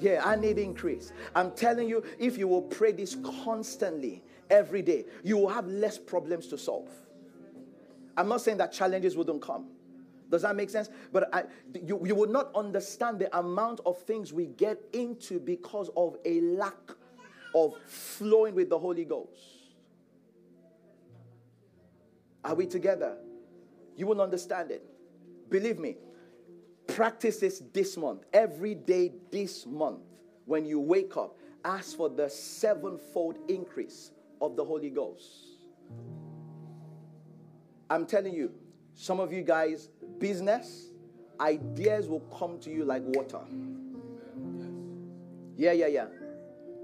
Yeah, 0.00 0.22
I 0.24 0.34
need 0.34 0.56
increase. 0.56 1.12
I'm 1.34 1.50
telling 1.50 1.90
you, 1.90 2.02
if 2.18 2.38
you 2.38 2.48
will 2.48 2.62
pray 2.62 2.92
this 2.92 3.18
constantly 3.44 4.24
every 4.48 4.80
day, 4.80 5.04
you 5.22 5.36
will 5.36 5.50
have 5.50 5.66
less 5.66 5.98
problems 5.98 6.46
to 6.46 6.56
solve. 6.56 6.88
I'm 8.16 8.28
not 8.28 8.40
saying 8.40 8.56
that 8.56 8.72
challenges 8.72 9.18
wouldn't 9.18 9.42
come. 9.42 9.66
Does 10.32 10.42
that 10.42 10.56
make 10.56 10.70
sense? 10.70 10.88
But 11.12 11.28
I, 11.34 11.44
you, 11.74 12.00
you 12.06 12.14
will 12.14 12.30
not 12.30 12.50
understand 12.54 13.18
the 13.18 13.38
amount 13.38 13.80
of 13.84 13.98
things 13.98 14.32
we 14.32 14.46
get 14.46 14.82
into 14.94 15.38
because 15.38 15.90
of 15.94 16.16
a 16.24 16.40
lack 16.40 16.90
of 17.54 17.74
flowing 17.86 18.54
with 18.54 18.70
the 18.70 18.78
Holy 18.78 19.04
Ghost. 19.04 19.38
Are 22.42 22.54
we 22.54 22.64
together? 22.64 23.18
You 23.94 24.06
will 24.06 24.22
understand 24.22 24.70
it. 24.70 24.82
Believe 25.50 25.78
me. 25.78 25.96
Practice 26.86 27.36
this 27.36 27.62
this 27.74 27.98
month. 27.98 28.24
Every 28.32 28.74
day 28.74 29.12
this 29.30 29.66
month, 29.66 30.00
when 30.46 30.64
you 30.64 30.80
wake 30.80 31.14
up, 31.18 31.36
ask 31.62 31.94
for 31.94 32.08
the 32.08 32.30
sevenfold 32.30 33.36
increase 33.48 34.12
of 34.40 34.56
the 34.56 34.64
Holy 34.64 34.88
Ghost. 34.88 35.28
I'm 37.90 38.06
telling 38.06 38.32
you, 38.32 38.52
some 38.94 39.20
of 39.20 39.32
you 39.32 39.42
guys, 39.42 39.88
business, 40.18 40.86
ideas 41.40 42.08
will 42.08 42.20
come 42.20 42.58
to 42.60 42.70
you 42.70 42.84
like 42.84 43.02
water. 43.04 43.40
Yeah, 45.56 45.72
yeah, 45.72 45.86
yeah. 45.86 46.06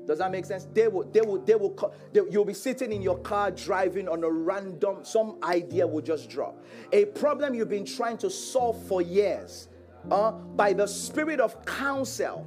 Does 0.06 0.18
that 0.18 0.30
make 0.30 0.46
sense? 0.46 0.66
They 0.72 0.88
will, 0.88 1.04
they 1.04 1.20
will, 1.20 1.38
they 1.38 1.54
will, 1.54 1.94
they, 2.12 2.22
you'll 2.30 2.46
be 2.46 2.54
sitting 2.54 2.92
in 2.92 3.02
your 3.02 3.18
car 3.18 3.50
driving 3.50 4.08
on 4.08 4.24
a 4.24 4.30
random, 4.30 5.04
some 5.04 5.36
idea 5.42 5.86
will 5.86 6.00
just 6.00 6.30
drop. 6.30 6.64
A 6.92 7.04
problem 7.04 7.54
you've 7.54 7.68
been 7.68 7.84
trying 7.84 8.16
to 8.18 8.30
solve 8.30 8.82
for 8.86 9.02
years, 9.02 9.68
uh, 10.10 10.32
by 10.32 10.72
the 10.72 10.86
spirit 10.86 11.40
of 11.40 11.62
counsel, 11.66 12.46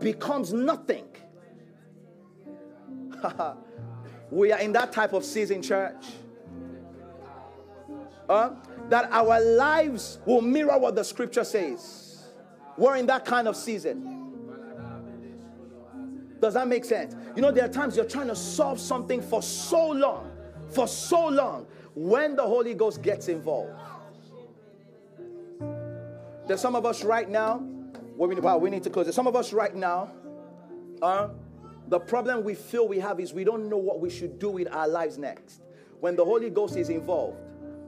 becomes 0.00 0.54
nothing. 0.54 1.04
we 4.30 4.52
are 4.52 4.60
in 4.60 4.72
that 4.72 4.90
type 4.92 5.12
of 5.12 5.24
season, 5.24 5.60
church. 5.60 6.04
Uh, 8.28 8.50
that 8.88 9.08
our 9.12 9.40
lives 9.40 10.18
will 10.24 10.40
mirror 10.40 10.78
what 10.78 10.94
the 10.94 11.04
scripture 11.04 11.44
says. 11.44 12.28
We're 12.76 12.96
in 12.96 13.06
that 13.06 13.24
kind 13.24 13.48
of 13.48 13.56
season. 13.56 14.20
Does 16.40 16.54
that 16.54 16.68
make 16.68 16.84
sense? 16.84 17.14
You 17.36 17.42
know, 17.42 17.50
there 17.50 17.64
are 17.64 17.72
times 17.72 17.96
you're 17.96 18.04
trying 18.04 18.28
to 18.28 18.36
solve 18.36 18.78
something 18.78 19.22
for 19.22 19.42
so 19.42 19.88
long, 19.88 20.30
for 20.70 20.86
so 20.86 21.26
long, 21.26 21.66
when 21.94 22.36
the 22.36 22.42
Holy 22.42 22.74
Ghost 22.74 23.02
gets 23.02 23.28
involved. 23.28 23.72
There's 26.46 26.60
some 26.60 26.76
of 26.76 26.84
us 26.84 27.04
right 27.04 27.28
now, 27.28 27.62
well, 28.16 28.60
we 28.60 28.70
need 28.70 28.82
to 28.82 28.90
close 28.90 29.08
it. 29.08 29.14
Some 29.14 29.26
of 29.26 29.34
us 29.34 29.52
right 29.52 29.74
now, 29.74 30.12
uh, 31.00 31.28
the 31.88 31.98
problem 31.98 32.44
we 32.44 32.54
feel 32.54 32.86
we 32.86 32.98
have 32.98 33.20
is 33.20 33.32
we 33.32 33.44
don't 33.44 33.68
know 33.68 33.78
what 33.78 34.00
we 34.00 34.10
should 34.10 34.38
do 34.38 34.50
with 34.50 34.68
our 34.72 34.88
lives 34.88 35.18
next. 35.18 35.62
When 36.00 36.16
the 36.16 36.24
Holy 36.24 36.50
Ghost 36.50 36.76
is 36.76 36.90
involved, 36.90 37.38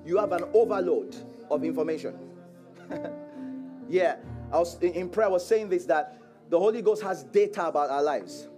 you 0.06 0.16
have 0.18 0.32
an 0.32 0.44
overload 0.54 1.16
of 1.50 1.64
information. 1.64 2.16
yeah, 3.88 4.16
I 4.52 4.58
was 4.58 4.78
in 4.80 5.08
prayer. 5.08 5.26
I 5.26 5.30
was 5.30 5.46
saying 5.46 5.68
this 5.68 5.84
that 5.86 6.20
the 6.48 6.58
Holy 6.58 6.80
Ghost 6.80 7.02
has 7.02 7.24
data 7.24 7.66
about 7.66 7.90
our 7.90 8.02
lives. 8.02 8.48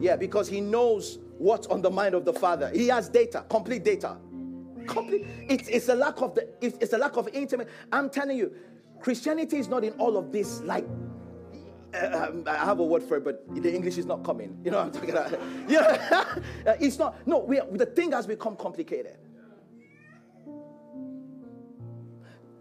Yeah, 0.00 0.16
because 0.16 0.48
He 0.48 0.60
knows 0.60 1.18
what's 1.38 1.66
on 1.66 1.82
the 1.82 1.90
mind 1.90 2.14
of 2.14 2.24
the 2.24 2.32
Father. 2.32 2.70
He 2.72 2.88
has 2.88 3.08
data, 3.08 3.44
complete 3.48 3.84
data. 3.84 4.16
Complete. 4.86 5.26
It's, 5.48 5.68
it's 5.68 5.88
a 5.88 5.94
lack 5.94 6.22
of 6.22 6.34
the. 6.34 6.48
It's, 6.60 6.78
it's 6.80 6.92
a 6.92 6.98
lack 6.98 7.16
of 7.16 7.28
intimate. 7.32 7.68
I'm 7.92 8.08
telling 8.08 8.38
you, 8.38 8.52
Christianity 9.00 9.58
is 9.58 9.68
not 9.68 9.84
in 9.84 9.92
all 9.94 10.16
of 10.16 10.32
this 10.32 10.60
like 10.62 10.86
uh, 11.94 12.30
I 12.46 12.56
have 12.56 12.80
a 12.80 12.84
word 12.84 13.02
for 13.02 13.16
it, 13.16 13.24
but 13.24 13.44
the 13.54 13.74
English 13.74 13.98
is 13.98 14.06
not 14.06 14.22
coming. 14.22 14.58
You 14.64 14.70
know 14.70 14.78
what 14.78 14.86
I'm 14.86 14.92
talking 14.92 15.10
about? 15.10 15.32
yeah, 15.68 16.38
it's 16.80 16.98
not. 16.98 17.26
No, 17.26 17.38
we, 17.38 17.60
the 17.72 17.86
thing 17.86 18.12
has 18.12 18.26
become 18.26 18.56
complicated. 18.56 19.16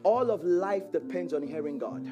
All 0.08 0.32
of 0.32 0.46
life 0.46 0.90
depends 0.94 1.34
on 1.34 1.46
hearing 1.46 1.78
God. 1.78 2.08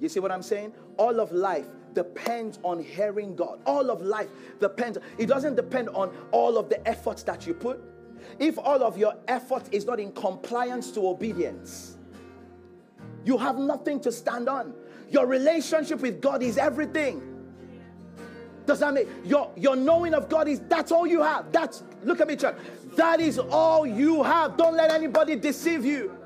You 0.00 0.08
see 0.08 0.20
what 0.20 0.30
I'm 0.30 0.40
saying? 0.40 0.72
All 0.98 1.18
of 1.18 1.32
life 1.32 1.66
depends 1.94 2.60
on 2.62 2.80
hearing 2.80 3.34
God. 3.34 3.58
All 3.66 3.90
of 3.90 4.02
life 4.02 4.28
depends. 4.60 4.98
It 5.18 5.26
doesn't 5.26 5.56
depend 5.56 5.88
on 5.88 6.16
all 6.30 6.58
of 6.58 6.68
the 6.68 6.86
efforts 6.86 7.24
that 7.24 7.44
you 7.44 7.54
put. 7.54 7.82
If 8.38 8.56
all 8.56 8.84
of 8.84 8.96
your 8.96 9.14
effort 9.26 9.64
is 9.72 9.84
not 9.84 9.98
in 9.98 10.12
compliance 10.12 10.92
to 10.92 11.08
obedience, 11.08 11.96
you 13.24 13.38
have 13.38 13.58
nothing 13.58 13.98
to 14.02 14.12
stand 14.12 14.48
on. 14.48 14.74
Your 15.10 15.26
relationship 15.26 15.98
with 15.98 16.20
God 16.20 16.40
is 16.40 16.56
everything. 16.56 17.35
Does 18.66 18.80
that 18.80 18.92
mean 18.92 19.06
your 19.24 19.50
your 19.56 19.76
knowing 19.76 20.12
of 20.12 20.28
God 20.28 20.48
is 20.48 20.60
that's 20.68 20.90
all 20.90 21.06
you 21.06 21.22
have? 21.22 21.52
That's 21.52 21.84
look 22.02 22.20
at 22.20 22.28
me, 22.28 22.36
church. 22.36 22.56
That 22.96 23.20
is 23.20 23.38
all 23.38 23.86
you 23.86 24.22
have. 24.22 24.56
Don't 24.56 24.76
let 24.76 24.90
anybody 24.90 25.36
deceive 25.36 25.84
you. 25.84 26.16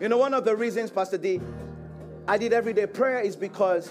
You 0.00 0.08
know, 0.10 0.18
one 0.18 0.34
of 0.34 0.44
the 0.44 0.54
reasons, 0.54 0.90
Pastor 0.90 1.16
D, 1.16 1.40
I 2.28 2.36
did 2.36 2.52
everyday 2.52 2.86
prayer 2.86 3.20
is 3.20 3.36
because 3.36 3.90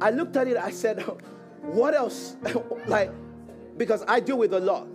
I 0.00 0.10
looked 0.10 0.36
at 0.36 0.46
it, 0.46 0.56
I 0.56 0.70
said, 0.70 1.00
what 1.62 1.94
else? 1.94 2.36
like, 2.86 3.10
because 3.76 4.04
I 4.06 4.20
deal 4.20 4.38
with 4.38 4.52
a 4.52 4.60
lot. 4.60 4.86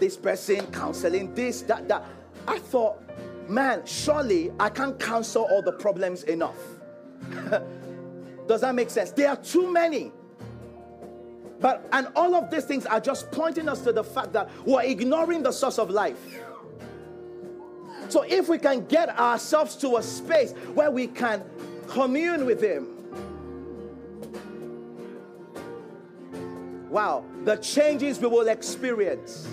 This 0.00 0.16
person, 0.16 0.66
counseling, 0.72 1.34
this, 1.34 1.62
that, 1.62 1.86
that. 1.86 2.04
I 2.48 2.58
thought, 2.58 3.00
man, 3.48 3.82
surely 3.84 4.52
I 4.58 4.68
can't 4.68 4.98
counsel 4.98 5.44
all 5.50 5.62
the 5.62 5.72
problems 5.72 6.24
enough. 6.24 6.56
Does 8.46 8.60
that 8.60 8.74
make 8.74 8.90
sense? 8.90 9.10
There 9.10 9.28
are 9.28 9.36
too 9.36 9.72
many. 9.72 10.12
But, 11.60 11.88
and 11.92 12.08
all 12.14 12.34
of 12.34 12.50
these 12.50 12.64
things 12.64 12.84
are 12.84 13.00
just 13.00 13.30
pointing 13.30 13.68
us 13.68 13.80
to 13.82 13.92
the 13.92 14.04
fact 14.04 14.32
that 14.34 14.50
we're 14.66 14.82
ignoring 14.82 15.42
the 15.42 15.52
source 15.52 15.78
of 15.78 15.88
life. 15.88 16.40
So 18.08 18.22
if 18.22 18.48
we 18.48 18.58
can 18.58 18.84
get 18.86 19.08
ourselves 19.18 19.76
to 19.76 19.96
a 19.96 20.02
space 20.02 20.52
where 20.74 20.90
we 20.90 21.06
can 21.06 21.42
commune 21.86 22.44
with 22.44 22.62
Him, 22.62 22.88
wow, 26.90 27.24
the 27.44 27.56
changes 27.56 28.18
we 28.18 28.26
will 28.26 28.48
experience. 28.48 29.48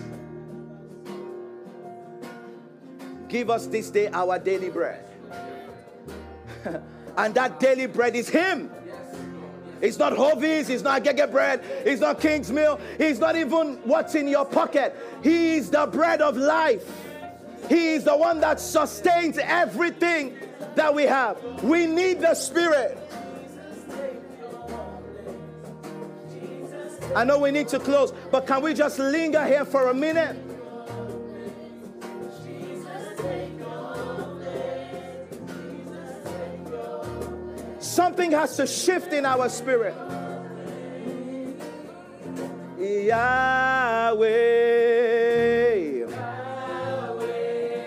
Give 3.31 3.49
us 3.49 3.65
this 3.67 3.89
day 3.89 4.09
our 4.11 4.37
daily 4.37 4.69
bread. 4.69 5.05
and 7.17 7.33
that 7.33 7.61
daily 7.61 7.85
bread 7.85 8.13
is 8.13 8.27
Him. 8.27 8.69
It's 9.79 9.97
not 9.97 10.11
Hovis, 10.11 10.67
it's 10.67 10.83
not 10.83 11.01
Gege 11.05 11.31
bread, 11.31 11.63
it's 11.85 12.01
not 12.01 12.19
King's 12.19 12.51
meal, 12.51 12.77
it's 12.99 13.19
not 13.19 13.37
even 13.37 13.75
what's 13.85 14.15
in 14.15 14.27
your 14.27 14.43
pocket. 14.43 14.93
He 15.23 15.55
is 15.55 15.69
the 15.69 15.87
bread 15.87 16.21
of 16.21 16.35
life. 16.35 16.85
He 17.69 17.93
is 17.93 18.03
the 18.03 18.17
one 18.17 18.41
that 18.41 18.59
sustains 18.59 19.37
everything 19.37 20.35
that 20.75 20.93
we 20.93 21.03
have. 21.03 21.63
We 21.63 21.85
need 21.85 22.19
the 22.19 22.35
Spirit. 22.35 22.97
I 27.15 27.23
know 27.23 27.39
we 27.39 27.51
need 27.51 27.69
to 27.69 27.79
close, 27.79 28.11
but 28.29 28.45
can 28.45 28.61
we 28.61 28.73
just 28.73 28.99
linger 28.99 29.45
here 29.45 29.63
for 29.63 29.89
a 29.89 29.93
minute? 29.93 30.50
Something 37.91 38.31
has 38.31 38.55
to 38.55 38.65
shift 38.65 39.11
in 39.11 39.25
our 39.25 39.49
spirit. 39.49 39.93
Yahweh. 42.79 43.27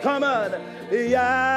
Come 0.02 0.24
on. 0.24 0.52
Yahweh. 0.92 1.53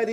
Said 0.00 0.08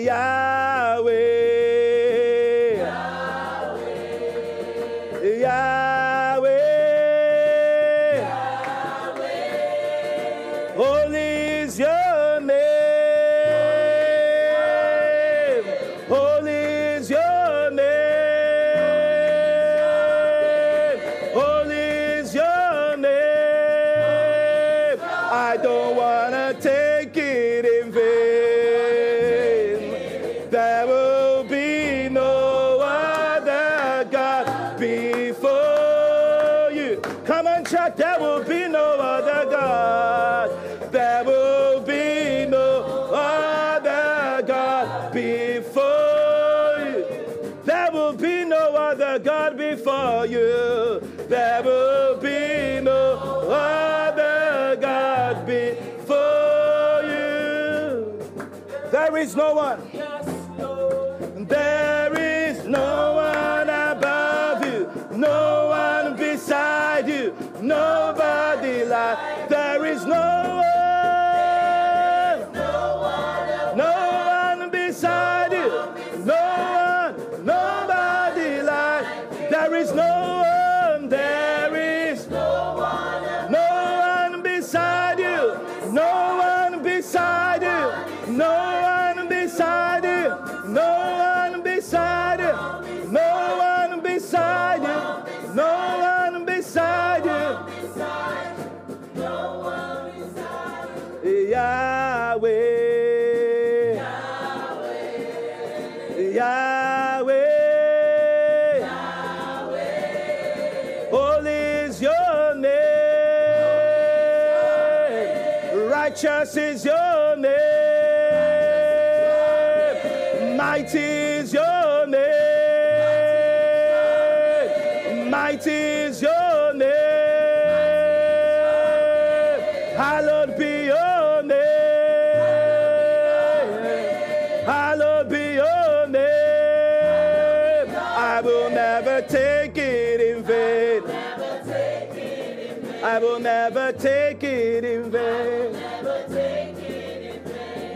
take 143.99 144.43
it 144.43 144.83
in 144.83 145.11
vain. 145.11 145.73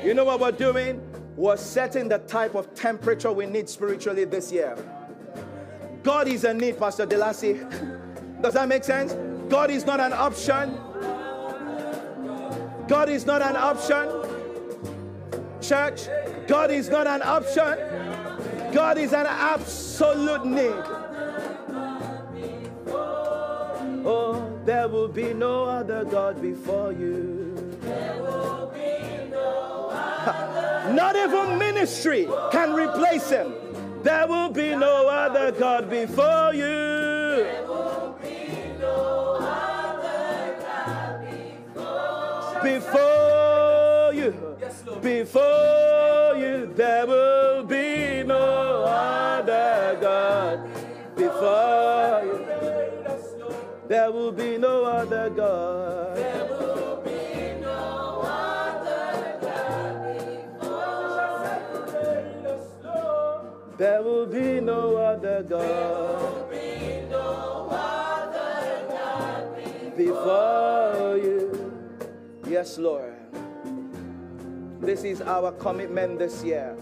You 0.03 0.13
know 0.13 0.25
what 0.25 0.39
we're 0.39 0.51
doing? 0.51 1.01
We're 1.35 1.57
setting 1.57 2.09
the 2.09 2.17
type 2.19 2.55
of 2.55 2.73
temperature 2.75 3.31
we 3.31 3.45
need 3.45 3.69
spiritually 3.69 4.25
this 4.25 4.51
year. 4.51 4.75
God 6.03 6.27
is 6.27 6.43
a 6.43 6.53
need, 6.53 6.77
Pastor 6.79 7.05
Delasi. 7.05 7.61
Does 8.41 8.55
that 8.55 8.67
make 8.67 8.83
sense? 8.83 9.13
God 9.49 9.69
is 9.69 9.85
not 9.85 9.99
an 9.99 10.13
option. 10.13 10.79
God 12.87 13.09
is 13.09 13.25
not 13.25 13.41
an 13.41 13.55
option. 13.55 14.09
Church, 15.61 16.07
God 16.47 16.71
is 16.71 16.89
not 16.89 17.05
an 17.07 17.21
option. 17.21 17.77
God 18.73 18.97
is 18.97 19.13
an 19.13 19.27
absolute 19.27 20.45
need. 20.45 21.00
There 24.65 24.87
will 24.87 25.07
be 25.07 25.33
no 25.33 25.65
other 25.65 26.05
God 26.05 26.41
before 26.41 26.91
you. 26.91 27.77
Not 30.93 31.15
even 31.15 31.57
ministry 31.57 32.27
can 32.51 32.73
replace 32.73 33.29
him. 33.29 33.53
There 34.03 34.27
will 34.27 34.49
be 34.49 34.75
no 34.75 35.07
other 35.07 35.51
God 35.51 35.89
before 35.89 36.53
you. 36.53 37.47
Before 42.63 44.11
you, 44.13 44.33
before 45.01 46.35
you, 46.37 46.71
there 46.75 47.07
will 47.07 47.30
there 53.91 54.09
will 54.09 54.31
be 54.31 54.57
no 54.57 54.85
other 54.85 55.29
God. 55.29 56.15
There 63.77 64.01
will 64.01 64.25
be 64.27 64.61
no 64.61 64.95
other 64.95 65.43
God. 65.43 66.49
Before 69.97 71.17
you. 71.17 71.73
Yes, 72.47 72.77
Lord. 72.77 73.13
This 74.79 75.03
is 75.03 75.21
our 75.21 75.51
commitment 75.51 76.17
this 76.17 76.45
year. 76.45 76.77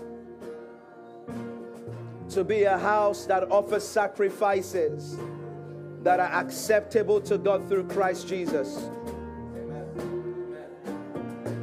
To 2.29 2.43
be 2.43 2.65
a 2.65 2.77
house 2.77 3.25
that 3.25 3.49
offers 3.49 3.83
sacrifices 3.83 5.17
that 6.03 6.19
are 6.19 6.31
acceptable 6.31 7.19
to 7.21 7.37
God 7.37 7.67
through 7.67 7.87
Christ 7.87 8.27
Jesus. 8.27 8.89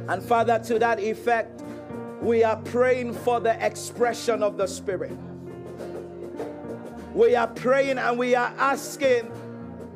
And 0.07 0.23
Father, 0.23 0.59
to 0.65 0.79
that 0.79 0.99
effect, 0.99 1.63
we 2.21 2.43
are 2.43 2.57
praying 2.57 3.13
for 3.13 3.39
the 3.39 3.65
expression 3.65 4.41
of 4.41 4.57
the 4.57 4.67
Spirit. 4.67 5.17
We 7.13 7.35
are 7.35 7.47
praying 7.47 7.97
and 7.97 8.17
we 8.17 8.35
are 8.35 8.53
asking 8.57 9.31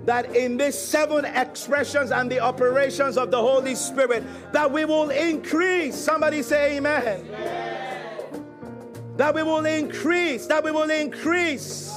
that 0.06 0.36
in 0.36 0.58
these 0.58 0.78
seven 0.78 1.26
expressions 1.26 2.12
and 2.12 2.32
the 2.32 2.40
operations 2.40 3.18
of 3.18 3.30
the 3.30 3.40
Holy 3.40 3.76
Spirit, 3.76 4.24
that 4.52 4.72
we 4.72 4.86
will 4.86 5.12
increase. 5.12 5.96
Somebody 5.96 6.42
say 6.42 6.78
amen. 6.78 7.28
That 9.18 9.36
we 9.36 9.44
will 9.44 9.66
increase, 9.66 10.48
that 10.48 10.64
we 10.64 10.72
will 10.72 10.90
increase 10.90 11.94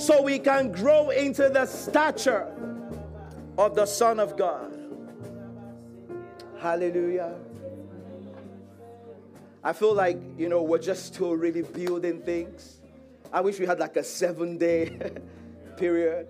so 0.00 0.22
we 0.22 0.38
can 0.38 0.72
grow 0.72 1.10
into 1.10 1.50
the 1.50 1.66
stature 1.66 2.46
of 3.58 3.74
the 3.74 3.84
Son 3.84 4.18
of 4.18 4.34
God. 4.34 4.78
Hallelujah. 6.58 7.34
I 9.62 9.74
feel 9.74 9.94
like, 9.94 10.18
you 10.38 10.48
know, 10.48 10.62
we're 10.62 10.78
just 10.78 11.04
still 11.06 11.36
really 11.36 11.62
building 11.62 12.22
things. 12.22 12.80
I 13.30 13.42
wish 13.42 13.58
we 13.58 13.66
had 13.66 13.78
like 13.78 13.96
a 13.96 14.04
seven 14.04 14.56
day 14.56 15.12
period. 15.76 16.28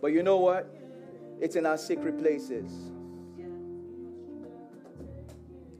But 0.00 0.12
you 0.12 0.22
know 0.22 0.36
what? 0.36 0.72
It's 1.40 1.56
in 1.56 1.66
our 1.66 1.78
secret 1.78 2.16
places. 2.16 2.72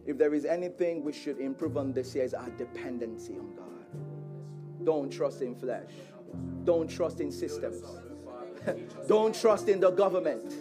If 0.05 0.19
there 0.19 0.35
is 0.35 0.45
anything 0.45 1.05
we 1.05 1.13
should 1.13 1.39
improve 1.39 1.77
on 1.77 1.93
this 1.93 2.13
year, 2.17 2.25
is 2.25 2.35
our 2.35 2.51
dependency 2.51 3.35
on 3.35 3.55
God. 3.55 4.85
Don't 4.85 5.11
trust 5.11 5.43
in 5.43 5.55
flesh. 5.55 5.93
Don't 6.65 6.89
trust 6.89 7.21
in 7.21 7.31
systems. 7.33 7.83
Don't 9.09 9.35
trust 9.35 9.69
in 9.69 9.81
the 9.81 9.91
government. 9.91 10.55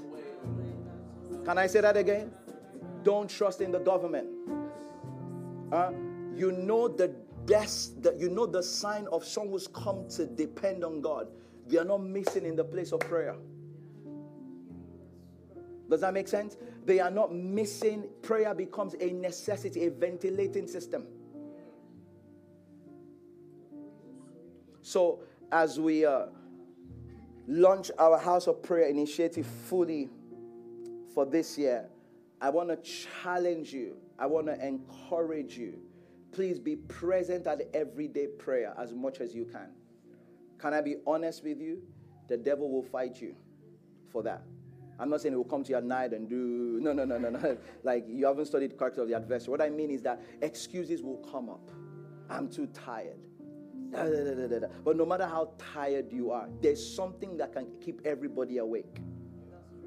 Can 1.46 1.58
I 1.58 1.68
say 1.68 1.82
that 1.82 1.98
again? 1.98 2.32
Don't 3.04 3.30
trust 3.30 3.62
in 3.62 3.72
the 3.72 3.80
government. 3.80 4.28
Uh, 5.72 5.92
you 6.36 6.52
know 6.52 6.88
the 6.88 7.10
best 7.46 8.02
that 8.04 8.20
you 8.20 8.30
know 8.30 8.46
the 8.46 8.64
sign 8.64 9.08
of 9.12 9.24
someone 9.24 9.54
who's 9.54 9.68
come 9.68 10.08
to 10.10 10.26
depend 10.26 10.84
on 10.84 11.02
God. 11.02 11.28
They 11.68 11.78
are 11.78 11.86
not 11.86 12.02
missing 12.04 12.46
in 12.46 12.56
the 12.56 12.64
place 12.64 12.92
of 12.92 13.00
prayer. 13.02 13.36
Does 15.90 16.02
that 16.02 16.14
make 16.14 16.28
sense? 16.28 16.56
They 16.86 17.00
are 17.00 17.10
not 17.10 17.34
missing. 17.34 18.08
Prayer 18.22 18.54
becomes 18.54 18.96
a 19.00 19.12
necessity, 19.12 19.86
a 19.86 19.92
ventilating 19.92 20.68
system. 20.68 21.06
So, 24.82 25.20
as 25.52 25.80
we 25.80 26.06
uh, 26.06 26.26
launch 27.48 27.92
our 27.98 28.18
House 28.18 28.48
of 28.48 28.62
Prayer 28.62 28.88
initiative 28.88 29.46
fully 29.46 30.10
for 31.14 31.26
this 31.26 31.58
year, 31.58 31.90
I 32.42 32.50
want 32.50 32.70
to 32.70 32.78
challenge 32.78 33.74
you. 33.74 33.98
I 34.18 34.26
want 34.26 34.48
to 34.48 34.66
encourage 34.66 35.58
you. 35.58 35.80
Please 36.32 36.60
be 36.60 36.76
present 36.76 37.48
at 37.48 37.62
everyday 37.74 38.28
prayer 38.28 38.74
as 38.78 38.94
much 38.94 39.20
as 39.20 39.34
you 39.34 39.46
can. 39.46 39.70
Can 40.60 40.74
I 40.74 40.82
be 40.82 40.98
honest 41.08 41.44
with 41.44 41.60
you? 41.60 41.82
The 42.28 42.38
devil 42.38 42.70
will 42.70 42.84
fight 42.84 43.22
you 43.22 43.36
for 44.12 44.22
that. 44.24 44.44
I'm 45.00 45.10
not 45.10 45.22
saying 45.22 45.34
it 45.34 45.38
will 45.38 45.46
come 45.46 45.64
to 45.64 45.70
you 45.70 45.78
at 45.78 45.86
night 45.86 46.12
and 46.12 46.30
do 46.30 46.78
no, 46.82 46.92
no, 46.92 47.06
no, 47.06 47.18
no, 47.18 47.30
no. 47.30 47.58
Like 47.84 48.06
you 48.08 48.26
haven't 48.26 48.46
studied 48.46 48.72
the 48.72 48.76
character 48.76 49.02
of 49.02 49.08
the 49.08 49.16
adversary. 49.16 49.52
What 49.52 49.62
I 49.62 49.70
mean 49.70 49.90
is 49.90 50.02
that 50.04 50.22
excuses 50.42 51.02
will 51.02 51.26
come 51.32 51.50
up. 51.50 51.72
I'm 52.30 52.50
too 52.50 52.68
tired. 52.68 53.18
Da, 53.92 54.04
da, 54.04 54.60
da, 54.60 54.68
but 54.84 54.96
no 54.96 55.06
matter 55.06 55.26
how 55.26 55.52
tired 55.58 56.12
you 56.12 56.32
are, 56.32 56.48
there's 56.62 56.96
something 56.96 57.38
that 57.38 57.54
can 57.54 57.68
keep 57.82 58.02
everybody 58.06 58.60
awake. 58.60 59.02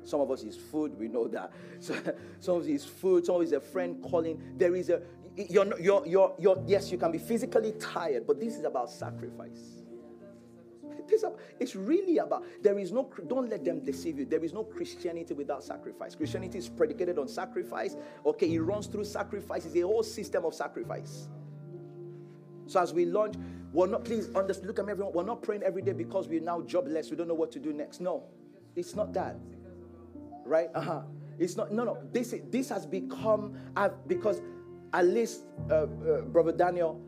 Some 0.04 0.20
of 0.20 0.30
us 0.30 0.42
is 0.42 0.56
food, 0.56 0.98
we 0.98 1.08
know 1.08 1.28
that. 1.28 1.52
So, 1.80 1.94
some 2.40 2.56
of 2.56 2.62
us 2.62 2.68
is 2.68 2.84
food, 2.84 3.24
some 3.26 3.36
of 3.36 3.42
it 3.42 3.46
is 3.46 3.52
a 3.52 3.60
friend 3.60 4.02
calling. 4.02 4.40
There 4.56 4.74
is 4.74 4.88
a 4.88 5.02
you're, 5.36 5.80
you're, 5.80 6.06
you're, 6.06 6.34
you're, 6.38 6.62
yes, 6.66 6.92
you 6.92 6.98
can 6.98 7.10
be 7.10 7.18
physically 7.18 7.72
tired, 7.72 8.26
but 8.26 8.38
this 8.38 8.56
is 8.56 8.64
about 8.64 8.90
sacrifice. 8.90 9.82
This, 11.08 11.24
it's 11.58 11.74
really 11.74 12.18
about, 12.18 12.44
there 12.62 12.78
is 12.78 12.92
no, 12.92 13.10
don't 13.26 13.48
let 13.48 13.64
them 13.64 13.80
deceive 13.80 14.18
you. 14.18 14.24
There 14.24 14.44
is 14.44 14.52
no 14.52 14.62
Christianity 14.62 15.34
without 15.34 15.64
sacrifice. 15.64 16.14
Christianity 16.14 16.58
is 16.58 16.68
predicated 16.68 17.18
on 17.18 17.28
sacrifice. 17.28 17.96
Okay, 18.24 18.54
it 18.54 18.60
runs 18.60 18.86
through 18.86 19.04
sacrifice. 19.04 19.64
It's 19.64 19.76
a 19.76 19.80
whole 19.80 20.02
system 20.02 20.44
of 20.44 20.54
sacrifice. 20.54 21.28
So 22.66 22.80
as 22.80 22.92
we 22.92 23.06
launch, 23.06 23.34
we're 23.72 23.86
not, 23.86 24.04
please 24.04 24.28
understand, 24.34 24.66
look 24.66 24.78
at 24.78 24.84
me, 24.84 24.92
everyone. 24.92 25.14
We're 25.14 25.24
not 25.24 25.42
praying 25.42 25.62
every 25.62 25.82
day 25.82 25.92
because 25.92 26.28
we're 26.28 26.42
now 26.42 26.60
jobless. 26.62 27.10
We 27.10 27.16
don't 27.16 27.28
know 27.28 27.34
what 27.34 27.50
to 27.52 27.58
do 27.58 27.72
next. 27.72 28.00
No, 28.00 28.24
it's 28.76 28.94
not 28.94 29.12
that. 29.14 29.36
Right? 30.44 30.68
Uh 30.74 30.80
huh. 30.80 31.02
It's 31.38 31.56
not, 31.56 31.72
no, 31.72 31.84
no. 31.84 31.98
This, 32.12 32.34
this 32.50 32.68
has 32.68 32.84
become, 32.84 33.56
uh, 33.76 33.88
because 34.06 34.42
at 34.92 35.06
least, 35.06 35.44
uh, 35.70 35.74
uh, 35.74 36.20
Brother 36.22 36.52
Daniel, 36.52 37.00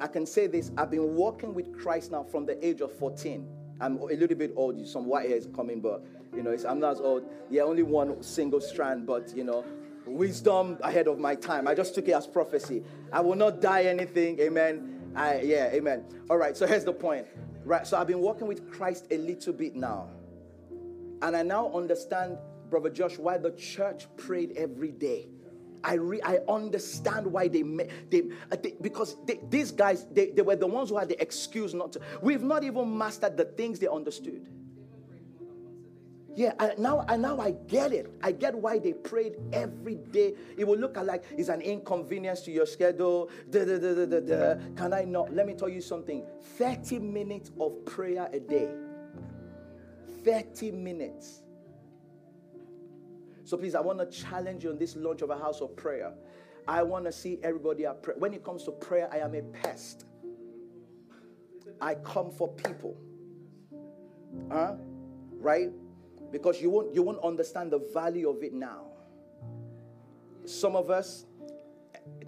I 0.00 0.06
can 0.06 0.26
say 0.26 0.46
this. 0.46 0.70
I've 0.76 0.90
been 0.90 1.14
walking 1.14 1.54
with 1.54 1.78
Christ 1.78 2.12
now 2.12 2.24
from 2.24 2.46
the 2.46 2.64
age 2.66 2.80
of 2.80 2.92
14. 2.98 3.46
I'm 3.80 3.98
a 3.98 4.04
little 4.06 4.36
bit 4.36 4.52
old. 4.56 4.84
Some 4.86 5.06
white 5.06 5.28
hair 5.28 5.36
is 5.36 5.48
coming, 5.54 5.80
but 5.80 6.04
you 6.34 6.42
know, 6.42 6.56
I'm 6.66 6.80
not 6.80 6.92
as 6.92 7.00
old. 7.00 7.24
Yeah, 7.50 7.62
only 7.62 7.82
one 7.82 8.22
single 8.22 8.60
strand, 8.60 9.06
but 9.06 9.36
you 9.36 9.44
know, 9.44 9.64
wisdom 10.06 10.78
ahead 10.82 11.08
of 11.08 11.18
my 11.18 11.34
time. 11.34 11.68
I 11.68 11.74
just 11.74 11.94
took 11.94 12.08
it 12.08 12.12
as 12.12 12.26
prophecy. 12.26 12.82
I 13.12 13.20
will 13.20 13.34
not 13.34 13.60
die 13.60 13.84
anything. 13.84 14.40
Amen. 14.40 14.95
I, 15.16 15.40
yeah, 15.40 15.70
amen. 15.72 16.04
All 16.28 16.36
right. 16.36 16.56
So 16.56 16.66
here's 16.66 16.84
the 16.84 16.92
point. 16.92 17.26
Right. 17.64 17.86
So 17.86 17.98
I've 17.98 18.06
been 18.06 18.20
walking 18.20 18.46
with 18.46 18.70
Christ 18.70 19.06
a 19.10 19.18
little 19.18 19.52
bit 19.52 19.74
now, 19.74 20.08
and 21.22 21.36
I 21.36 21.42
now 21.42 21.72
understand, 21.72 22.38
Brother 22.70 22.90
Josh, 22.90 23.18
why 23.18 23.38
the 23.38 23.52
church 23.52 24.06
prayed 24.16 24.52
every 24.56 24.92
day. 24.92 25.28
I, 25.84 25.94
re, 25.94 26.20
I 26.22 26.38
understand 26.48 27.26
why 27.26 27.48
they, 27.48 27.62
they, 28.10 28.24
uh, 28.50 28.56
they 28.60 28.74
because 28.80 29.16
they, 29.24 29.38
these 29.50 29.70
guys, 29.70 30.06
they, 30.10 30.30
they 30.30 30.42
were 30.42 30.56
the 30.56 30.66
ones 30.66 30.90
who 30.90 30.98
had 30.98 31.08
the 31.08 31.20
excuse 31.22 31.74
not 31.74 31.92
to. 31.92 32.00
We've 32.20 32.42
not 32.42 32.64
even 32.64 32.96
mastered 32.96 33.36
the 33.36 33.44
things 33.44 33.78
they 33.78 33.86
understood. 33.86 34.46
Yeah, 36.36 36.52
I, 36.60 36.74
now, 36.76 37.02
I, 37.08 37.16
now 37.16 37.40
I 37.40 37.52
get 37.52 37.92
it. 37.94 38.12
I 38.22 38.30
get 38.30 38.54
why 38.54 38.78
they 38.78 38.92
prayed 38.92 39.36
every 39.54 39.94
day. 39.94 40.34
It 40.58 40.66
will 40.68 40.76
look 40.76 40.98
like 40.98 41.24
it's 41.30 41.48
an 41.48 41.62
inconvenience 41.62 42.42
to 42.42 42.50
your 42.52 42.66
schedule. 42.66 43.30
Da, 43.48 43.64
da, 43.64 43.78
da, 43.78 43.94
da, 43.94 44.04
da, 44.04 44.20
da. 44.20 44.54
Can 44.76 44.92
I 44.92 45.04
not? 45.04 45.34
Let 45.34 45.46
me 45.46 45.54
tell 45.54 45.70
you 45.70 45.80
something 45.80 46.26
30 46.58 46.98
minutes 46.98 47.50
of 47.58 47.82
prayer 47.86 48.28
a 48.34 48.38
day. 48.38 48.68
30 50.24 50.72
minutes. 50.72 51.40
So 53.44 53.56
please, 53.56 53.74
I 53.74 53.80
want 53.80 53.98
to 53.98 54.06
challenge 54.06 54.64
you 54.64 54.70
on 54.70 54.78
this 54.78 54.94
launch 54.94 55.22
of 55.22 55.30
a 55.30 55.38
house 55.38 55.62
of 55.62 55.74
prayer. 55.74 56.12
I 56.68 56.82
want 56.82 57.06
to 57.06 57.12
see 57.12 57.38
everybody 57.42 57.86
at 57.86 58.02
prayer. 58.02 58.18
When 58.18 58.34
it 58.34 58.44
comes 58.44 58.64
to 58.64 58.72
prayer, 58.72 59.08
I 59.10 59.18
am 59.18 59.34
a 59.34 59.40
pest. 59.40 60.04
I 61.80 61.94
come 61.94 62.30
for 62.30 62.48
people. 62.52 62.94
Huh? 64.50 64.74
Right? 65.32 65.70
Because 66.30 66.60
you 66.60 66.70
won't 66.70 66.94
you 66.94 67.02
won't 67.02 67.22
understand 67.22 67.72
the 67.72 67.78
value 67.92 68.28
of 68.28 68.42
it 68.42 68.52
now. 68.52 68.86
Some 70.44 70.76
of 70.76 70.90
us 70.90 71.26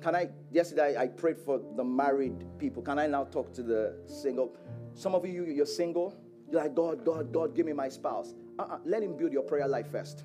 can 0.01 0.15
I, 0.15 0.29
yesterday 0.51 0.97
I 0.97 1.09
prayed 1.09 1.39
for 1.39 1.61
the 1.77 1.85
married 1.85 2.45
people. 2.59 2.83
Can 2.83 2.99
I 2.99 3.07
now 3.07 3.25
talk 3.25 3.53
to 3.55 3.63
the 3.63 3.97
single? 4.07 4.55
Some 4.95 5.15
of 5.15 5.27
you, 5.27 5.45
you're 5.45 5.67
single. 5.67 6.15
You're 6.51 6.63
like, 6.63 6.75
God, 6.75 7.05
God, 7.05 7.33
God, 7.33 7.55
give 7.55 7.67
me 7.67 7.73
my 7.73 7.89
spouse. 7.89 8.35
Uh-uh, 8.59 8.79
let 8.85 9.03
him 9.03 9.17
build 9.17 9.33
your 9.33 9.43
prayer 9.43 9.69
life 9.69 9.91
first. 9.91 10.25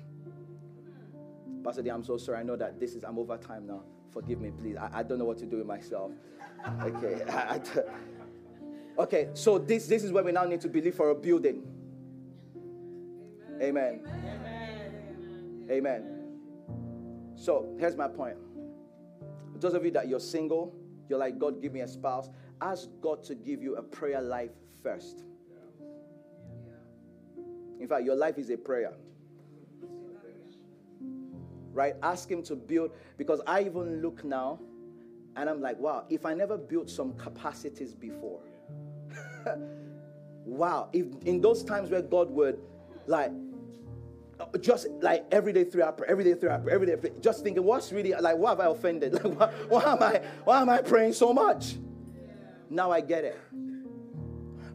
Pastor 1.62 1.82
D, 1.82 1.90
I'm 1.90 2.04
so 2.04 2.16
sorry. 2.16 2.38
I 2.38 2.42
know 2.42 2.56
that 2.56 2.78
this 2.78 2.94
is, 2.94 3.04
I'm 3.04 3.18
over 3.18 3.36
time 3.36 3.66
now. 3.66 3.82
Forgive 4.10 4.40
me, 4.40 4.50
please. 4.50 4.76
I, 4.76 5.00
I 5.00 5.02
don't 5.02 5.18
know 5.18 5.24
what 5.24 5.38
to 5.38 5.46
do 5.46 5.58
with 5.58 5.66
myself. 5.66 6.12
Okay. 6.82 7.24
I, 7.28 7.54
I, 7.54 7.60
okay, 8.98 9.28
so 9.34 9.58
this, 9.58 9.86
this 9.86 10.04
is 10.04 10.12
where 10.12 10.22
we 10.22 10.32
now 10.32 10.44
need 10.44 10.60
to 10.62 10.68
believe 10.68 10.94
for 10.94 11.10
a 11.10 11.14
building. 11.14 11.66
Amen. 13.60 14.00
Amen. 14.06 15.66
Amen. 15.70 16.14
So 17.36 17.74
here's 17.78 17.96
my 17.96 18.08
point. 18.08 18.36
Those 19.60 19.74
of 19.74 19.84
you 19.84 19.90
that 19.92 20.08
you're 20.08 20.20
single, 20.20 20.74
you're 21.08 21.18
like, 21.18 21.38
God, 21.38 21.60
give 21.62 21.72
me 21.72 21.80
a 21.80 21.88
spouse. 21.88 22.28
Ask 22.60 22.88
God 23.00 23.22
to 23.24 23.34
give 23.34 23.62
you 23.62 23.76
a 23.76 23.82
prayer 23.82 24.20
life 24.20 24.50
first. 24.82 25.24
In 27.80 27.88
fact, 27.88 28.04
your 28.04 28.16
life 28.16 28.38
is 28.38 28.50
a 28.50 28.56
prayer. 28.56 28.92
Right? 31.72 31.94
Ask 32.02 32.30
Him 32.30 32.42
to 32.44 32.56
build, 32.56 32.92
because 33.16 33.40
I 33.46 33.62
even 33.62 34.00
look 34.00 34.24
now 34.24 34.60
and 35.36 35.50
I'm 35.50 35.60
like, 35.60 35.78
wow, 35.78 36.04
if 36.08 36.24
I 36.24 36.34
never 36.34 36.56
built 36.56 36.88
some 36.88 37.14
capacities 37.14 37.92
before, 37.94 38.40
wow, 40.44 40.88
if 40.92 41.06
in 41.24 41.40
those 41.40 41.64
times 41.64 41.90
where 41.90 42.02
God 42.02 42.30
would 42.30 42.60
like 43.06 43.32
just 44.60 44.88
like 45.00 45.24
every 45.30 45.52
day 45.52 45.64
three 45.64 45.82
hour 45.82 45.94
every 46.08 46.24
day 46.24 46.34
three 46.34 46.48
hour 46.48 46.68
every 46.70 46.86
day 46.86 46.96
just 47.20 47.42
thinking 47.42 47.62
what's 47.62 47.92
really 47.92 48.12
like 48.20 48.36
why 48.36 48.50
have 48.50 48.60
I 48.60 48.66
offended? 48.66 49.12
Like 49.24 49.38
why, 49.38 49.52
why 49.68 49.92
am 49.92 50.02
I 50.02 50.22
why 50.44 50.60
am 50.60 50.68
I 50.68 50.82
praying 50.82 51.12
so 51.12 51.32
much? 51.32 51.76
Now 52.70 52.90
I 52.90 53.00
get 53.00 53.24
it. 53.24 53.38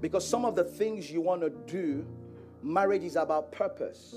Because 0.02 0.26
some 0.28 0.46
of 0.46 0.56
the 0.56 0.64
things 0.64 1.12
you 1.12 1.22
want 1.22 1.42
to 1.42 1.50
do 1.50 2.06
marriage 2.64 3.04
is 3.04 3.16
about 3.16 3.52
purpose 3.52 4.16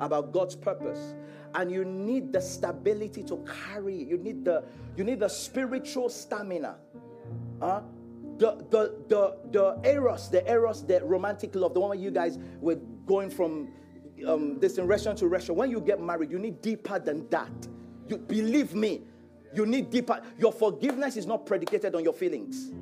about 0.00 0.32
God's 0.32 0.56
purpose. 0.56 1.14
And 1.54 1.70
you 1.70 1.84
need 1.84 2.32
the 2.32 2.40
stability 2.40 3.22
to 3.24 3.44
carry 3.68 3.94
you 3.94 4.18
need 4.18 4.44
the 4.44 4.64
you 4.96 5.04
need 5.04 5.20
the 5.20 5.28
spiritual 5.28 6.08
stamina. 6.08 6.76
Huh? 7.60 7.82
the 8.40 8.56
the 8.70 8.94
the 9.08 9.36
the 9.52 9.88
eros 9.88 10.30
the 10.30 10.50
eros 10.50 10.82
the 10.86 11.04
romantic 11.04 11.54
love 11.54 11.74
the 11.74 11.80
one 11.80 12.00
you 12.00 12.10
guys 12.10 12.38
were 12.60 12.76
going 13.06 13.28
from 13.28 13.68
um, 14.24 14.58
this 14.58 14.78
in 14.78 14.86
to 14.86 15.26
restaurant. 15.28 15.58
When 15.58 15.70
you 15.70 15.80
get 15.80 16.00
married, 16.00 16.30
you 16.30 16.38
need 16.38 16.60
deeper 16.62 16.98
than 16.98 17.28
that. 17.30 17.50
You 18.08 18.18
believe 18.18 18.74
me, 18.74 19.02
you 19.54 19.66
need 19.66 19.90
deeper. 19.90 20.20
Your 20.38 20.52
forgiveness 20.52 21.16
is 21.16 21.26
not 21.26 21.46
predicated 21.46 21.94
on 21.94 22.04
your 22.04 22.12
feelings. 22.12 22.72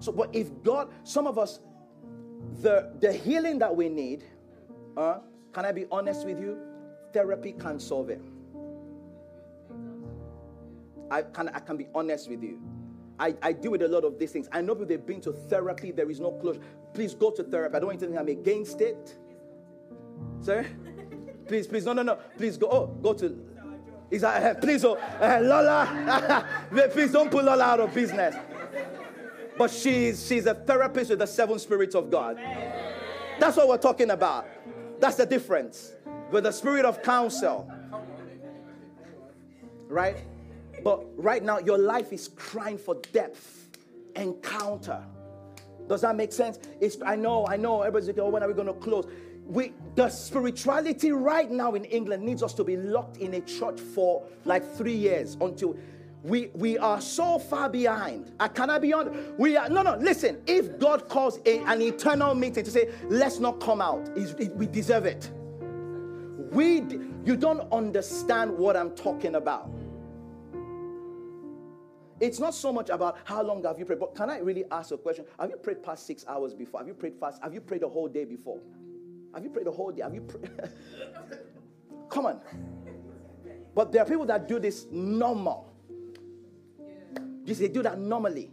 So, 0.00 0.12
but 0.12 0.34
if 0.34 0.50
God, 0.62 0.90
some 1.04 1.26
of 1.26 1.38
us, 1.38 1.60
the 2.60 2.92
the 3.00 3.12
healing 3.12 3.58
that 3.58 3.74
we 3.74 3.88
need, 3.88 4.24
uh, 4.96 5.18
can 5.52 5.64
I 5.64 5.72
be 5.72 5.86
honest 5.90 6.26
with 6.26 6.38
you? 6.38 6.58
Therapy 7.12 7.52
can't 7.52 7.80
solve 7.80 8.10
it. 8.10 8.20
I 11.10 11.22
can 11.22 11.48
I 11.48 11.60
can 11.60 11.76
be 11.76 11.88
honest 11.94 12.28
with 12.28 12.42
you. 12.42 12.60
I, 13.18 13.34
I 13.42 13.52
deal 13.52 13.70
with 13.70 13.82
a 13.82 13.88
lot 13.88 14.04
of 14.04 14.18
these 14.18 14.32
things. 14.32 14.48
I 14.52 14.60
know 14.60 14.74
people 14.74 14.86
they've 14.86 15.06
been 15.06 15.20
to 15.22 15.32
therapy, 15.32 15.90
there 15.90 16.10
is 16.10 16.20
no 16.20 16.32
closure. 16.32 16.60
Please 16.92 17.14
go 17.14 17.30
to 17.30 17.42
therapy. 17.42 17.74
I 17.74 17.78
don't 17.78 17.86
want 17.86 18.00
you 18.00 18.06
to 18.06 18.12
think 18.12 18.20
I'm 18.20 18.28
against 18.28 18.80
it. 18.80 19.16
Sir? 20.40 20.66
Please, 21.46 21.68
please, 21.68 21.84
no, 21.84 21.92
no, 21.92 22.02
no. 22.02 22.18
Please 22.36 22.56
go. 22.56 22.68
Oh, 22.68 22.86
go 22.86 23.12
to. 23.14 23.38
Is 24.10 24.22
that, 24.22 24.42
uh, 24.56 24.60
please, 24.60 24.84
oh, 24.84 24.96
uh, 24.96 25.38
Lola. 25.40 26.44
please 26.92 27.12
don't 27.12 27.30
put 27.30 27.44
Lola 27.44 27.62
out 27.62 27.78
of 27.78 27.94
business. 27.94 28.34
But 29.56 29.70
she's 29.70 30.26
she's 30.26 30.46
a 30.46 30.54
therapist 30.54 31.10
with 31.10 31.20
the 31.20 31.26
seven 31.26 31.60
spirits 31.60 31.94
of 31.94 32.10
God. 32.10 32.36
That's 33.38 33.56
what 33.56 33.68
we're 33.68 33.78
talking 33.78 34.10
about. 34.10 34.48
That's 34.98 35.16
the 35.16 35.26
difference. 35.26 35.92
With 36.32 36.44
the 36.44 36.52
spirit 36.52 36.84
of 36.84 37.02
counsel. 37.02 37.70
Right? 39.88 40.16
But 40.86 41.04
right 41.16 41.42
now, 41.42 41.58
your 41.58 41.78
life 41.78 42.12
is 42.12 42.28
crying 42.28 42.78
for 42.78 42.94
depth, 43.10 43.76
encounter. 44.14 45.02
Does 45.88 46.02
that 46.02 46.14
make 46.14 46.30
sense? 46.30 46.60
It's, 46.80 46.96
I 47.04 47.16
know, 47.16 47.44
I 47.48 47.56
know. 47.56 47.80
Everybody's 47.82 48.06
like, 48.06 48.18
oh, 48.20 48.28
when 48.28 48.44
are 48.44 48.46
we 48.46 48.54
going 48.54 48.68
to 48.68 48.72
close? 48.72 49.04
We, 49.48 49.72
the 49.96 50.08
spirituality 50.08 51.10
right 51.10 51.50
now 51.50 51.74
in 51.74 51.86
England 51.86 52.22
needs 52.22 52.40
us 52.40 52.54
to 52.54 52.62
be 52.62 52.76
locked 52.76 53.16
in 53.16 53.34
a 53.34 53.40
church 53.40 53.80
for 53.80 54.22
like 54.44 54.62
three 54.76 54.94
years 54.94 55.36
until 55.40 55.76
we, 56.22 56.50
we 56.54 56.78
are 56.78 57.00
so 57.00 57.40
far 57.40 57.68
behind. 57.68 58.30
I 58.38 58.46
cannot 58.46 58.80
be 58.80 58.92
on. 58.92 59.34
We 59.38 59.56
are 59.56 59.68
no 59.68 59.82
no. 59.82 59.96
Listen, 59.96 60.40
if 60.46 60.78
God 60.78 61.08
calls 61.08 61.40
a, 61.46 61.64
an 61.64 61.82
eternal 61.82 62.32
meeting 62.36 62.64
to 62.64 62.70
say, 62.70 62.90
"Let's 63.08 63.40
not 63.40 63.58
come 63.60 63.80
out," 63.80 64.08
it, 64.16 64.54
we 64.54 64.66
deserve 64.66 65.04
it. 65.04 65.30
We 66.52 66.84
you 67.24 67.36
don't 67.36 67.70
understand 67.72 68.56
what 68.56 68.76
I'm 68.76 68.92
talking 68.92 69.34
about. 69.34 69.68
It's 72.18 72.40
not 72.40 72.54
so 72.54 72.72
much 72.72 72.88
about 72.88 73.18
how 73.24 73.42
long 73.42 73.62
have 73.64 73.78
you 73.78 73.84
prayed, 73.84 74.00
but 74.00 74.14
can 74.14 74.30
I 74.30 74.38
really 74.38 74.64
ask 74.70 74.90
a 74.90 74.96
question? 74.96 75.26
Have 75.38 75.50
you 75.50 75.56
prayed 75.56 75.82
past 75.82 76.06
six 76.06 76.24
hours 76.26 76.54
before? 76.54 76.80
Have 76.80 76.88
you 76.88 76.94
prayed 76.94 77.14
fast? 77.20 77.42
Have 77.42 77.52
you 77.52 77.60
prayed 77.60 77.82
the 77.82 77.88
whole 77.88 78.08
day 78.08 78.24
before? 78.24 78.58
Have 79.34 79.44
you 79.44 79.50
prayed 79.50 79.66
the 79.66 79.72
whole 79.72 79.92
day? 79.92 80.02
Have 80.02 80.14
you 80.14 80.22
prayed? 80.22 80.50
Come 82.08 82.26
on. 82.26 82.40
But 83.74 83.92
there 83.92 84.02
are 84.02 84.06
people 84.06 84.24
that 84.26 84.48
do 84.48 84.58
this 84.58 84.86
normal. 84.90 85.70
Yes, 87.44 87.58
they 87.58 87.68
do 87.68 87.82
that 87.82 87.98
normally. 87.98 88.50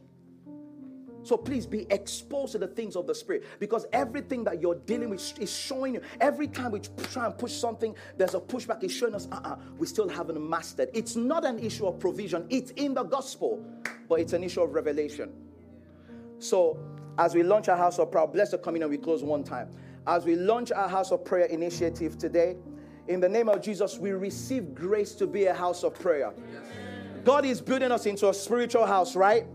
So 1.23 1.37
please 1.37 1.65
be 1.65 1.87
exposed 1.89 2.51
to 2.51 2.57
the 2.57 2.67
things 2.67 2.95
of 2.95 3.07
the 3.07 3.15
Spirit 3.15 3.45
because 3.59 3.85
everything 3.93 4.43
that 4.43 4.61
you're 4.61 4.75
dealing 4.75 5.09
with 5.09 5.39
is 5.39 5.51
showing 5.51 5.95
you. 5.95 6.01
Every 6.19 6.47
time 6.47 6.71
we 6.71 6.81
try 7.11 7.25
and 7.25 7.37
push 7.37 7.53
something, 7.53 7.95
there's 8.17 8.35
a 8.35 8.39
pushback. 8.39 8.83
It's 8.83 8.93
showing 8.93 9.15
us, 9.15 9.27
uh 9.31 9.35
uh-uh, 9.35 9.55
we 9.77 9.87
still 9.87 10.09
haven't 10.09 10.41
mastered. 10.49 10.89
It's 10.93 11.15
not 11.15 11.45
an 11.45 11.59
issue 11.59 11.87
of 11.87 11.99
provision, 11.99 12.45
it's 12.49 12.71
in 12.71 12.93
the 12.93 13.03
gospel, 13.03 13.63
but 14.09 14.19
it's 14.19 14.33
an 14.33 14.43
issue 14.43 14.61
of 14.61 14.73
revelation. 14.73 15.31
So 16.39 16.77
as 17.17 17.33
we 17.33 17.43
launch 17.43 17.69
our 17.69 17.77
house 17.77 17.99
of 17.99 18.11
prayer, 18.11 18.27
bless 18.27 18.51
the 18.51 18.57
communion, 18.57 18.89
we 18.89 18.97
close 18.97 19.23
one 19.23 19.43
time. 19.43 19.69
As 20.05 20.25
we 20.25 20.35
launch 20.35 20.71
our 20.71 20.89
house 20.89 21.11
of 21.11 21.23
prayer 21.23 21.45
initiative 21.45 22.17
today, 22.17 22.57
in 23.07 23.19
the 23.19 23.29
name 23.29 23.49
of 23.49 23.61
Jesus, 23.61 23.97
we 23.97 24.11
receive 24.11 24.73
grace 24.73 25.13
to 25.15 25.27
be 25.27 25.45
a 25.45 25.53
house 25.53 25.83
of 25.83 25.93
prayer. 25.93 26.33
God 27.23 27.45
is 27.45 27.61
building 27.61 27.91
us 27.91 28.05
into 28.05 28.29
a 28.29 28.33
spiritual 28.33 28.85
house, 28.85 29.15
right? 29.15 29.45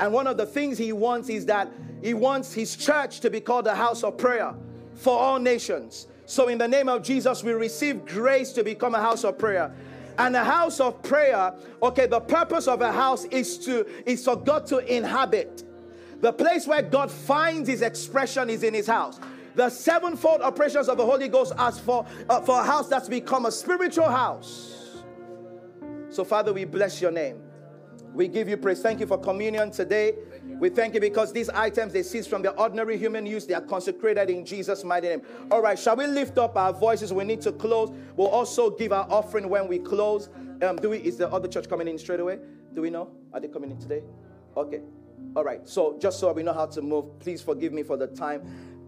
And 0.00 0.12
one 0.12 0.26
of 0.26 0.36
the 0.36 0.46
things 0.46 0.78
he 0.78 0.92
wants 0.92 1.28
is 1.28 1.46
that 1.46 1.70
he 2.02 2.14
wants 2.14 2.52
his 2.52 2.76
church 2.76 3.20
to 3.20 3.30
be 3.30 3.40
called 3.40 3.66
a 3.66 3.74
house 3.74 4.02
of 4.02 4.18
prayer 4.18 4.54
for 4.94 5.18
all 5.18 5.38
nations. 5.38 6.06
So, 6.26 6.48
in 6.48 6.58
the 6.58 6.68
name 6.68 6.88
of 6.88 7.02
Jesus, 7.02 7.42
we 7.42 7.52
receive 7.52 8.06
grace 8.06 8.52
to 8.52 8.64
become 8.64 8.94
a 8.94 9.00
house 9.00 9.24
of 9.24 9.38
prayer. 9.38 9.74
And 10.16 10.36
a 10.36 10.44
house 10.44 10.80
of 10.80 11.02
prayer, 11.02 11.52
okay, 11.82 12.06
the 12.06 12.20
purpose 12.20 12.68
of 12.68 12.80
a 12.80 12.92
house 12.92 13.24
is 13.26 13.58
to 13.66 13.86
is 14.08 14.24
for 14.24 14.36
God 14.36 14.66
to 14.66 14.78
inhabit. 14.78 15.64
The 16.20 16.32
place 16.32 16.66
where 16.66 16.82
God 16.82 17.10
finds 17.10 17.68
his 17.68 17.82
expression 17.82 18.48
is 18.48 18.62
in 18.62 18.72
his 18.72 18.86
house. 18.86 19.20
The 19.56 19.68
sevenfold 19.68 20.40
operations 20.40 20.88
of 20.88 20.96
the 20.96 21.04
Holy 21.04 21.28
Ghost 21.28 21.52
as 21.58 21.78
for, 21.78 22.06
uh, 22.28 22.40
for 22.40 22.60
a 22.60 22.64
house 22.64 22.88
that's 22.88 23.08
become 23.08 23.46
a 23.46 23.52
spiritual 23.52 24.08
house. 24.08 25.02
So, 26.08 26.24
Father, 26.24 26.52
we 26.52 26.64
bless 26.64 27.00
your 27.00 27.10
name. 27.10 27.43
We 28.14 28.28
give 28.28 28.48
you 28.48 28.56
praise. 28.56 28.80
Thank 28.80 29.00
you 29.00 29.06
for 29.06 29.18
communion 29.18 29.72
today. 29.72 30.14
We 30.60 30.68
thank 30.68 30.94
you 30.94 31.00
because 31.00 31.32
these 31.32 31.48
items 31.50 31.92
they 31.92 32.04
cease 32.04 32.26
from 32.26 32.42
their 32.42 32.58
ordinary 32.58 32.96
human 32.96 33.26
use. 33.26 33.44
They 33.44 33.54
are 33.54 33.60
consecrated 33.60 34.30
in 34.30 34.46
Jesus' 34.46 34.84
mighty 34.84 35.08
name. 35.08 35.22
All 35.50 35.60
right, 35.60 35.78
shall 35.78 35.96
we 35.96 36.06
lift 36.06 36.38
up 36.38 36.56
our 36.56 36.72
voices? 36.72 37.12
We 37.12 37.24
need 37.24 37.40
to 37.42 37.52
close. 37.52 37.90
We'll 38.16 38.28
also 38.28 38.70
give 38.70 38.92
our 38.92 39.06
offering 39.10 39.48
when 39.48 39.66
we 39.66 39.80
close. 39.80 40.28
Um, 40.62 40.76
do 40.76 40.90
we? 40.90 40.98
Is 40.98 41.16
the 41.16 41.28
other 41.28 41.48
church 41.48 41.68
coming 41.68 41.88
in 41.88 41.98
straight 41.98 42.20
away? 42.20 42.38
Do 42.72 42.82
we 42.82 42.90
know? 42.90 43.10
Are 43.32 43.40
they 43.40 43.48
coming 43.48 43.72
in 43.72 43.78
today? 43.78 44.02
Okay. 44.56 44.80
All 45.34 45.42
right. 45.42 45.68
So 45.68 45.98
just 45.98 46.20
so 46.20 46.32
we 46.32 46.44
know 46.44 46.52
how 46.52 46.66
to 46.66 46.82
move, 46.82 47.18
please 47.18 47.42
forgive 47.42 47.72
me 47.72 47.82
for 47.82 47.96
the 47.96 48.06
time. 48.06 48.42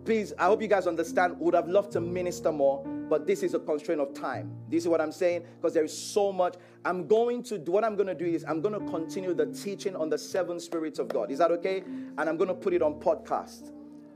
Please, 0.07 0.33
I 0.39 0.47
hope 0.47 0.63
you 0.63 0.69
guys 0.69 0.87
understand. 0.87 1.39
Would 1.41 1.55
have 1.55 1.69
loved 1.69 1.93
to 1.93 2.01
minister 2.01 2.51
more 2.51 2.87
but 3.09 3.27
this 3.27 3.43
is 3.43 3.55
a 3.55 3.59
constraint 3.59 4.01
of 4.01 4.15
time. 4.15 4.51
This 4.69 4.83
is 4.85 4.89
what 4.89 5.01
I'm 5.01 5.13
saying 5.13 5.45
because 5.57 5.75
there 5.75 5.85
is 5.85 5.97
so 5.97 6.33
much. 6.33 6.55
I'm 6.85 7.07
going 7.07 7.43
to 7.45 7.59
do 7.59 7.73
what 7.73 7.85
I'm 7.85 7.97
going 7.97 8.09
to 8.09 8.15
do 8.15 8.25
is 8.25 8.45
I'm 8.45 8.61
going 8.61 8.79
to 8.79 8.91
continue 8.91 9.35
the 9.35 9.47
teaching 9.47 9.95
on 9.97 10.09
the 10.09 10.19
seven 10.19 10.59
spirits 10.59 10.99
of 10.99 11.09
God. 11.09 11.31
Is 11.31 11.39
that 11.39 11.51
okay? 11.53 11.83
And 11.87 12.21
I'm 12.21 12.37
going 12.37 12.49
to 12.49 12.55
put 12.55 12.73
it 12.73 12.83
on 12.83 12.95
podcast. 12.95 13.73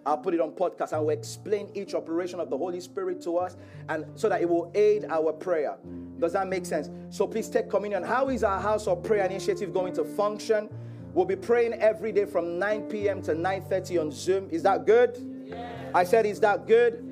I'll 0.06 0.18
put 0.18 0.34
it 0.34 0.40
on 0.40 0.52
podcast. 0.52 0.92
I 0.92 0.98
will 0.98 1.10
explain 1.10 1.70
each 1.74 1.94
operation 1.94 2.40
of 2.40 2.50
the 2.50 2.56
Holy 2.56 2.80
Spirit 2.80 3.20
to 3.22 3.36
us, 3.36 3.56
and 3.90 4.06
so 4.14 4.30
that 4.30 4.40
it 4.40 4.48
will 4.48 4.72
aid 4.74 5.04
our 5.04 5.32
prayer. 5.32 5.76
Does 6.18 6.32
that 6.32 6.48
make 6.48 6.64
sense? 6.64 6.88
So 7.10 7.26
please 7.26 7.50
take 7.50 7.68
communion. 7.68 8.02
How 8.02 8.30
is 8.30 8.42
our 8.42 8.60
house 8.60 8.86
of 8.86 9.02
prayer 9.02 9.24
initiative 9.26 9.74
going 9.74 9.92
to 9.94 10.04
function? 10.04 10.70
We'll 11.12 11.26
be 11.26 11.36
praying 11.36 11.74
every 11.74 12.12
day 12.12 12.24
from 12.24 12.58
9 12.58 12.82
p.m. 12.84 13.20
to 13.22 13.34
9:30 13.34 14.00
on 14.00 14.10
Zoom. 14.10 14.48
Is 14.50 14.62
that 14.62 14.86
good? 14.86 15.18
I 15.94 16.04
said, 16.04 16.26
is 16.26 16.40
that 16.40 16.66
good? 16.66 17.04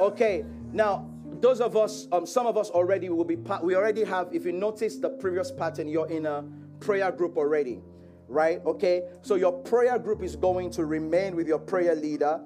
Okay. 0.00 0.44
Now, 0.72 1.08
those 1.40 1.60
of 1.60 1.76
us, 1.76 2.08
um, 2.12 2.26
some 2.26 2.46
of 2.46 2.56
us 2.56 2.70
already 2.70 3.08
will 3.08 3.24
be, 3.24 3.36
we 3.62 3.76
already 3.76 4.04
have, 4.04 4.28
if 4.32 4.44
you 4.44 4.52
notice 4.52 4.96
the 4.96 5.10
previous 5.10 5.50
pattern, 5.50 5.88
you're 5.88 6.08
in 6.08 6.26
a 6.26 6.44
prayer 6.80 7.12
group 7.12 7.36
already, 7.36 7.80
right? 8.28 8.60
Okay, 8.64 9.02
so 9.22 9.34
your 9.34 9.52
prayer 9.52 9.98
group 9.98 10.22
is 10.22 10.36
going 10.36 10.70
to 10.70 10.84
remain 10.84 11.36
with 11.36 11.46
your 11.46 11.58
prayer 11.58 11.94
leader. 11.94 12.40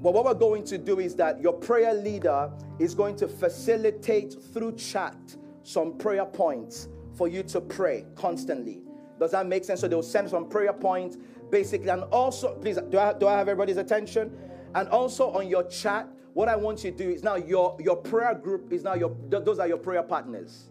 But 0.00 0.12
what 0.12 0.24
we're 0.24 0.34
going 0.34 0.64
to 0.64 0.78
do 0.78 1.00
is 1.00 1.14
that 1.16 1.40
your 1.40 1.52
prayer 1.52 1.94
leader 1.94 2.50
is 2.78 2.94
going 2.94 3.16
to 3.16 3.28
facilitate 3.28 4.36
through 4.52 4.76
chat 4.76 5.16
some 5.62 5.96
prayer 5.96 6.26
points 6.26 6.88
for 7.16 7.26
you 7.26 7.42
to 7.44 7.60
pray 7.60 8.04
constantly. 8.14 8.82
Does 9.18 9.30
that 9.30 9.46
make 9.46 9.64
sense? 9.64 9.80
So 9.80 9.88
they'll 9.88 10.02
send 10.02 10.28
some 10.28 10.48
prayer 10.48 10.72
points 10.72 11.16
basically. 11.50 11.88
And 11.88 12.02
also, 12.04 12.54
please, 12.56 12.78
do 12.90 12.98
I, 12.98 13.12
do 13.12 13.28
I 13.28 13.38
have 13.38 13.48
everybody's 13.48 13.76
attention? 13.76 14.36
And 14.74 14.88
also 14.88 15.30
on 15.30 15.48
your 15.48 15.64
chat, 15.64 16.08
what 16.32 16.48
I 16.48 16.56
want 16.56 16.82
you 16.84 16.90
to 16.90 16.96
do 16.96 17.08
is 17.08 17.22
now 17.22 17.36
your, 17.36 17.76
your 17.80 17.96
prayer 17.96 18.34
group 18.34 18.72
is 18.72 18.82
now 18.82 18.94
your, 18.94 19.16
those 19.28 19.58
are 19.58 19.68
your 19.68 19.78
prayer 19.78 20.02
partners. 20.02 20.68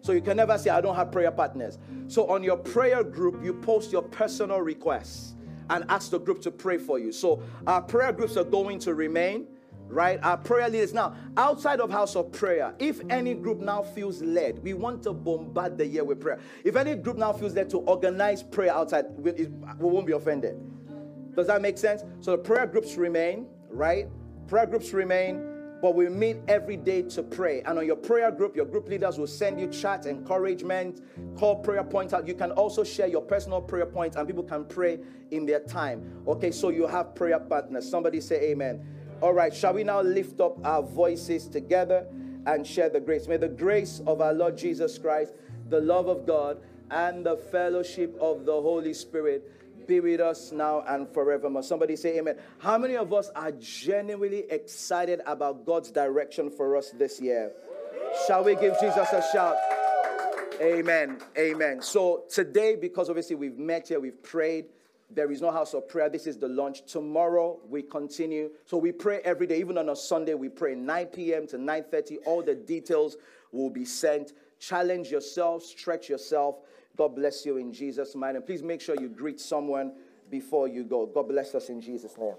So 0.00 0.12
you 0.12 0.20
can 0.20 0.36
never 0.36 0.58
say, 0.58 0.70
I 0.70 0.80
don't 0.80 0.96
have 0.96 1.12
prayer 1.12 1.30
partners. 1.30 1.78
So 2.08 2.28
on 2.28 2.42
your 2.42 2.56
prayer 2.56 3.04
group, 3.04 3.42
you 3.44 3.54
post 3.54 3.92
your 3.92 4.02
personal 4.02 4.60
requests 4.60 5.34
and 5.70 5.84
ask 5.88 6.10
the 6.10 6.18
group 6.18 6.40
to 6.42 6.50
pray 6.50 6.78
for 6.78 6.98
you. 6.98 7.12
So 7.12 7.42
our 7.66 7.82
prayer 7.82 8.12
groups 8.12 8.36
are 8.36 8.44
going 8.44 8.78
to 8.80 8.94
remain 8.94 9.46
right? 9.92 10.18
Our 10.22 10.36
prayer 10.36 10.68
leaders. 10.68 10.94
Now, 10.94 11.14
outside 11.36 11.80
of 11.80 11.90
house 11.90 12.16
of 12.16 12.32
prayer, 12.32 12.74
if 12.78 13.00
any 13.10 13.34
group 13.34 13.60
now 13.60 13.82
feels 13.82 14.22
led, 14.22 14.62
we 14.62 14.74
want 14.74 15.02
to 15.04 15.12
bombard 15.12 15.76
the 15.76 15.86
year 15.86 16.04
with 16.04 16.20
prayer. 16.20 16.40
If 16.64 16.76
any 16.76 16.94
group 16.94 17.18
now 17.18 17.32
feels 17.32 17.54
led 17.54 17.68
to 17.70 17.78
organize 17.78 18.42
prayer 18.42 18.72
outside, 18.72 19.06
we, 19.18 19.32
we 19.32 19.48
won't 19.78 20.06
be 20.06 20.14
offended. 20.14 20.58
Does 21.34 21.46
that 21.46 21.62
make 21.62 21.78
sense? 21.78 22.04
So 22.20 22.32
the 22.32 22.38
prayer 22.38 22.66
groups 22.66 22.96
remain, 22.96 23.46
right? 23.70 24.06
Prayer 24.48 24.66
groups 24.66 24.92
remain, 24.92 25.48
but 25.80 25.94
we 25.94 26.08
meet 26.08 26.36
every 26.46 26.76
day 26.76 27.02
to 27.02 27.22
pray. 27.22 27.62
And 27.62 27.78
on 27.78 27.86
your 27.86 27.96
prayer 27.96 28.30
group, 28.30 28.54
your 28.54 28.66
group 28.66 28.88
leaders 28.88 29.18
will 29.18 29.26
send 29.26 29.58
you 29.58 29.66
chat, 29.66 30.06
encouragement, 30.06 31.00
call 31.36 31.56
prayer 31.56 31.82
points 31.82 32.12
out. 32.12 32.28
You 32.28 32.34
can 32.34 32.52
also 32.52 32.84
share 32.84 33.06
your 33.06 33.22
personal 33.22 33.60
prayer 33.60 33.86
points, 33.86 34.16
and 34.16 34.26
people 34.26 34.44
can 34.44 34.64
pray 34.64 35.00
in 35.30 35.46
their 35.46 35.60
time. 35.60 36.22
Okay, 36.28 36.50
so 36.50 36.68
you 36.68 36.86
have 36.86 37.14
prayer 37.14 37.40
partners. 37.40 37.88
Somebody 37.88 38.20
say 38.20 38.50
amen. 38.50 38.86
All 39.20 39.32
right, 39.32 39.54
shall 39.54 39.72
we 39.72 39.84
now 39.84 40.02
lift 40.02 40.40
up 40.40 40.64
our 40.66 40.82
voices 40.82 41.48
together 41.48 42.06
and 42.46 42.66
share 42.66 42.88
the 42.88 43.00
grace? 43.00 43.26
May 43.26 43.36
the 43.36 43.48
grace 43.48 44.02
of 44.06 44.20
our 44.20 44.34
Lord 44.34 44.58
Jesus 44.58 44.98
Christ, 44.98 45.32
the 45.68 45.80
love 45.80 46.08
of 46.08 46.26
God, 46.26 46.60
and 46.90 47.24
the 47.24 47.36
fellowship 47.36 48.16
of 48.20 48.44
the 48.44 48.52
Holy 48.52 48.92
Spirit 48.92 49.50
be 49.92 50.00
with 50.00 50.20
us 50.20 50.52
now 50.52 50.82
and 50.88 51.06
forevermore. 51.12 51.62
Somebody 51.62 51.96
say 51.96 52.18
amen. 52.18 52.36
How 52.58 52.78
many 52.78 52.96
of 52.96 53.12
us 53.12 53.30
are 53.36 53.52
genuinely 53.52 54.44
excited 54.50 55.20
about 55.26 55.66
God's 55.66 55.90
direction 55.90 56.50
for 56.50 56.76
us 56.78 56.92
this 56.92 57.20
year? 57.20 57.52
Shall 58.26 58.42
we 58.42 58.54
give 58.56 58.78
Jesus 58.80 59.12
a 59.12 59.22
shout? 59.32 59.56
Amen. 60.62 61.18
Amen. 61.36 61.82
So 61.82 62.24
today, 62.30 62.76
because 62.76 63.10
obviously 63.10 63.36
we've 63.36 63.58
met 63.58 63.88
here, 63.88 64.00
we've 64.00 64.22
prayed. 64.22 64.66
There 65.10 65.30
is 65.30 65.42
no 65.42 65.50
house 65.50 65.74
of 65.74 65.86
prayer. 65.88 66.08
This 66.08 66.26
is 66.26 66.38
the 66.38 66.48
launch. 66.48 66.86
Tomorrow 66.86 67.60
we 67.68 67.82
continue. 67.82 68.50
So 68.64 68.78
we 68.78 68.92
pray 68.92 69.20
every 69.24 69.46
day. 69.46 69.58
Even 69.58 69.76
on 69.76 69.90
a 69.90 69.96
Sunday, 69.96 70.32
we 70.32 70.48
pray 70.48 70.74
9 70.74 71.06
p.m. 71.06 71.46
to 71.48 71.58
9:30. 71.58 72.18
All 72.24 72.42
the 72.42 72.54
details 72.54 73.18
will 73.50 73.68
be 73.68 73.84
sent. 73.84 74.32
Challenge 74.58 75.10
yourself, 75.10 75.62
stretch 75.64 76.08
yourself. 76.08 76.56
God 76.96 77.14
bless 77.16 77.46
you 77.46 77.56
in 77.56 77.72
Jesus' 77.72 78.14
name. 78.14 78.36
And 78.36 78.46
please 78.46 78.62
make 78.62 78.80
sure 78.80 78.94
you 79.00 79.08
greet 79.08 79.40
someone 79.40 79.92
before 80.30 80.68
you 80.68 80.84
go. 80.84 81.06
God 81.06 81.28
bless 81.28 81.54
us 81.54 81.68
in 81.68 81.80
Jesus' 81.80 82.16
name. 82.18 82.34